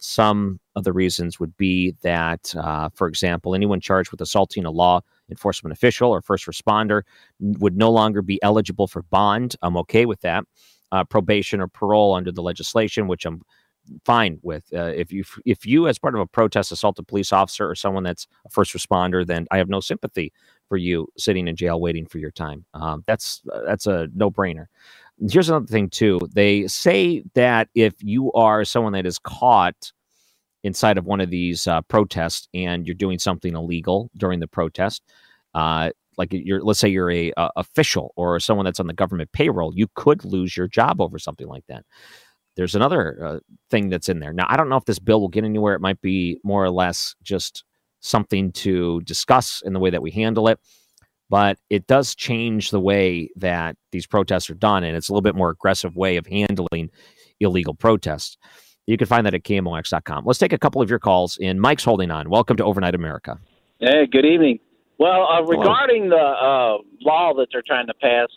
Some 0.00 0.60
of 0.76 0.84
the 0.84 0.92
reasons 0.92 1.40
would 1.40 1.56
be 1.56 1.94
that, 2.02 2.54
uh, 2.56 2.90
for 2.94 3.08
example, 3.08 3.54
anyone 3.54 3.80
charged 3.80 4.10
with 4.10 4.20
assaulting 4.20 4.66
a 4.66 4.70
law 4.70 5.00
enforcement 5.30 5.72
official 5.72 6.10
or 6.10 6.22
first 6.22 6.46
responder 6.46 7.02
would 7.40 7.76
no 7.76 7.90
longer 7.90 8.22
be 8.22 8.42
eligible 8.42 8.86
for 8.86 9.02
bond. 9.02 9.56
I'm 9.62 9.76
okay 9.78 10.06
with 10.06 10.20
that. 10.20 10.44
Uh, 10.92 11.04
probation 11.04 11.60
or 11.60 11.66
parole 11.66 12.14
under 12.14 12.30
the 12.30 12.42
legislation, 12.42 13.08
which 13.08 13.24
I'm 13.24 13.42
fine 14.04 14.38
with. 14.42 14.64
Uh, 14.72 14.92
if 14.94 15.12
you 15.12 15.24
if 15.44 15.66
you 15.66 15.88
as 15.88 15.98
part 15.98 16.14
of 16.14 16.20
a 16.20 16.26
protest 16.26 16.72
assault 16.72 16.98
a 16.98 17.02
police 17.02 17.32
officer 17.32 17.68
or 17.68 17.74
someone 17.74 18.04
that's 18.04 18.26
a 18.46 18.50
first 18.50 18.72
responder, 18.72 19.26
then 19.26 19.46
I 19.50 19.58
have 19.58 19.68
no 19.68 19.80
sympathy 19.80 20.32
for 20.68 20.76
you 20.76 21.08
sitting 21.16 21.48
in 21.48 21.56
jail 21.56 21.80
waiting 21.80 22.06
for 22.06 22.18
your 22.18 22.30
time. 22.30 22.64
Um, 22.74 23.04
that's 23.06 23.42
that's 23.66 23.86
a 23.86 24.08
no 24.14 24.30
brainer. 24.30 24.66
Here's 25.30 25.48
another 25.48 25.66
thing 25.66 25.90
too. 25.90 26.20
They 26.32 26.66
say 26.66 27.24
that 27.34 27.68
if 27.74 27.94
you 28.00 28.32
are 28.32 28.64
someone 28.64 28.92
that 28.94 29.06
is 29.06 29.18
caught 29.18 29.92
inside 30.64 30.98
of 30.98 31.04
one 31.04 31.20
of 31.20 31.30
these 31.30 31.68
uh, 31.68 31.82
protests 31.82 32.48
and 32.52 32.86
you're 32.86 32.94
doing 32.94 33.18
something 33.18 33.54
illegal 33.54 34.10
during 34.16 34.40
the 34.40 34.48
protest, 34.48 35.02
uh, 35.54 35.90
like 36.18 36.28
you're 36.32 36.62
let's 36.62 36.80
say 36.80 36.88
you're 36.88 37.10
a, 37.10 37.32
a 37.36 37.50
official 37.56 38.12
or 38.16 38.40
someone 38.40 38.64
that's 38.64 38.80
on 38.80 38.88
the 38.88 38.92
government 38.92 39.30
payroll, 39.32 39.72
you 39.74 39.86
could 39.94 40.24
lose 40.24 40.56
your 40.56 40.66
job 40.66 41.00
over 41.00 41.18
something 41.18 41.46
like 41.46 41.64
that 41.68 41.84
there's 42.56 42.74
another 42.74 43.24
uh, 43.24 43.38
thing 43.70 43.88
that's 43.88 44.08
in 44.08 44.20
there. 44.20 44.32
Now, 44.32 44.46
I 44.48 44.56
don't 44.56 44.68
know 44.68 44.76
if 44.76 44.84
this 44.84 44.98
bill 44.98 45.20
will 45.20 45.28
get 45.28 45.44
anywhere. 45.44 45.74
It 45.74 45.80
might 45.80 46.00
be 46.00 46.40
more 46.44 46.64
or 46.64 46.70
less 46.70 47.14
just 47.22 47.64
something 48.00 48.52
to 48.52 49.00
discuss 49.02 49.62
in 49.64 49.72
the 49.72 49.80
way 49.80 49.90
that 49.90 50.02
we 50.02 50.10
handle 50.10 50.48
it, 50.48 50.60
but 51.30 51.58
it 51.70 51.86
does 51.86 52.14
change 52.14 52.70
the 52.70 52.80
way 52.80 53.30
that 53.36 53.76
these 53.92 54.06
protests 54.06 54.50
are 54.50 54.54
done, 54.54 54.84
and 54.84 54.96
it's 54.96 55.08
a 55.08 55.12
little 55.12 55.22
bit 55.22 55.34
more 55.34 55.50
aggressive 55.50 55.96
way 55.96 56.16
of 56.16 56.26
handling 56.26 56.90
illegal 57.40 57.74
protests. 57.74 58.36
You 58.86 58.96
can 58.98 59.06
find 59.06 59.24
that 59.26 59.34
at 59.34 59.44
KMOX.com. 59.44 60.24
Let's 60.26 60.38
take 60.38 60.52
a 60.52 60.58
couple 60.58 60.82
of 60.82 60.90
your 60.90 60.98
calls, 60.98 61.38
and 61.40 61.60
Mike's 61.60 61.84
holding 61.84 62.10
on. 62.10 62.28
Welcome 62.28 62.56
to 62.58 62.64
Overnight 62.64 62.94
America. 62.94 63.38
Hey, 63.80 64.06
good 64.10 64.26
evening. 64.26 64.58
Well, 64.98 65.26
uh, 65.26 65.42
regarding 65.42 66.10
the 66.10 66.16
uh, 66.16 66.78
law 67.00 67.32
that 67.34 67.48
they're 67.50 67.62
trying 67.66 67.86
to 67.86 67.94
pass, 67.94 68.28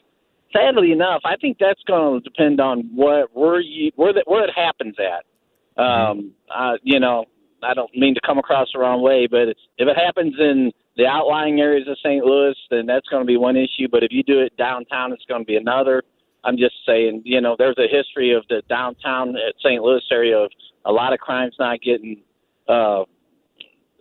sadly 0.54 0.92
enough, 0.92 1.22
I 1.26 1.36
think 1.36 1.58
that's 1.60 1.82
going 1.84 2.22
to 2.22 2.30
depend 2.30 2.60
on 2.60 2.90
what 2.96 3.30
where 3.36 3.60
you 3.60 3.92
where 3.96 4.14
the, 4.14 4.24
where 4.26 4.44
it 4.44 4.52
happens 4.56 4.96
at. 5.00 5.82
Um, 5.82 6.32
uh, 6.54 6.74
you 6.82 7.00
know, 7.00 7.26
I 7.62 7.74
don't 7.74 7.96
mean 7.96 8.16
to 8.16 8.22
come 8.26 8.40
across 8.40 8.70
the 8.74 8.80
wrong 8.80 9.04
way, 9.04 9.28
but 9.30 9.50
it's, 9.50 9.60
if 9.78 9.88
it 9.88 9.96
happens 9.96 10.34
in 10.40 10.72
the 10.96 11.06
outlying 11.06 11.60
areas 11.60 11.88
of 11.88 11.98
St. 12.00 12.24
Louis, 12.26 12.56
then 12.72 12.88
that's 12.88 13.08
going 13.10 13.22
to 13.22 13.28
be 13.28 13.38
one 13.38 13.56
issue. 13.56 13.88
But 13.92 14.04
if 14.04 14.12
you 14.12 14.24
do 14.24 14.40
it 14.42 14.58
downtown, 14.58 15.12
it's 15.14 15.26
going 15.26 15.42
to 15.42 15.46
be 15.46 15.58
another. 15.58 16.02
I'm 16.48 16.58
just 16.58 16.76
saying, 16.86 17.22
you 17.26 17.42
know, 17.42 17.56
there's 17.60 17.78
a 17.78 17.88
history 17.94 18.32
of 18.34 18.44
the 18.50 18.62
downtown 18.70 19.36
at 19.36 19.54
St. 19.60 19.82
Louis 19.84 20.02
area 20.12 20.38
of 20.38 20.50
a 20.86 20.92
lot 20.92 21.12
of 21.14 21.20
crimes 21.20 21.54
not 21.60 21.82
getting 21.82 22.22
uh, 22.70 23.02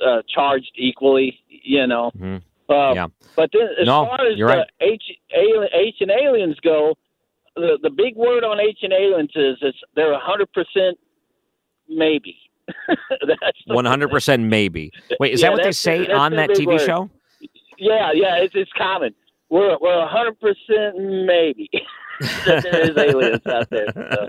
uh, 0.01 0.23
charged 0.33 0.71
equally. 0.77 1.39
You 1.49 1.87
know. 1.89 2.13
Mhm. 2.17 2.43
Uh, 2.69 2.93
Yeah. 2.95 3.07
But 3.37 3.51
then, 3.53 3.69
as 3.81 3.87
No, 3.87 4.07
far 4.07 4.27
as 4.27 4.37
the 4.39 4.45
right. 4.45 4.67
H, 4.81 5.03
alien, 5.37 5.69
H 5.75 5.97
and 6.01 6.11
aliens 6.11 6.57
go, 6.61 6.95
the 7.57 7.79
the 7.83 7.91
big 7.91 8.15
word 8.17 8.45
on 8.45 8.61
H 8.61 8.79
and 8.83 8.93
aliens 8.93 9.31
is 9.35 9.57
it's 9.63 9.79
they're 9.97 10.17
hundred 10.19 10.53
percent 10.53 10.97
maybe. 11.89 12.37
That's 12.89 13.59
One 13.67 13.85
hundred 13.85 14.11
percent 14.11 14.43
maybe. 14.45 14.93
Wait, 15.21 15.33
is 15.35 15.41
Yeah, 15.43 15.49
that 15.49 15.53
what 15.55 15.63
they 15.65 15.73
say 15.73 16.07
on 16.09 16.33
that 16.37 16.51
TV 16.51 16.67
word. 16.67 16.81
show? 16.81 17.11
Yeah, 17.79 18.11
yeah, 18.15 18.37
it's 18.37 18.55
it's 18.55 18.73
common. 18.77 19.15
We're 19.51 19.77
we're 19.81 20.07
hundred 20.07 20.39
percent 20.41 20.99
maybe 20.99 21.71
that 22.21 22.63
there 22.63 22.91
is 22.91 22.97
aliens 22.97 23.47
out 23.47 23.69
there. 23.71 23.87
So, 23.95 24.29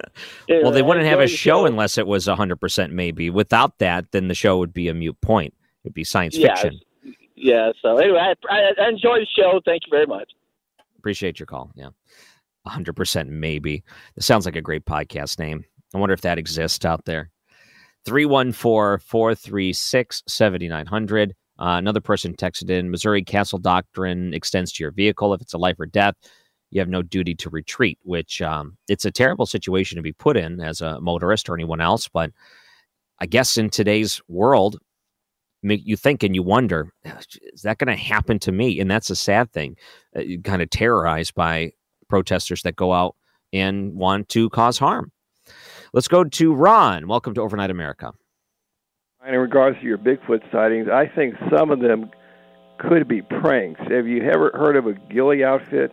Well, 0.61 0.71
they 0.71 0.81
wouldn't 0.81 1.05
have 1.05 1.19
a 1.19 1.27
show 1.27 1.65
unless 1.65 1.97
it 1.97 2.07
was 2.07 2.27
hundred 2.27 2.57
percent 2.61 2.93
maybe. 2.93 3.29
Without 3.29 3.77
that, 3.79 4.11
then 4.11 4.27
the 4.27 4.35
show 4.35 4.57
would 4.59 4.73
be 4.73 4.87
a 4.87 4.93
mute 4.93 5.19
point. 5.21 5.53
It'd 5.83 5.93
be 5.93 6.03
science 6.03 6.37
Yeah, 6.37 6.55
fiction. 6.55 6.79
Yeah. 7.35 7.71
So 7.81 7.97
anyway, 7.97 8.19
I, 8.19 8.33
I, 8.53 8.85
I 8.85 8.89
enjoy 8.89 9.19
the 9.19 9.27
show. 9.37 9.61
Thank 9.65 9.83
you 9.85 9.91
very 9.91 10.05
much. 10.07 10.31
Appreciate 10.97 11.39
your 11.39 11.45
call. 11.47 11.71
Yeah. 11.75 11.89
100% 12.67 13.27
maybe. 13.27 13.83
This 14.15 14.25
sounds 14.25 14.45
like 14.45 14.55
a 14.57 14.61
great 14.61 14.85
podcast 14.85 15.39
name. 15.39 15.63
I 15.95 15.99
wonder 15.99 16.13
if 16.13 16.21
that 16.21 16.37
exists 16.37 16.83
out 16.83 17.05
there. 17.05 17.29
314 18.05 18.99
436 19.05 20.23
7900. 20.27 21.31
Uh, 21.59 21.63
Another 21.77 22.01
person 22.01 22.33
texted 22.35 22.69
in 22.69 22.91
Missouri 22.91 23.23
Castle 23.23 23.59
Doctrine 23.59 24.33
extends 24.33 24.71
to 24.73 24.83
your 24.83 24.91
vehicle. 24.91 25.33
If 25.33 25.41
it's 25.41 25.53
a 25.53 25.57
life 25.57 25.79
or 25.79 25.85
death, 25.85 26.15
you 26.69 26.79
have 26.81 26.89
no 26.89 27.01
duty 27.01 27.35
to 27.35 27.49
retreat, 27.49 27.97
which 28.03 28.41
um, 28.41 28.77
it's 28.87 29.05
a 29.05 29.11
terrible 29.11 29.45
situation 29.45 29.95
to 29.95 30.01
be 30.01 30.11
put 30.11 30.37
in 30.37 30.59
as 30.59 30.81
a 30.81 30.99
motorist 30.99 31.49
or 31.49 31.55
anyone 31.55 31.81
else. 31.81 32.07
But 32.07 32.31
I 33.19 33.25
guess 33.25 33.57
in 33.57 33.69
today's 33.69 34.21
world, 34.27 34.77
you 35.61 35.97
think 35.97 36.23
and 36.23 36.35
you 36.35 36.43
wonder, 36.43 36.93
is 37.53 37.61
that 37.63 37.77
going 37.77 37.95
to 37.95 38.01
happen 38.01 38.39
to 38.39 38.51
me? 38.51 38.79
And 38.79 38.89
that's 38.91 39.09
a 39.09 39.15
sad 39.15 39.51
thing. 39.51 39.77
Uh, 40.15 40.23
kind 40.43 40.61
of 40.61 40.69
terrorized 40.69 41.35
by 41.35 41.71
protesters 42.09 42.61
that 42.63 42.75
go 42.75 42.93
out 42.93 43.15
and 43.53 43.93
want 43.95 44.29
to 44.29 44.49
cause 44.49 44.77
harm. 44.77 45.11
Let's 45.93 46.07
go 46.07 46.23
to 46.23 46.53
Ron. 46.53 47.07
Welcome 47.07 47.33
to 47.35 47.41
Overnight 47.41 47.71
America. 47.71 48.13
In 49.25 49.35
regards 49.35 49.79
to 49.79 49.85
your 49.85 49.97
Bigfoot 49.97 50.49
sightings, 50.51 50.87
I 50.89 51.07
think 51.07 51.35
some 51.49 51.71
of 51.71 51.79
them 51.79 52.11
could 52.77 53.07
be 53.07 53.21
pranks. 53.21 53.81
Have 53.89 54.07
you 54.07 54.21
ever 54.23 54.51
heard 54.53 54.75
of 54.75 54.85
a 54.85 54.93
ghillie 54.93 55.43
outfit? 55.43 55.91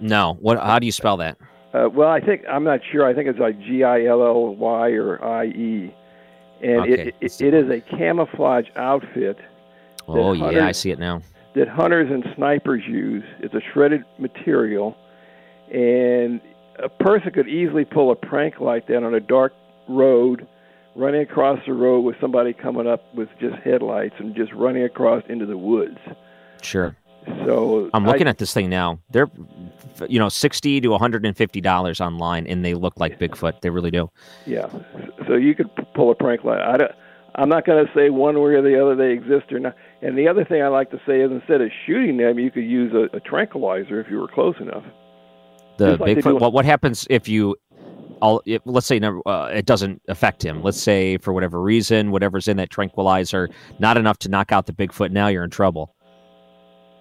No, 0.00 0.36
what? 0.40 0.58
How 0.58 0.78
do 0.78 0.86
you 0.86 0.92
spell 0.92 1.16
that? 1.18 1.36
Uh, 1.72 1.88
well, 1.92 2.08
I 2.08 2.20
think 2.20 2.42
I'm 2.50 2.64
not 2.64 2.80
sure. 2.90 3.06
I 3.06 3.14
think 3.14 3.28
it's 3.28 3.38
like 3.38 3.58
G 3.60 3.84
I 3.84 4.04
L 4.06 4.22
L 4.22 4.54
Y 4.56 4.90
or 4.92 5.22
I 5.24 5.46
E, 5.46 5.94
and 6.62 6.80
Okay, 6.80 6.92
it, 7.08 7.14
it, 7.20 7.40
it 7.40 7.54
is 7.54 7.70
a 7.70 7.80
camouflage 7.96 8.66
outfit 8.76 9.38
Oh 10.08 10.32
yeah, 10.32 10.66
I 10.66 10.72
see 10.72 10.90
it 10.90 10.98
now. 10.98 11.22
that 11.54 11.68
hunters 11.68 12.10
and 12.10 12.24
snipers 12.36 12.82
use. 12.86 13.24
It's 13.40 13.54
a 13.54 13.60
shredded 13.72 14.04
material, 14.18 14.96
and 15.72 16.40
a 16.78 16.88
person 16.88 17.32
could 17.32 17.48
easily 17.48 17.84
pull 17.84 18.10
a 18.10 18.16
prank 18.16 18.60
like 18.60 18.86
that 18.88 19.02
on 19.02 19.14
a 19.14 19.20
dark 19.20 19.52
road, 19.88 20.46
running 20.94 21.22
across 21.22 21.58
the 21.66 21.72
road 21.72 22.00
with 22.00 22.16
somebody 22.20 22.52
coming 22.52 22.86
up 22.86 23.02
with 23.14 23.28
just 23.40 23.56
headlights 23.64 24.14
and 24.18 24.34
just 24.34 24.52
running 24.52 24.84
across 24.84 25.22
into 25.28 25.46
the 25.46 25.58
woods. 25.58 25.98
Sure. 26.62 26.96
So 27.44 27.90
I'm 27.92 28.04
looking 28.06 28.28
I- 28.28 28.30
at 28.30 28.38
this 28.38 28.54
thing 28.54 28.70
now. 28.70 29.00
They're, 29.10 29.28
you 30.08 30.18
know, 30.18 30.28
sixty 30.28 30.80
to 30.80 30.88
150 30.88 31.60
dollars 31.60 32.00
online, 32.00 32.46
and 32.46 32.64
they 32.64 32.74
look 32.74 32.98
like 32.98 33.18
Bigfoot. 33.18 33.60
They 33.60 33.70
really 33.70 33.90
do. 33.90 34.10
Yeah, 34.46 34.68
so 35.26 35.34
you 35.34 35.54
could 35.54 35.70
pull 35.94 36.10
a 36.10 36.14
prank 36.14 36.44
like 36.44 36.60
I 36.60 36.76
don't, 36.76 36.92
I'm 37.36 37.48
not 37.48 37.66
going 37.66 37.84
to 37.84 37.92
say 37.94 38.10
one 38.10 38.36
way 38.40 38.54
or 38.54 38.62
the 38.62 38.80
other 38.80 38.96
they 38.96 39.12
exist 39.12 39.52
or 39.52 39.58
not. 39.58 39.74
And 40.02 40.16
the 40.16 40.28
other 40.28 40.44
thing 40.44 40.62
I 40.62 40.68
like 40.68 40.90
to 40.90 41.00
say 41.06 41.20
is 41.20 41.30
instead 41.30 41.60
of 41.60 41.70
shooting 41.86 42.16
them, 42.16 42.38
you 42.38 42.50
could 42.50 42.64
use 42.64 42.92
a, 42.94 43.14
a 43.16 43.20
tranquilizer 43.20 44.00
if 44.00 44.06
you 44.10 44.16
were 44.18 44.28
close 44.28 44.54
enough. 44.60 44.84
The 45.78 45.96
like 45.98 46.18
Bigfoot. 46.18 46.38
do- 46.40 46.48
What 46.50 46.64
happens 46.64 47.06
if 47.10 47.28
you, 47.28 47.56
all 48.22 48.40
if, 48.46 48.62
let's 48.64 48.86
say 48.86 48.98
uh, 49.00 49.50
it 49.52 49.66
doesn't 49.66 50.00
affect 50.08 50.42
him. 50.42 50.62
Let's 50.62 50.80
say 50.80 51.18
for 51.18 51.32
whatever 51.34 51.60
reason, 51.60 52.10
whatever's 52.10 52.48
in 52.48 52.56
that 52.56 52.70
tranquilizer, 52.70 53.50
not 53.78 53.98
enough 53.98 54.18
to 54.20 54.30
knock 54.30 54.52
out 54.52 54.66
the 54.66 54.72
Bigfoot. 54.72 55.10
Now 55.10 55.28
you're 55.28 55.44
in 55.44 55.50
trouble. 55.50 55.94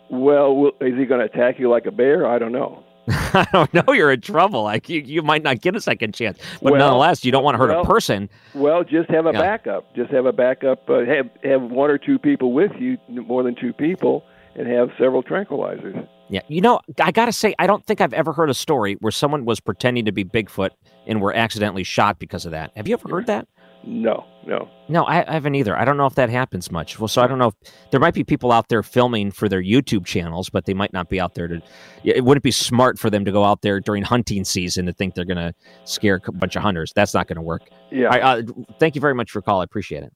Well, 0.09 0.71
is 0.81 0.95
he 0.97 1.05
going 1.05 1.19
to 1.19 1.25
attack 1.25 1.59
you 1.59 1.69
like 1.69 1.85
a 1.85 1.91
bear? 1.91 2.27
I 2.27 2.37
don't 2.39 2.51
know. 2.51 2.83
I 3.07 3.47
don't 3.53 3.71
know. 3.73 3.93
You're 3.93 4.11
in 4.11 4.21
trouble. 4.21 4.63
Like 4.63 4.89
you, 4.89 5.01
you 5.01 5.21
might 5.21 5.43
not 5.43 5.61
get 5.61 5.75
a 5.75 5.81
second 5.81 6.13
chance. 6.15 6.39
But 6.61 6.71
Well, 6.73 6.79
nonetheless, 6.79 7.23
you 7.23 7.31
don't 7.31 7.43
want 7.43 7.55
to 7.55 7.59
hurt 7.59 7.69
well- 7.69 7.81
a 7.81 7.85
person. 7.85 8.29
Well, 8.53 8.83
just 8.83 9.09
have 9.09 9.25
a 9.27 9.31
Yeah. 9.31 9.41
backup. 9.41 9.95
Just 9.95 10.11
have 10.11 10.25
a 10.25 10.33
backup. 10.33 10.89
Uh, 10.89 11.05
have 11.05 11.29
have 11.43 11.61
one 11.63 11.89
or 11.91 11.97
two 11.97 12.17
people 12.17 12.51
with 12.53 12.71
you, 12.79 12.97
more 13.09 13.43
than 13.43 13.55
two 13.55 13.73
people, 13.73 14.23
and 14.55 14.67
have 14.67 14.89
several 14.97 15.21
tranquilizers. 15.21 16.07
Yeah, 16.29 16.41
you 16.47 16.59
know, 16.61 16.79
I 16.99 17.11
gotta 17.11 17.31
say, 17.31 17.53
I 17.59 17.67
don't 17.67 17.85
think 17.85 18.01
I've 18.01 18.13
ever 18.13 18.33
heard 18.33 18.49
a 18.49 18.55
story 18.55 18.95
where 18.99 19.11
someone 19.11 19.45
was 19.45 19.59
pretending 19.59 20.05
to 20.05 20.11
be 20.11 20.25
Bigfoot 20.25 20.71
and 21.05 21.21
were 21.21 21.31
accidentally 21.31 21.83
shot 21.83 22.17
because 22.17 22.47
of 22.47 22.51
that. 22.53 22.71
Have 22.75 22.87
you 22.87 22.95
ever 22.95 23.07
heard 23.07 23.27
that? 23.27 23.47
No, 23.87 24.25
no. 24.47 24.67
No, 24.89 25.03
I, 25.03 25.29
I 25.29 25.33
haven't 25.33 25.53
either. 25.55 25.77
I 25.77 25.85
don't 25.85 25.97
know 25.97 26.07
if 26.07 26.15
that 26.15 26.29
happens 26.29 26.71
much. 26.71 26.99
Well, 26.99 27.07
so 27.07 27.21
I 27.21 27.27
don't 27.27 27.37
know 27.37 27.49
if 27.49 27.71
there 27.91 27.99
might 27.99 28.15
be 28.15 28.23
people 28.23 28.51
out 28.51 28.67
there 28.69 28.81
filming 28.81 29.29
for 29.31 29.47
their 29.47 29.61
YouTube 29.61 30.05
channels, 30.05 30.49
but 30.49 30.65
they 30.65 30.73
might 30.73 30.91
not 30.91 31.09
be 31.09 31.19
out 31.19 31.35
there 31.35 31.47
to. 31.47 31.61
It 32.03 32.23
wouldn't 32.23 32.43
be 32.43 32.51
smart 32.51 32.97
for 32.97 33.09
them 33.09 33.25
to 33.25 33.31
go 33.31 33.43
out 33.43 33.61
there 33.61 33.79
during 33.79 34.01
hunting 34.01 34.43
season 34.43 34.87
to 34.87 34.93
think 34.93 35.13
they're 35.13 35.25
going 35.25 35.37
to 35.37 35.53
scare 35.83 36.19
a 36.25 36.31
bunch 36.31 36.55
of 36.55 36.63
hunters. 36.63 36.93
That's 36.95 37.13
not 37.13 37.27
going 37.27 37.35
to 37.35 37.43
work. 37.43 37.61
Yeah. 37.91 38.07
Right, 38.07 38.21
uh, 38.21 38.41
thank 38.79 38.95
you 38.95 39.01
very 39.01 39.13
much 39.13 39.29
for 39.29 39.41
call. 39.41 39.61
I 39.61 39.63
appreciate 39.63 40.03
it. 40.03 40.11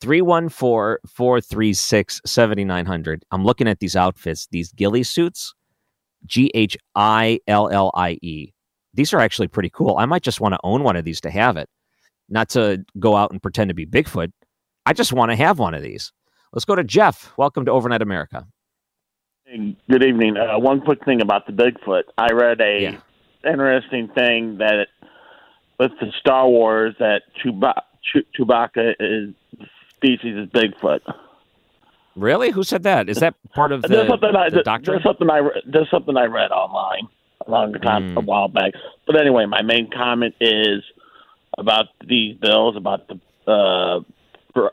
314 0.00 0.98
436 1.06 2.20
7900. 2.26 3.24
I'm 3.30 3.44
looking 3.44 3.68
at 3.68 3.78
these 3.78 3.94
outfits, 3.94 4.48
these 4.50 4.72
ghillie 4.72 5.02
suits, 5.02 5.54
G 6.26 6.50
H 6.54 6.76
I 6.94 7.38
L 7.46 7.68
L 7.68 7.90
I 7.94 8.18
E. 8.22 8.52
These 8.94 9.12
are 9.12 9.20
actually 9.20 9.48
pretty 9.48 9.70
cool. 9.70 9.96
I 9.98 10.06
might 10.06 10.22
just 10.22 10.40
want 10.40 10.54
to 10.54 10.60
own 10.64 10.82
one 10.82 10.96
of 10.96 11.04
these 11.04 11.20
to 11.20 11.30
have 11.30 11.56
it, 11.56 11.68
not 12.30 12.48
to 12.50 12.84
go 12.98 13.16
out 13.16 13.32
and 13.32 13.42
pretend 13.42 13.68
to 13.68 13.74
be 13.74 13.84
Bigfoot. 13.86 14.32
I 14.86 14.92
just 14.92 15.12
want 15.12 15.30
to 15.32 15.36
have 15.36 15.58
one 15.58 15.74
of 15.74 15.82
these. 15.82 16.12
Let's 16.52 16.64
go 16.64 16.74
to 16.74 16.84
Jeff. 16.84 17.32
Welcome 17.36 17.64
to 17.66 17.70
Overnight 17.72 18.02
America. 18.02 18.46
Good 19.46 20.04
evening. 20.04 20.36
Uh, 20.36 20.58
one 20.58 20.80
quick 20.80 21.04
thing 21.04 21.20
about 21.20 21.46
the 21.46 21.52
Bigfoot. 21.52 22.04
I 22.16 22.32
read 22.32 22.60
a 22.60 22.98
interesting 23.44 24.08
thing 24.14 24.58
that 24.58 24.86
with 25.78 25.90
the 26.00 26.12
Star 26.20 26.48
Wars 26.48 26.94
that 27.00 27.22
Chewba- 27.42 27.82
Chew- 28.02 28.24
Chewbacca 28.38 28.94
is 29.00 29.34
species 29.96 30.36
is 30.36 30.48
Bigfoot. 30.50 31.00
Really? 32.16 32.50
Who 32.50 32.62
said 32.62 32.82
that? 32.84 33.08
Is 33.08 33.18
that 33.18 33.34
part 33.54 33.72
of 33.72 33.82
the, 33.82 33.88
there's 33.88 34.08
something 34.08 34.36
I 34.36 34.50
the 34.50 34.62
doctrine? 34.62 34.94
there's 34.94 35.02
something 35.04 35.30
I 35.30 35.38
re- 35.38 35.62
there's 35.66 35.90
something 35.90 36.16
I 36.16 36.24
read 36.24 36.50
online 36.52 37.08
a 37.46 37.50
long 37.50 37.72
time 37.74 38.12
Hmm. 38.12 38.18
a 38.18 38.20
while 38.20 38.48
back. 38.48 38.72
But 39.06 39.18
anyway, 39.20 39.46
my 39.46 39.62
main 39.62 39.90
comment 39.90 40.34
is 40.40 40.82
about 41.58 41.86
these 42.06 42.36
bills 42.36 42.76
about 42.76 43.08
the 43.08 43.20
uh, 43.50 44.00
pro- 44.54 44.70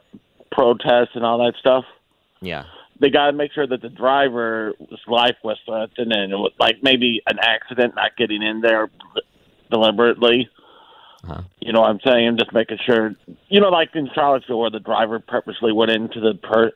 protests 0.52 1.12
and 1.16 1.26
all 1.26 1.38
that 1.40 1.54
stuff. 1.60 1.86
Yeah. 2.42 2.66
they 3.00 3.10
got 3.10 3.28
to 3.28 3.34
make 3.34 3.52
sure 3.52 3.66
that 3.68 3.82
the 3.82 3.90
driver's 3.90 4.76
life 5.08 5.36
was 5.44 5.58
threatened 5.66 6.14
and 6.14 6.32
it 6.32 6.36
was 6.36 6.52
like 6.60 6.78
maybe 6.84 7.22
an 7.30 7.40
accident 7.42 7.96
not 7.96 8.16
getting 8.18 8.42
in 8.44 8.62
there 8.62 8.90
deliberately. 9.72 10.50
Uh-huh. 11.24 11.42
You 11.60 11.74
know 11.74 11.82
what 11.82 11.90
I'm 11.90 12.00
saying? 12.06 12.38
Just 12.38 12.54
making 12.54 12.78
sure, 12.86 13.14
you 13.50 13.60
know, 13.60 13.70
like 13.70 13.90
in 13.96 14.10
Charlottesville 14.14 14.60
where 14.60 14.70
the 14.70 14.80
driver 14.80 15.20
purposely 15.20 15.72
went 15.74 15.92
into 15.92 16.20
the 16.20 16.36
per 16.36 16.72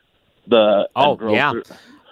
the 0.48 0.88
Oh, 0.96 1.16
yeah. 1.32 1.52
through- 1.52 1.62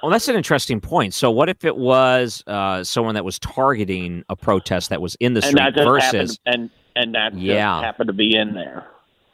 Well, 0.02 0.10
that's 0.12 0.28
an 0.28 0.36
interesting 0.36 0.80
point. 0.80 1.12
So, 1.12 1.30
what 1.30 1.48
if 1.48 1.64
it 1.64 1.76
was 1.76 2.42
uh, 2.46 2.82
someone 2.84 3.14
that 3.16 3.24
was 3.24 3.38
targeting 3.40 4.24
a 4.28 4.36
protest 4.36 4.90
that 4.90 5.02
was 5.02 5.16
in 5.16 5.34
the 5.34 5.44
and 5.44 5.58
street 5.58 5.74
versus? 5.84 6.38
happened, 6.46 6.46
and 6.46 6.70
and 6.96 7.14
that 7.14 7.32
just 7.32 7.42
Yeah. 7.44 7.80
happened 7.80 8.08
to 8.08 8.12
be 8.12 8.34
in 8.36 8.54
there. 8.54 8.86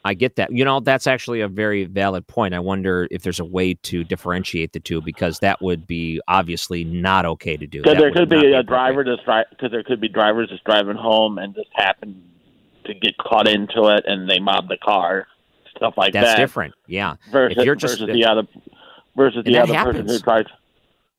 I 0.05 0.13
get 0.13 0.37
that. 0.37 0.51
You 0.53 0.63
know, 0.63 0.79
that's 0.79 1.05
actually 1.05 1.41
a 1.41 1.49
very 1.49 1.83
valid 1.83 2.25
point. 2.27 2.53
I 2.53 2.59
wonder 2.59 3.07
if 3.11 3.23
there's 3.23 3.41
a 3.41 3.45
way 3.45 3.73
to 3.73 4.05
differentiate 4.05 4.71
the 4.71 4.79
two 4.79 5.01
because 5.01 5.39
that 5.39 5.61
would 5.61 5.85
be 5.85 6.21
obviously 6.29 6.85
not 6.85 7.25
okay 7.25 7.57
to 7.57 7.67
do. 7.67 7.81
Because 7.81 7.97
there 7.97 8.11
could 8.13 8.29
be 8.29 8.35
a 8.37 8.59
appropriate. 8.59 8.67
driver 8.67 9.03
just 9.03 9.23
because 9.49 9.71
there 9.71 9.83
could 9.83 9.99
be 9.99 10.07
drivers 10.07 10.47
just 10.49 10.63
driving 10.63 10.95
home 10.95 11.37
and 11.37 11.53
just 11.53 11.67
happen 11.73 12.23
to 12.85 12.93
get 12.93 13.17
caught 13.17 13.49
into 13.49 13.87
it 13.87 14.05
and 14.07 14.29
they 14.29 14.39
mob 14.39 14.69
the 14.69 14.77
car, 14.77 15.27
stuff 15.75 15.95
like 15.97 16.13
That's 16.13 16.27
that. 16.27 16.37
different. 16.37 16.73
Yeah. 16.87 17.15
Versus, 17.29 17.57
if 17.57 17.65
you're 17.65 17.75
just 17.75 17.99
versus 17.99 18.13
the 18.13 18.23
other 18.25 18.43
versus 19.17 19.43
the 19.43 19.57
other 19.57 19.73
person 19.73 20.07
who 20.07 20.19
drives. 20.19 20.49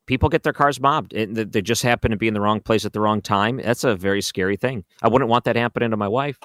People 0.09 0.28
get 0.28 0.42
their 0.42 0.52
cars 0.52 0.80
mobbed 0.80 1.12
and 1.12 1.36
they- 1.36 1.62
just 1.62 1.84
happen 1.84 2.11
to 2.11 2.16
be 2.16 2.26
in 2.26 2.34
the 2.34 2.40
wrong 2.40 2.61
place 2.61 2.84
at 2.84 2.92
the 2.92 3.00
wrong 3.00 3.22
time 3.22 3.59
that's 3.59 3.84
a 3.84 3.94
very 3.94 4.20
scary 4.20 4.56
thing 4.56 4.84
i 5.02 5.09
wouldn't 5.09 5.30
want 5.30 5.44
that 5.44 5.54
happening 5.54 5.90
to 5.90 5.96
my 5.96 6.09
wife 6.09 6.38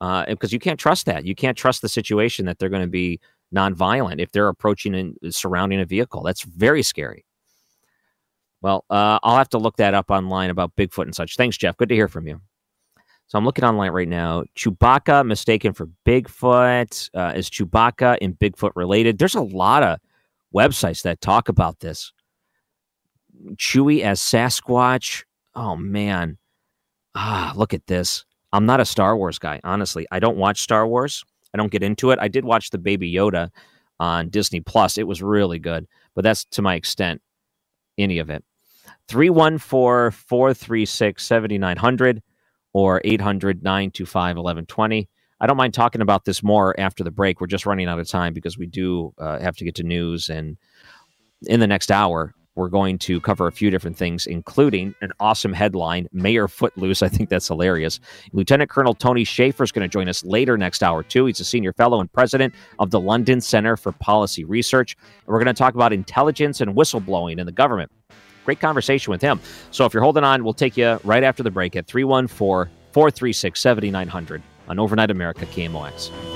uh, 0.00 0.24
because 0.26 0.52
you 0.52 0.58
can't 0.58 0.78
trust 0.78 1.06
that. 1.06 1.24
You 1.24 1.34
can't 1.34 1.56
trust 1.56 1.82
the 1.82 1.88
situation 1.88 2.46
that 2.46 2.58
they're 2.58 2.68
going 2.68 2.82
to 2.82 2.88
be 2.88 3.20
nonviolent 3.54 4.20
if 4.20 4.32
they're 4.32 4.48
approaching 4.48 4.94
and 4.94 5.16
surrounding 5.34 5.80
a 5.80 5.84
vehicle. 5.84 6.22
That's 6.22 6.42
very 6.42 6.82
scary. 6.82 7.24
Well, 8.62 8.84
uh, 8.90 9.18
I'll 9.22 9.36
have 9.36 9.50
to 9.50 9.58
look 9.58 9.76
that 9.76 9.94
up 9.94 10.10
online 10.10 10.50
about 10.50 10.74
Bigfoot 10.76 11.04
and 11.04 11.14
such. 11.14 11.36
Thanks, 11.36 11.56
Jeff. 11.56 11.76
Good 11.76 11.88
to 11.90 11.94
hear 11.94 12.08
from 12.08 12.26
you. 12.26 12.40
So 13.28 13.38
I'm 13.38 13.44
looking 13.44 13.64
online 13.64 13.90
right 13.90 14.08
now. 14.08 14.44
Chewbacca 14.56 15.26
mistaken 15.26 15.72
for 15.72 15.88
Bigfoot. 16.04 17.10
Uh, 17.14 17.32
is 17.34 17.50
Chewbacca 17.50 18.18
and 18.20 18.38
Bigfoot 18.38 18.72
related? 18.74 19.18
There's 19.18 19.34
a 19.34 19.40
lot 19.42 19.82
of 19.82 19.98
websites 20.54 21.02
that 21.02 21.20
talk 21.20 21.48
about 21.48 21.80
this. 21.80 22.12
Chewie 23.56 24.02
as 24.02 24.20
Sasquatch. 24.20 25.24
Oh 25.54 25.76
man. 25.76 26.38
Ah, 27.14 27.52
look 27.56 27.72
at 27.72 27.86
this. 27.86 28.24
I'm 28.52 28.66
not 28.66 28.80
a 28.80 28.84
Star 28.84 29.16
Wars 29.16 29.38
guy, 29.38 29.60
honestly. 29.64 30.06
I 30.10 30.18
don't 30.18 30.36
watch 30.36 30.60
Star 30.60 30.86
Wars. 30.86 31.24
I 31.54 31.58
don't 31.58 31.72
get 31.72 31.82
into 31.82 32.10
it. 32.10 32.18
I 32.20 32.28
did 32.28 32.44
watch 32.44 32.70
the 32.70 32.78
Baby 32.78 33.12
Yoda 33.12 33.50
on 33.98 34.28
Disney 34.28 34.60
Plus. 34.60 34.98
It 34.98 35.06
was 35.06 35.22
really 35.22 35.58
good, 35.58 35.86
but 36.14 36.22
that's 36.22 36.44
to 36.46 36.62
my 36.62 36.74
extent 36.74 37.22
any 37.98 38.18
of 38.18 38.30
it. 38.30 38.44
314 39.08 40.10
436 40.10 41.24
7900 41.24 42.22
or 42.72 43.00
800 43.04 43.62
925 43.62 44.36
1120. 44.36 45.08
I 45.40 45.46
don't 45.46 45.56
mind 45.56 45.74
talking 45.74 46.00
about 46.00 46.24
this 46.24 46.42
more 46.42 46.78
after 46.78 47.04
the 47.04 47.10
break. 47.10 47.40
We're 47.40 47.46
just 47.46 47.66
running 47.66 47.88
out 47.88 47.98
of 47.98 48.08
time 48.08 48.32
because 48.32 48.58
we 48.58 48.66
do 48.66 49.12
uh, 49.18 49.38
have 49.38 49.56
to 49.56 49.64
get 49.64 49.74
to 49.76 49.82
news. 49.82 50.28
And 50.28 50.56
in 51.46 51.60
the 51.60 51.66
next 51.66 51.90
hour, 51.90 52.34
we're 52.56 52.68
going 52.68 52.98
to 52.98 53.20
cover 53.20 53.46
a 53.46 53.52
few 53.52 53.70
different 53.70 53.96
things, 53.96 54.26
including 54.26 54.94
an 55.00 55.12
awesome 55.20 55.52
headline 55.52 56.08
Mayor 56.12 56.48
Footloose. 56.48 57.02
I 57.02 57.08
think 57.08 57.28
that's 57.28 57.46
hilarious. 57.46 58.00
Lieutenant 58.32 58.70
Colonel 58.70 58.94
Tony 58.94 59.24
Shaffer 59.24 59.62
is 59.62 59.70
going 59.70 59.88
to 59.88 59.92
join 59.92 60.08
us 60.08 60.24
later 60.24 60.56
next 60.58 60.82
hour, 60.82 61.02
too. 61.02 61.26
He's 61.26 61.38
a 61.38 61.44
senior 61.44 61.72
fellow 61.72 62.00
and 62.00 62.12
president 62.12 62.54
of 62.78 62.90
the 62.90 63.00
London 63.00 63.40
Center 63.40 63.76
for 63.76 63.92
Policy 63.92 64.44
Research. 64.44 64.96
And 65.26 65.28
we're 65.28 65.42
going 65.42 65.54
to 65.54 65.58
talk 65.58 65.74
about 65.74 65.92
intelligence 65.92 66.60
and 66.60 66.74
whistleblowing 66.74 67.38
in 67.38 67.46
the 67.46 67.52
government. 67.52 67.92
Great 68.44 68.60
conversation 68.60 69.10
with 69.10 69.20
him. 69.20 69.40
So 69.70 69.84
if 69.84 69.92
you're 69.92 70.02
holding 70.02 70.24
on, 70.24 70.44
we'll 70.44 70.54
take 70.54 70.76
you 70.76 70.98
right 71.04 71.22
after 71.22 71.42
the 71.42 71.50
break 71.50 71.76
at 71.76 71.86
314 71.86 72.72
436 72.92 73.60
7900 73.60 74.42
on 74.68 74.78
Overnight 74.78 75.10
America 75.10 75.44
KMOX. 75.46 76.35